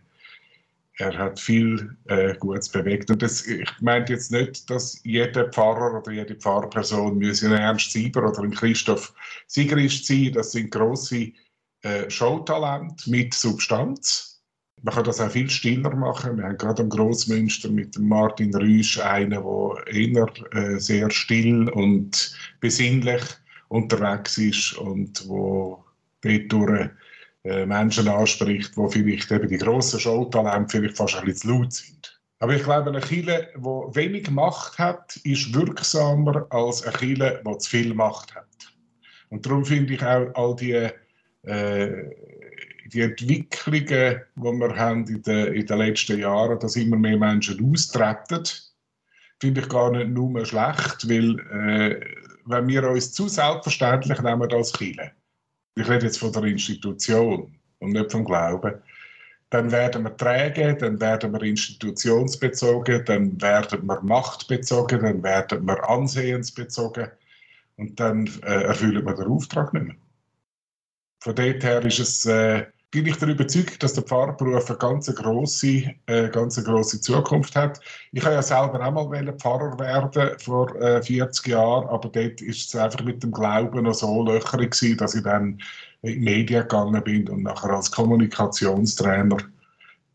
er 0.97 1.17
hat 1.17 1.39
viel 1.39 1.95
äh, 2.07 2.35
Gutes 2.35 2.67
bewegt. 2.67 3.09
Und 3.09 3.21
das, 3.21 3.47
ich 3.47 3.69
meine 3.79 4.05
jetzt 4.09 4.31
nicht, 4.31 4.69
dass 4.69 4.99
jeder 5.03 5.49
Pfarrer 5.49 5.99
oder 5.99 6.11
jede 6.11 6.35
Pfarrperson 6.35 7.23
ein 7.23 7.51
Ernst 7.53 7.91
Sieber 7.91 8.29
oder 8.29 8.43
ein 8.43 8.51
Christoph 8.51 9.13
Sigrist 9.47 10.05
sein. 10.05 10.33
Das 10.33 10.51
sind 10.51 10.69
grosse 10.69 11.31
äh, 11.83 12.09
Showtalente 12.09 13.09
mit 13.09 13.33
Substanz 13.33 14.31
man 14.83 14.95
kann 14.95 15.03
das 15.03 15.21
auch 15.21 15.31
viel 15.31 15.49
stiller 15.49 15.95
machen. 15.95 16.37
Wir 16.37 16.45
haben 16.45 16.57
gerade 16.57 16.83
am 16.83 16.89
Grossmünster 16.89 17.69
mit 17.69 17.97
Martin 17.99 18.55
Rüsch 18.55 18.99
einen, 18.99 19.43
der 19.43 19.87
eher 19.87 20.27
äh, 20.53 20.79
sehr 20.79 21.09
still 21.11 21.69
und 21.69 22.35
besinnlich 22.59 23.21
unterwegs 23.69 24.37
ist 24.37 24.73
und 24.73 25.27
wo 25.27 25.83
dort 26.21 26.91
äh, 27.43 27.65
Menschen 27.65 28.07
anspricht, 28.07 28.75
wo 28.75 28.87
vielleicht 28.87 29.31
eben 29.31 29.47
die 29.47 29.57
grossen 29.57 29.99
Showtalente 29.99 30.77
vielleicht 30.77 30.97
fast 30.97 31.15
ein 31.15 31.25
bisschen 31.25 31.49
zu 31.49 31.59
laut 31.59 31.73
sind. 31.73 32.21
Aber 32.39 32.55
ich 32.55 32.63
glaube, 32.63 32.89
eine 32.89 33.01
Kille, 33.01 33.49
die 33.55 33.95
wenig 33.95 34.31
Macht 34.31 34.79
hat, 34.79 35.15
ist 35.17 35.53
wirksamer 35.53 36.47
als 36.49 36.83
eine 36.83 36.97
Kille, 36.97 37.41
die 37.45 37.57
zu 37.59 37.69
viel 37.69 37.93
Macht 37.93 38.33
hat. 38.33 38.47
Und 39.29 39.45
darum 39.45 39.63
finde 39.63 39.93
ich 39.93 40.03
auch 40.03 40.33
all 40.33 40.55
die 40.55 40.71
äh, 40.71 40.91
die 41.43 43.01
Entwicklungen, 43.01 44.21
die 44.35 44.41
wir 44.41 44.75
haben 44.75 45.07
in 45.07 45.21
den, 45.21 45.53
in 45.53 45.65
den 45.65 45.77
letzten 45.77 46.19
Jahren, 46.19 46.59
dass 46.59 46.75
immer 46.75 46.97
mehr 46.97 47.17
Menschen 47.17 47.71
austreten, 47.71 48.43
finde 49.39 49.61
ich 49.61 49.69
gar 49.69 49.91
nicht 49.91 50.09
nur 50.09 50.45
schlecht, 50.45 51.09
weil 51.09 51.39
äh, 51.51 51.99
wenn 52.45 52.67
wir 52.67 52.87
uns 52.89 53.11
zu 53.11 53.27
selbstverständlich 53.27 54.21
nehmen 54.21 54.51
als 54.51 54.73
Kirche, 54.73 55.11
ich 55.75 55.89
rede 55.89 56.05
jetzt 56.05 56.19
von 56.19 56.31
der 56.31 56.43
Institution 56.43 57.55
und 57.79 57.91
nicht 57.91 58.11
vom 58.11 58.25
Glauben, 58.25 58.75
dann 59.49 59.71
werden 59.71 60.03
wir 60.03 60.15
träge, 60.15 60.75
dann 60.75 60.99
werden 61.01 61.33
wir 61.33 61.41
institutionsbezogen, 61.41 63.03
dann 63.05 63.41
werden 63.41 63.85
wir 63.85 64.01
machtbezogen, 64.01 65.01
dann 65.01 65.23
werden 65.23 65.65
wir 65.65 65.89
ansehensbezogen 65.89 67.09
und 67.77 67.99
dann 67.99 68.27
äh, 68.43 68.63
erfüllen 68.63 69.05
wir 69.05 69.13
den 69.13 69.27
Auftrag 69.27 69.73
nicht 69.73 69.87
mehr. 69.87 69.95
Von 71.21 71.35
dort 71.35 71.63
her 71.63 71.85
ist 71.85 71.99
es 71.99 72.25
äh, 72.25 72.65
bin 72.91 73.05
ich 73.05 73.15
der 73.17 73.29
Überzeugung, 73.29 73.79
dass 73.79 73.93
der 73.93 74.03
Pfarrberuf 74.03 74.69
eine 74.69 74.77
ganz 74.77 75.15
grosse, 75.15 75.93
äh, 76.07 76.27
ganz 76.29 76.61
grosse 76.61 76.99
Zukunft 76.99 77.55
hat. 77.55 77.79
Ich 78.11 78.23
habe 78.23 78.35
ja 78.35 78.41
selber 78.41 78.85
auch 78.85 78.91
mal 78.91 79.33
Pfarrer 79.37 79.79
werden 79.79 80.37
vor 80.39 80.75
äh, 80.75 81.01
40 81.01 81.47
Jahren, 81.47 81.87
aber 81.87 82.09
dort 82.09 82.41
ist 82.41 82.67
es 82.67 82.75
einfach 82.75 83.03
mit 83.05 83.23
dem 83.23 83.31
Glauben 83.31 83.83
noch 83.83 83.93
so 83.93 84.25
löcherig 84.25 84.71
gewesen, 84.71 84.97
dass 84.97 85.15
ich 85.15 85.23
dann 85.23 85.61
in 86.01 86.13
die 86.13 86.19
Medien 86.19 86.63
gegangen 86.63 87.01
bin 87.03 87.29
und 87.29 87.43
nachher 87.43 87.69
als 87.69 87.91
Kommunikationstrainer 87.91 89.37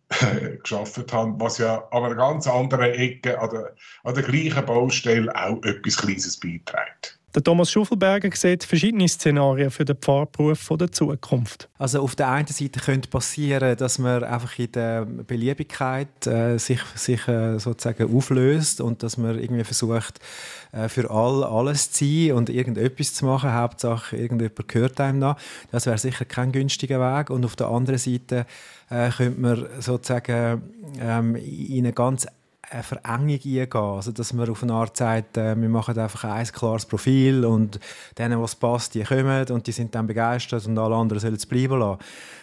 äh, 0.08 0.56
geschafft 0.58 1.12
habe, 1.12 1.34
was 1.38 1.58
ja 1.58 1.82
an 1.92 2.04
einer 2.04 2.14
ganz 2.14 2.46
anderen 2.46 2.92
Ecke, 2.92 3.40
an 3.40 3.50
der, 3.50 3.74
an 4.04 4.14
der 4.14 4.22
gleichen 4.22 4.66
Baustelle 4.66 5.34
auch 5.34 5.62
etwas 5.62 5.96
Kleines 5.96 6.38
beiträgt. 6.38 7.18
Der 7.36 7.44
Thomas 7.44 7.70
Schuffelberger 7.70 8.34
sieht 8.34 8.64
verschiedene 8.64 9.06
Szenarien 9.06 9.70
für 9.70 9.84
den 9.84 9.96
Pfarrberuf 9.96 10.72
der 10.80 10.90
Zukunft. 10.90 11.68
Also 11.76 12.00
auf 12.00 12.16
der 12.16 12.30
einen 12.30 12.46
Seite 12.46 12.80
könnte 12.80 13.10
passieren, 13.10 13.76
dass 13.76 13.98
man 13.98 14.24
einfach 14.24 14.58
in 14.58 14.72
der 14.72 15.04
Beliebigkeit 15.04 16.26
äh, 16.26 16.56
sich, 16.56 16.80
sich 16.94 17.28
äh, 17.28 17.58
sozusagen 17.58 18.16
auflöst 18.16 18.80
und 18.80 19.02
dass 19.02 19.18
man 19.18 19.38
irgendwie 19.38 19.64
versucht, 19.64 20.18
äh, 20.72 20.88
für 20.88 21.10
all 21.10 21.44
alles 21.44 21.92
zu 21.92 22.06
sein 22.06 22.32
und 22.32 22.48
irgendetwas 22.48 23.12
zu 23.12 23.26
machen. 23.26 23.52
Hauptsache, 23.52 24.16
irgendjemand 24.16 24.66
gehört 24.66 24.98
einem 24.98 25.18
noch. 25.18 25.36
Das 25.70 25.84
wäre 25.84 25.98
sicher 25.98 26.24
kein 26.24 26.52
günstiger 26.52 27.00
Weg. 27.00 27.28
Und 27.28 27.44
auf 27.44 27.54
der 27.54 27.66
anderen 27.66 27.98
Seite 27.98 28.46
äh, 28.88 29.10
könnte 29.10 29.38
man 29.38 29.66
sozusagen 29.80 30.62
ähm, 30.98 31.36
in 31.36 31.84
eine 31.84 31.92
ganz 31.92 32.26
eine 32.70 32.82
Verengung 32.82 33.28
eingehen. 33.30 33.72
Also, 33.72 34.12
dass 34.12 34.32
man 34.32 34.48
auf 34.48 34.62
eine 34.62 34.72
Art 34.72 34.96
sagt, 34.96 35.36
äh, 35.36 35.60
wir 35.60 35.68
machen 35.68 35.98
einfach 35.98 36.24
ein 36.24 36.46
klares 36.46 36.86
Profil 36.86 37.44
und 37.44 37.78
denen, 38.18 38.40
was 38.40 38.54
passt, 38.54 38.94
die 38.94 39.02
kommen 39.02 39.46
und 39.48 39.66
die 39.66 39.72
sind 39.72 39.94
dann 39.94 40.06
begeistert 40.06 40.66
und 40.66 40.78
alle 40.78 40.96
anderen 40.96 41.20
sollen 41.20 41.34
es 41.34 41.46
bleiben 41.46 41.78
lassen. 41.78 42.00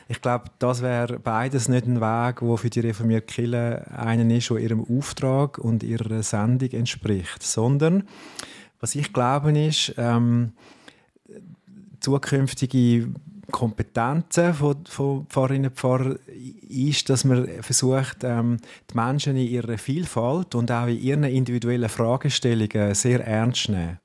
Ich 0.08 0.22
glaube, 0.22 0.46
das 0.60 0.82
wäre 0.82 1.20
beides 1.20 1.70
nicht 1.70 1.86
ein 1.86 2.02
Weg, 2.02 2.40
der 2.40 2.58
für 2.58 2.70
die 2.70 2.80
reformierte 2.82 3.34
Kirche 3.34 3.86
einen 3.92 4.30
ist, 4.32 4.50
der 4.50 4.58
ihrem 4.58 4.86
Auftrag 4.86 5.58
und 5.58 5.84
ihrer 5.84 6.24
Sendung 6.24 6.72
entspricht, 6.72 7.42
sondern 7.42 8.04
was 8.80 8.96
ich 8.96 9.14
glaube 9.14 9.58
ist, 9.58 9.94
ähm, 9.98 10.52
zukünftige 12.02 13.08
Kompetenzen 13.54 14.56
von, 14.56 14.84
von 14.86 15.28
Pfarrerinnen 15.28 15.70
und 15.70 15.78
Pfarrern 15.78 16.18
ist, 16.68 17.08
dass 17.10 17.24
man 17.24 17.48
versucht, 17.62 18.24
ähm, 18.24 18.58
die 18.90 18.96
Menschen 18.96 19.38
in 19.38 19.48
ihrer 19.48 19.78
Vielfalt 19.78 20.56
und 20.56 20.72
auch 20.72 20.88
in 20.88 21.00
ihren 21.00 21.24
individuellen 21.24 21.88
Fragestellungen 21.88 22.96
sehr 22.96 23.26
ernst 23.26 23.66
zu 23.66 23.74
nehmen. 23.74 24.00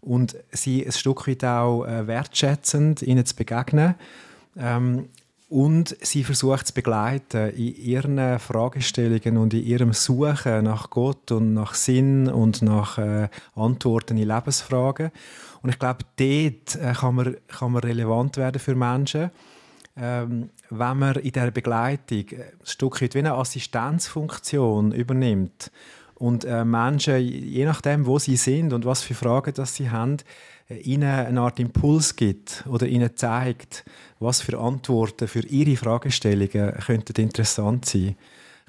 Und 0.00 0.36
sie 0.52 0.86
ein 0.86 0.92
Stück 0.92 1.26
weit 1.26 1.44
auch 1.44 1.84
äh, 1.84 2.06
wertschätzend 2.06 3.02
ihnen 3.02 3.26
zu 3.26 3.34
begegnen. 3.34 3.96
Ähm, 4.56 5.08
und 5.48 5.96
sie 6.00 6.22
versucht 6.22 6.68
zu 6.68 6.74
begleiten 6.74 7.50
in 7.50 7.76
ihren 7.76 8.38
Fragestellungen 8.38 9.36
und 9.38 9.54
in 9.54 9.64
ihrem 9.64 9.92
Suchen 9.92 10.64
nach 10.64 10.88
Gott 10.90 11.32
und 11.32 11.52
nach 11.52 11.74
Sinn 11.74 12.28
und 12.28 12.62
nach 12.62 12.98
äh, 12.98 13.28
Antworten 13.56 14.16
in 14.16 14.28
Lebensfragen. 14.28 15.10
Und 15.64 15.70
ich 15.70 15.78
glaube, 15.78 16.04
dort 16.16 16.76
äh, 16.76 16.92
kann, 16.92 17.14
man, 17.14 17.36
kann 17.48 17.72
man 17.72 17.82
relevant 17.82 18.36
werden 18.36 18.58
für 18.58 18.74
Menschen, 18.74 19.30
ähm, 19.96 20.50
wenn 20.68 20.98
man 20.98 21.14
in 21.16 21.32
dieser 21.32 21.50
Begleitung 21.50 22.26
ein 22.32 22.52
Stück 22.64 23.00
weit 23.00 23.14
wie 23.14 23.20
eine 23.20 23.32
Assistenzfunktion 23.32 24.92
übernimmt 24.92 25.72
und 26.16 26.44
äh, 26.44 26.66
Menschen, 26.66 27.18
je 27.18 27.64
nachdem, 27.64 28.04
wo 28.04 28.18
sie 28.18 28.36
sind 28.36 28.74
und 28.74 28.84
was 28.84 29.00
für 29.00 29.14
Fragen 29.14 29.54
das 29.54 29.74
sie 29.74 29.88
haben, 29.88 30.18
äh, 30.68 30.76
ihnen 30.80 31.08
eine 31.08 31.40
Art 31.40 31.58
Impuls 31.58 32.14
gibt 32.14 32.64
oder 32.68 32.86
ihnen 32.86 33.16
zeigt, 33.16 33.86
was 34.20 34.42
für 34.42 34.58
Antworten 34.58 35.28
für 35.28 35.46
ihre 35.46 35.76
Fragestellungen 35.76 36.74
könnten 36.74 37.22
interessant 37.22 37.86
sein 37.86 38.16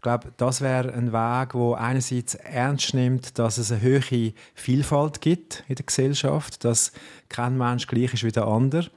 glaube, 0.05 0.31
das 0.37 0.61
wäre 0.61 0.93
ein 0.93 1.11
Weg, 1.11 1.55
wo 1.55 1.73
einerseits 1.73 2.35
ernst 2.35 2.93
nimmt, 2.93 3.39
dass 3.39 3.57
es 3.57 3.71
eine 3.71 3.81
höhere 3.81 4.33
Vielfalt 4.53 5.19
gibt 5.19 5.63
in 5.67 5.75
der 5.75 5.85
Gesellschaft, 5.85 6.63
dass 6.63 6.91
kein 7.27 7.57
Mensch 7.57 7.87
gleich 7.87 8.13
ist 8.13 8.23
wie 8.23 8.31
der 8.31 8.45
andere. 8.45 8.89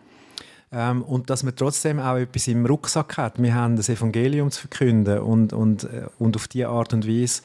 Ähm, 0.71 1.03
und 1.03 1.31
dass 1.31 1.44
man 1.44 1.57
trotzdem 1.57 1.99
auch 1.99 2.16
etwas 2.16 2.47
im 2.47 2.66
Rucksack 2.66 3.16
hat. 3.16 3.42
Wir 3.42 3.55
haben 3.55 3.77
das 3.77 3.88
Evangelium 3.88 4.51
zu 4.51 4.61
verkünden 4.61 5.21
und, 5.21 5.55
und, 5.55 5.85
äh, 5.85 6.07
und 6.18 6.37
auf 6.37 6.47
diese 6.47 6.68
Art 6.68 6.92
und 6.92 7.09
Weise 7.09 7.40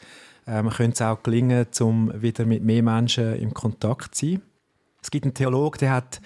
ähm, 0.45 0.69
könnte 0.69 0.95
es 0.95 1.01
auch 1.01 1.23
gelingen, 1.23 1.65
um 1.79 2.11
wieder 2.21 2.45
mit 2.45 2.63
mehr 2.63 2.83
Menschen 2.83 3.37
im 3.37 3.53
Kontakt 3.53 4.13
zu 4.15 4.25
sein. 4.25 4.41
Es 5.01 5.09
gibt 5.09 5.23
einen 5.23 5.33
Theologen, 5.33 5.79
der 5.79 5.91
hat, 5.91 6.19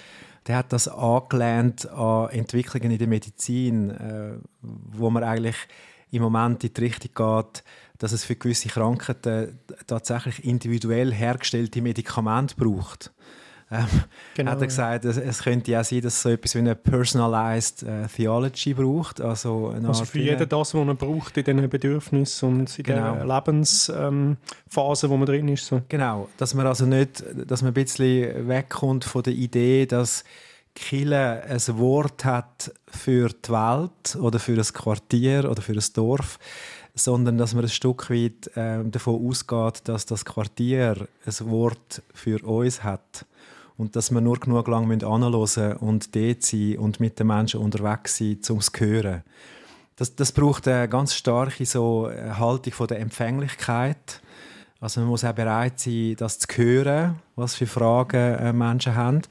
der 0.47 0.57
hat 0.57 0.73
das 0.73 0.87
angelehnt 0.87 1.87
an 1.91 2.31
Entwicklungen 2.31 2.89
in 2.89 2.97
der 2.97 3.07
Medizin, 3.07 3.91
äh, 3.91 4.31
wo 4.63 5.11
man 5.11 5.23
eigentlich 5.23 5.57
im 6.11 6.21
Moment 6.21 6.63
in 6.63 6.73
die 6.73 6.81
Richtung 6.81 7.11
geht, 7.13 7.63
dass 7.97 8.11
es 8.11 8.23
für 8.23 8.35
gewisse 8.35 8.69
Krankheiten 8.69 9.59
tatsächlich 9.87 10.45
individuell 10.45 11.13
hergestellte 11.13 11.81
Medikamente 11.81 12.55
braucht. 12.55 13.11
Ähm, 13.69 13.85
genau, 14.33 14.51
hat 14.51 14.61
er 14.61 14.67
gesagt, 14.67 15.05
es, 15.05 15.17
es, 15.17 15.43
könnte 15.43 15.71
ja 15.71 15.83
sein, 15.83 16.01
dass 16.01 16.13
es 16.13 16.21
so 16.21 16.29
etwas 16.29 16.55
wie 16.55 16.59
eine 16.59 16.75
Personalized 16.75 17.83
äh, 17.83 18.07
Theology 18.07 18.73
braucht. 18.73 19.19
Also, 19.19 19.75
also 19.85 20.05
für 20.05 20.19
jeden 20.19 20.47
das, 20.47 20.73
was 20.73 20.85
man 20.85 20.95
braucht 20.95 21.35
in 21.35 21.43
diesen 21.43 21.69
Bedürfnissen 21.69 22.47
und 22.47 22.79
in 22.79 22.83
genau. 22.85 23.15
der 23.15 23.25
Lebensphase, 23.25 23.97
ähm, 24.07 24.37
wo 25.11 25.17
man 25.17 25.25
drin 25.25 25.49
ist. 25.49 25.65
So. 25.65 25.81
Genau, 25.89 26.29
dass 26.37 26.53
man 26.53 26.65
also 26.65 26.85
nicht, 26.85 27.23
dass 27.45 27.61
man 27.61 27.71
ein 27.71 27.73
bisschen 27.73 28.47
wegkommt 28.47 29.03
von 29.03 29.23
der 29.23 29.33
Idee, 29.33 29.85
dass 29.85 30.23
Kille 30.77 31.43
ein 31.43 31.77
Wort 31.79 32.23
hat 32.23 32.71
für 32.87 33.29
die 33.29 33.49
Welt 33.49 34.15
oder 34.21 34.37
für 34.37 34.53
ein 34.53 34.73
Quartier 34.73 35.49
oder 35.49 35.61
für 35.63 35.73
ein 35.73 35.83
Dorf, 35.93 36.37
sondern 36.93 37.39
dass 37.39 37.55
man 37.55 37.65
ein 37.65 37.69
Stück 37.69 38.11
weit 38.11 38.55
äh, 38.55 38.83
davon 38.85 39.27
ausgeht, 39.27 39.81
dass 39.85 40.05
das 40.05 40.23
Quartier 40.23 41.07
ein 41.25 41.49
Wort 41.49 42.03
für 42.13 42.45
uns 42.45 42.83
hat 42.83 43.25
und 43.77 43.95
dass 43.95 44.11
wir 44.11 44.21
nur 44.21 44.39
genug 44.39 44.67
lang 44.67 45.03
anhören 45.03 45.77
und 45.77 46.15
dort 46.15 46.43
sein 46.43 46.77
und 46.77 46.99
mit 46.99 47.19
den 47.19 47.27
Menschen 47.27 47.59
unterwegs 47.59 48.17
sein, 48.17 48.39
um 48.49 48.59
es 48.59 48.71
zu 48.71 48.85
hören. 48.85 49.23
Das, 49.95 50.15
das 50.15 50.31
braucht 50.31 50.67
eine 50.67 50.87
ganz 50.87 51.15
starke 51.15 51.65
so 51.65 52.07
Haltung 52.09 52.73
von 52.73 52.87
der 52.87 52.99
Empfänglichkeit. 52.99 54.21
Also 54.79 54.99
man 54.99 55.09
muss 55.09 55.23
auch 55.23 55.33
bereit 55.33 55.79
sein, 55.79 56.15
das 56.17 56.37
zu 56.37 56.47
hören, 56.55 57.19
was 57.35 57.55
für 57.55 57.65
Fragen 57.65 58.35
äh, 58.35 58.53
Menschen 58.53 58.95
haben. 58.95 59.23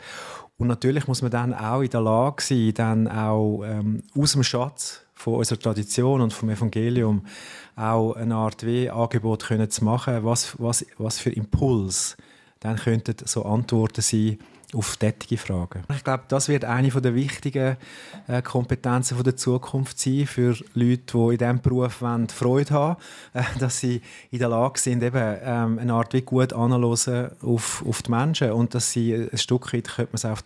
Und 0.59 0.69
natürlich 0.69 1.07
muss 1.07 1.23
man 1.23 1.31
dann 1.31 1.53
auch 1.53 1.83
in 1.83 1.91
der 1.91 2.01
Lage 2.01 2.43
sein, 2.43 2.73
dann 2.75 3.09
auch 3.09 3.63
ähm, 3.65 4.03
aus 4.17 4.33
dem 4.33 4.43
Schatz 4.43 5.03
von 5.15 5.35
unserer 5.35 5.59
Tradition 5.59 6.21
und 6.21 6.33
vom 6.33 6.51
Evangelium 6.51 7.27
auch 7.75 8.15
eine 8.15 8.35
Art 8.37 8.65
wie 8.65 8.89
Angebot 8.89 9.45
können 9.45 9.71
zu 9.71 9.85
machen, 9.85 10.25
was, 10.25 10.59
was, 10.59 10.87
was 10.99 11.19
für 11.19 11.31
Impuls 11.31 12.17
dann 12.61 12.77
könnten 12.77 13.15
so 13.25 13.45
Antworten 13.45 14.01
sein 14.01 14.39
auf 14.77 14.97
tätige 14.97 15.39
Fragen. 15.39 15.83
Ich 15.95 16.05
glaube, 16.05 16.25
das 16.29 16.49
wird 16.49 16.65
eine 16.65 16.91
der 16.91 17.15
wichtigen 17.15 17.77
äh, 18.29 18.43
Kompetenzen 18.43 19.23
der 19.23 19.37
Zukunft 19.37 19.99
sein 19.99 20.27
für 20.27 20.57
Leute, 20.75 21.03
die 21.07 21.33
in 21.33 21.39
diesem 21.39 21.61
Beruf 21.61 22.03
wollen, 22.03 22.29
Freude 22.29 22.75
haben 22.75 22.97
äh, 23.33 23.43
dass 23.59 23.81
sie 23.81 24.03
in 24.31 24.39
der 24.39 24.49
Lage 24.49 24.79
sind, 24.79 25.03
eben, 25.03 25.37
ähm, 25.43 25.79
eine 25.79 25.95
Art 25.95 26.13
wie 26.13 26.23
gut 26.23 26.53
anzuhören 26.53 27.31
auf, 27.43 27.85
auf 27.87 28.03
die 28.03 28.11
Menschen 28.11 28.53
und 28.53 28.75
dass 28.75 28.93
sie 28.93 29.15
ein 29.15 29.39
Stück 29.39 29.73
weit, 29.73 29.89
könnte 29.89 30.13
man 30.13 30.17
es 30.17 30.25
auf, 30.25 30.43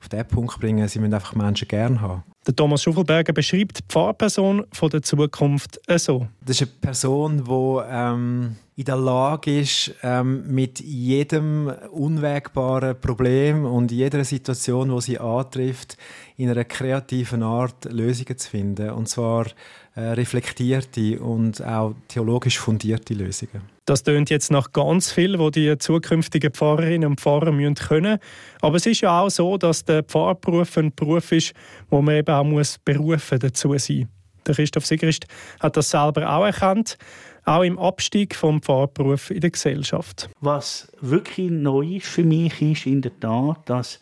auf 0.00 0.08
den 0.08 0.26
Punkt 0.26 0.60
bringen, 0.60 0.86
sie 0.88 0.98
müssen 0.98 1.14
einfach 1.14 1.34
Menschen 1.34 1.68
gerne 1.68 2.00
haben. 2.00 2.22
Der 2.46 2.56
Thomas 2.56 2.82
Schuffelberger 2.82 3.32
beschreibt 3.32 3.78
die 3.78 3.82
Pfarrperson 3.88 4.64
von 4.72 4.90
der 4.90 5.02
Zukunft 5.02 5.78
so. 5.96 6.26
Das 6.40 6.60
ist 6.60 6.62
eine 6.62 6.70
Person, 6.80 7.44
die 7.44 7.80
ähm, 7.90 8.56
in 8.80 8.86
der 8.86 8.96
Lage 8.96 9.60
ist, 9.60 9.94
ähm, 10.02 10.42
mit 10.46 10.80
jedem 10.80 11.70
unwägbaren 11.90 12.98
Problem 12.98 13.66
und 13.66 13.92
jeder 13.92 14.24
Situation, 14.24 14.90
wo 14.90 15.00
sie 15.00 15.18
antrifft, 15.18 15.98
in 16.38 16.48
einer 16.48 16.64
kreativen 16.64 17.42
Art 17.42 17.84
Lösungen 17.92 18.38
zu 18.38 18.48
finden. 18.48 18.88
Und 18.88 19.06
zwar 19.06 19.48
äh, 19.96 20.00
reflektierte 20.00 21.20
und 21.20 21.62
auch 21.62 21.94
theologisch 22.08 22.58
fundierte 22.58 23.12
Lösungen. 23.12 23.60
Das 23.84 24.02
tönt 24.02 24.30
jetzt 24.30 24.50
nach 24.50 24.72
ganz 24.72 25.12
viel, 25.12 25.38
wo 25.38 25.50
die 25.50 25.76
zukünftigen 25.76 26.50
Pfarrerinnen 26.50 27.10
und 27.10 27.20
Pfarrer 27.20 27.52
müssen 27.52 27.74
können. 27.74 28.18
Aber 28.62 28.76
es 28.76 28.86
ist 28.86 29.02
ja 29.02 29.20
auch 29.20 29.28
so, 29.28 29.58
dass 29.58 29.84
der 29.84 30.04
Pfarrberuf 30.04 30.78
ein 30.78 30.94
Beruf 30.94 31.32
ist, 31.32 31.52
wo 31.90 32.00
man 32.00 32.14
eben 32.14 32.34
auch 32.34 32.44
muss 32.44 32.78
berufen 32.82 33.40
dazu 33.40 33.76
sein. 33.76 34.08
Der 34.46 34.54
Christoph 34.54 34.86
Sigrist 34.86 35.26
hat 35.60 35.76
das 35.76 35.90
selber 35.90 36.32
auch 36.32 36.46
erkannt 36.46 36.96
auch 37.44 37.62
im 37.62 37.78
Abstieg 37.78 38.34
vom 38.34 38.62
Pfarrberuf 38.62 39.30
in 39.30 39.40
der 39.40 39.50
Gesellschaft. 39.50 40.30
Was 40.40 40.90
wirklich 41.00 41.50
neu 41.50 41.96
ist 41.96 42.06
für 42.06 42.24
mich 42.24 42.60
ist 42.60 42.86
in 42.86 43.02
der 43.02 43.18
Tat, 43.18 43.68
dass 43.68 44.00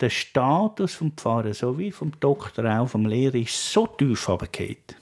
der 0.00 0.10
Status 0.10 0.94
vom 0.94 1.12
Pfarrer 1.12 1.54
sowie 1.54 1.92
vom 1.92 2.12
Doktor 2.18 2.64
auch 2.80 2.88
vom 2.88 3.06
Lehrer 3.06 3.36
ist 3.36 3.72
so 3.72 3.86
tief 3.86 4.28
runtergeht, 4.28 4.96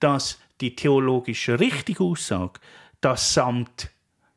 dass 0.00 0.38
die 0.60 0.74
theologische 0.74 1.60
richtige 1.60 2.02
Aussage, 2.02 2.60
das 3.00 3.34
Samt 3.34 3.90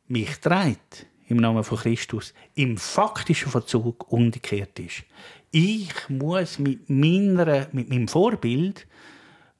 mich 0.07 0.37
trägt, 0.39 1.05
im 1.29 1.37
Namen 1.37 1.63
von 1.63 1.77
Christus, 1.77 2.33
im 2.55 2.77
faktischen 2.77 3.51
Verzug 3.51 4.11
umgekehrt 4.11 4.77
ist. 4.79 5.03
Ich 5.51 6.09
muss 6.09 6.59
mit, 6.59 6.89
meiner, 6.89 7.67
mit 7.71 7.89
meinem 7.89 8.07
Vorbild 8.07 8.85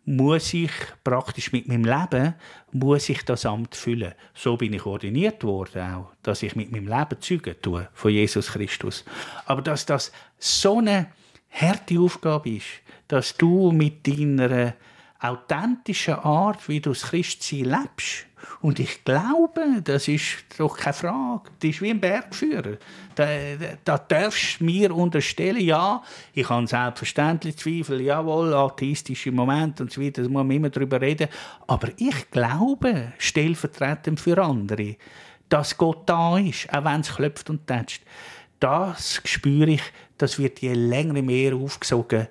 muss 0.10 0.56
ich 0.56 0.72
praktisch 1.04 1.52
mit 1.52 1.68
meinem 1.68 1.84
Leben 1.84 2.34
muss 2.72 3.10
ich 3.10 3.24
das 3.26 3.46
Amt 3.46 3.76
füllen. 3.76 4.16
So 4.34 4.58
bin 4.58 4.74
ich 4.74 4.84
ordiniert 4.84 5.44
worden 5.44 5.82
auch, 5.94 6.12
dass 6.24 6.42
ich 6.42 6.56
mit 6.56 6.72
meinem 6.72 6.88
Leben 6.88 7.22
Zeugen 7.22 7.56
tue 7.62 7.88
von 7.94 8.12
Jesus 8.12 8.48
Christus. 8.48 9.06
Aber 9.46 9.62
dass 9.62 9.86
das 9.86 10.12
so 10.40 10.80
eine 10.80 11.12
harte 11.52 12.00
Aufgabe 12.00 12.50
ist, 12.50 12.66
dass 13.08 13.38
du 13.38 13.72
mit 13.72 14.08
deiner 14.08 14.74
authentischen 15.20 16.16
Art, 16.16 16.68
wie 16.68 16.80
du 16.80 16.90
das 16.90 17.04
Christsein 17.04 17.66
lebst, 17.66 18.26
und 18.62 18.80
ich 18.80 19.04
glaube, 19.04 19.82
das 19.84 20.08
ist 20.08 20.46
doch 20.58 20.78
keine 20.78 20.94
Frage. 20.94 21.50
Das 21.60 21.70
ist 21.70 21.82
wie 21.82 21.92
ein 21.92 22.00
Bergführer. 22.00 22.78
Da, 23.16 23.28
da 23.84 23.98
darfst 23.98 24.60
du 24.60 24.66
mir 24.66 24.94
unterstellen, 24.96 25.62
ja, 25.62 26.02
ich 26.34 26.50
habe 26.50 26.68
selbstverständlich 26.68 27.58
Zweifel, 27.58 28.02
jawohl, 28.02 28.54
atheistische 28.54 29.32
Momente 29.32 29.84
und 29.84 29.92
so 29.92 30.02
weiter, 30.02 30.24
da 30.24 30.30
muss 30.30 30.44
man 30.44 30.52
immer 30.52 30.70
darüber 30.70 31.00
reden. 31.00 31.30
Aber 31.68 31.90
ich 31.98 32.32
glaube, 32.32 33.14
stellvertretend 33.18 34.20
für 34.20 34.42
andere, 34.42 34.96
dass 35.48 35.78
Gott 35.78 36.08
da 36.08 36.38
ist, 36.38 36.72
auch 36.74 36.86
wenn 36.86 37.02
es 37.02 37.16
klopft 37.16 37.50
und 37.50 37.66
tätscht. 37.66 38.04
Das 38.60 39.22
spüre 39.24 39.72
ich, 39.72 39.84
das 40.18 40.38
wird 40.38 40.60
je 40.60 40.74
länger 40.74 41.22
mehr 41.22 41.56
aufgesogen 41.56 42.28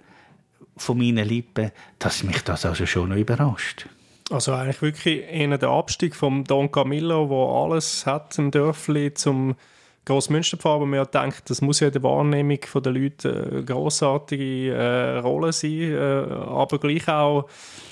von 0.77 0.99
meinen 0.99 1.27
Lippen, 1.27 1.71
dass 1.99 2.23
mich 2.23 2.43
das 2.43 2.65
also 2.65 2.87
schon 2.87 3.17
überrascht. 3.17 3.87
Also 4.31 4.53
eigentlich 4.53 4.83
wirklich 4.83 5.25
eher 5.31 5.57
der 5.57 5.71
Abstieg 5.71 6.15
vom 6.15 6.45
Don 6.45 6.71
Camillo, 6.71 7.29
wo 7.31 7.65
alles 7.65 8.05
hat 8.05 8.39
im 8.39 8.51
Dörfli 8.51 9.15
zum 9.15 9.57
Grossmünsterpfarrer, 10.05 10.77
aber 10.77 10.87
man 10.87 11.07
denkt, 11.13 11.51
das 11.51 11.61
muss 11.61 11.81
ja 11.81 11.89
in 11.89 11.93
der 11.93 12.03
Wahrnehmung 12.03 12.59
der 12.75 12.93
Leute 12.93 13.49
eine 13.51 13.65
grossartige 13.65 14.73
äh, 14.73 15.19
Rolle 15.19 15.53
sein, 15.53 15.93
äh, 15.93 15.97
aber 15.97 16.79
gleich 16.79 17.09
auch 17.09 17.49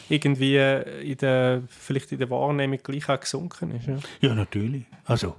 irgendwie 0.09 0.57
in 0.57 1.17
der, 1.19 1.63
vielleicht 1.69 2.13
in 2.13 2.19
der 2.19 2.31
Wahrnehmung 2.31 2.79
gleich 2.83 3.09
auch 3.09 3.21
gesunken 3.21 3.77
ist. 3.77 3.87
Ja, 3.87 3.99
ja 4.21 4.35
natürlich. 4.35 4.85
Also, 5.05 5.37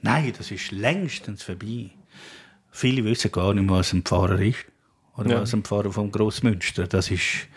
nein, 0.00 0.32
das 0.36 0.50
ist 0.50 0.72
längstens 0.72 1.42
vorbei. 1.42 1.90
Viele 2.70 3.04
wissen 3.04 3.30
gar 3.30 3.52
nicht 3.52 3.66
mehr, 3.66 3.76
was 3.76 3.92
ein 3.92 4.02
Pfarrer 4.02 4.40
ist. 4.40 4.64
Oder 5.16 5.30
ja. 5.30 5.40
was 5.42 5.52
ein 5.52 5.62
Pfarrer 5.62 5.92
vom 5.92 6.10
Grossmünster. 6.10 6.86
Das 6.86 7.10
ist 7.10 7.48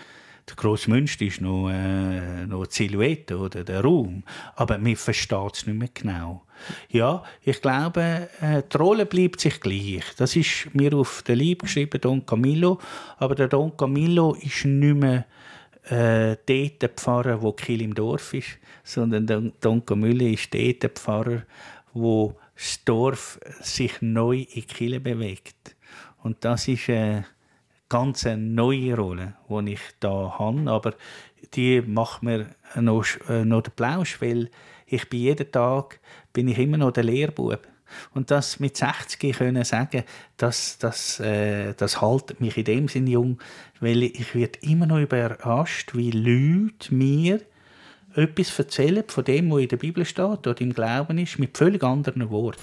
der 0.47 0.55
Grossmünster 0.55 1.25
ist 1.25 1.41
noch, 1.41 1.69
äh, 1.69 2.45
noch 2.45 2.61
eine 2.61 2.71
Silhouette 2.71 3.37
oder 3.37 3.63
der 3.63 3.81
Raum, 3.81 4.23
aber 4.55 4.77
man 4.77 4.95
versteht 4.95 5.55
es 5.55 5.67
nicht 5.67 5.77
mehr 5.77 5.89
genau. 5.93 6.43
Ja, 6.89 7.23
ich 7.43 7.61
glaube, 7.61 8.29
äh, 8.41 8.63
die 8.63 8.77
Rolle 8.77 9.05
bleibt 9.05 9.41
sich 9.41 9.59
gleich. 9.59 10.03
Das 10.17 10.35
ist 10.35 10.73
mir 10.73 10.93
auf 10.93 11.21
den 11.23 11.39
Leib 11.39 11.63
geschrieben, 11.63 11.99
Don 12.01 12.25
Camillo, 12.25 12.79
aber 13.17 13.35
der 13.35 13.47
Don 13.49 13.75
Camillo 13.75 14.35
ist 14.35 14.65
nicht 14.65 14.95
mehr 14.95 15.25
äh, 15.89 16.37
der 16.45 16.89
Pfarrer, 16.89 17.41
wo 17.41 17.51
Kiel 17.51 17.81
im 17.81 17.93
Dorf 17.93 18.33
ist, 18.33 18.57
sondern 18.83 19.27
Don, 19.27 19.53
Don 19.59 19.85
Camillo 19.85 20.25
ist 20.25 20.53
der 20.53 20.89
Pfarrer, 20.89 21.43
wo 21.93 22.35
das 22.55 22.83
Dorf 22.85 23.39
sich 23.59 24.01
neu 24.01 24.45
in 24.53 24.65
Kiel 24.65 24.99
bewegt. 24.99 25.75
Und 26.23 26.43
das 26.43 26.67
ist 26.67 26.89
äh, 26.89 27.21
ganz 27.89 28.25
neue 28.25 28.95
Rolle, 28.95 29.33
die 29.49 29.73
ich 29.73 29.81
da 29.99 30.35
habe, 30.39 30.69
aber 30.69 30.93
die 31.53 31.81
macht 31.81 32.23
mir 32.23 32.47
noch, 32.75 33.05
äh, 33.29 33.45
noch 33.45 33.61
den 33.61 33.73
Plausch, 33.75 34.21
weil 34.21 34.49
ich 34.85 35.09
bin 35.09 35.19
jeden 35.19 35.51
Tag 35.51 35.99
bin 36.33 36.47
ich 36.47 36.57
immer 36.57 36.77
noch 36.77 36.91
der 36.91 37.03
Lehrbub. 37.03 37.59
Und 38.13 38.31
das 38.31 38.59
mit 38.59 38.75
60 38.75 39.37
können 39.37 39.63
sagen, 39.63 40.03
das, 40.35 40.77
das, 40.77 41.19
äh, 41.19 41.73
das 41.73 42.01
haltet 42.01 42.41
mich 42.41 42.57
in 42.57 42.65
dem 42.65 42.87
Sinne 42.87 43.11
jung, 43.11 43.39
weil 43.79 44.03
ich 44.03 44.35
werde 44.35 44.59
immer 44.61 44.85
noch 44.85 44.99
überrascht, 44.99 45.95
wie 45.95 46.11
Leute 46.11 46.93
mir 46.93 47.41
etwas 48.13 48.57
erzählen 48.57 49.03
von 49.07 49.23
dem, 49.23 49.51
was 49.51 49.61
in 49.61 49.67
der 49.69 49.77
Bibel 49.77 50.03
steht 50.03 50.47
oder 50.47 50.59
im 50.59 50.73
Glauben 50.73 51.17
ist, 51.17 51.39
mit 51.39 51.57
völlig 51.57 51.83
anderen 51.83 52.29
Worten. 52.29 52.59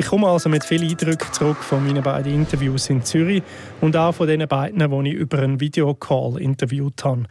Ich 0.00 0.06
komme 0.06 0.28
also 0.28 0.48
mit 0.48 0.64
vielen 0.64 0.88
Eindrücken 0.88 1.30
zurück 1.30 1.58
von 1.58 1.84
meinen 1.84 2.02
beiden 2.02 2.32
Interviews 2.32 2.88
in 2.88 3.04
Zürich 3.04 3.42
und 3.82 3.94
auch 3.96 4.14
von 4.14 4.26
den 4.26 4.48
beiden, 4.48 4.78
die 4.78 5.10
ich 5.10 5.14
über 5.14 5.40
einen 5.40 5.60
Videocall 5.60 6.40
interviewt 6.40 7.04
habe. 7.04 7.24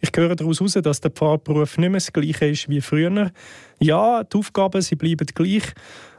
Ich 0.00 0.08
höre 0.16 0.34
daraus 0.34 0.58
heraus, 0.58 0.72
dass 0.72 1.02
der 1.02 1.10
Pfarrberuf 1.10 1.76
nicht 1.76 1.90
mehr 1.90 2.00
das 2.00 2.14
gleiche 2.14 2.46
ist 2.46 2.70
wie 2.70 2.80
früher. 2.80 3.30
Ja, 3.78 4.24
die 4.24 4.38
Aufgaben 4.38 4.80
sie 4.80 4.96
bleiben 4.96 5.26
gleich, 5.34 5.64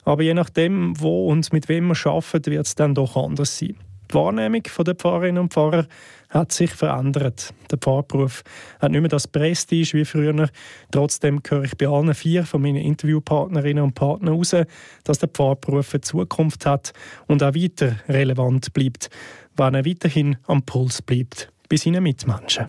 aber 0.04 0.22
je 0.22 0.36
nachdem, 0.36 0.94
wo 1.02 1.28
und 1.28 1.52
mit 1.52 1.70
wem 1.70 1.88
man 1.88 1.98
arbeitet, 2.04 2.52
wird 2.52 2.68
es 2.68 2.76
dann 2.76 2.94
doch 2.94 3.18
anders 3.18 3.58
sein. 3.58 3.76
Die 4.10 4.14
Wahrnehmung 4.14 4.64
der 4.64 4.96
Pfarrerinnen 4.96 5.42
und 5.42 5.54
Pfarrer 5.54 5.86
hat 6.30 6.52
sich 6.52 6.72
verändert. 6.72 7.54
Der 7.72 7.78
Pfarrberuf 7.78 8.44
hat 8.80 8.92
nicht 8.92 9.02
mehr 9.02 9.10
das 9.10 9.28
Prestige 9.28 9.94
wie 9.94 10.06
früher. 10.06 10.50
Trotzdem 10.92 11.42
höre 11.48 11.64
ich 11.64 11.78
bei 11.78 11.88
allen 11.88 12.14
vier 12.14 12.46
von 12.46 12.62
meinen 12.62 12.78
Interviewpartnerinnen 12.78 13.84
und 13.84 13.96
Partnern 13.96 14.34
heraus, 14.34 14.56
dass 15.04 15.20
der 15.20 15.30
Pfarrberuf 15.30 15.94
eine 15.94 16.02
Zukunft 16.02 16.66
hat 16.66 16.94
und 17.28 17.42
auch 17.42 17.56
weiter 17.56 17.96
relevant 18.08 18.74
bleibt, 18.74 19.10
wenn 19.56 19.76
er 19.76 19.86
weiterhin 19.86 20.38
am 20.48 20.64
Puls 20.64 21.02
bleibt 21.02 21.50
bei 21.70 21.78
seinen 21.78 22.04
Mitmenschen. 22.04 22.68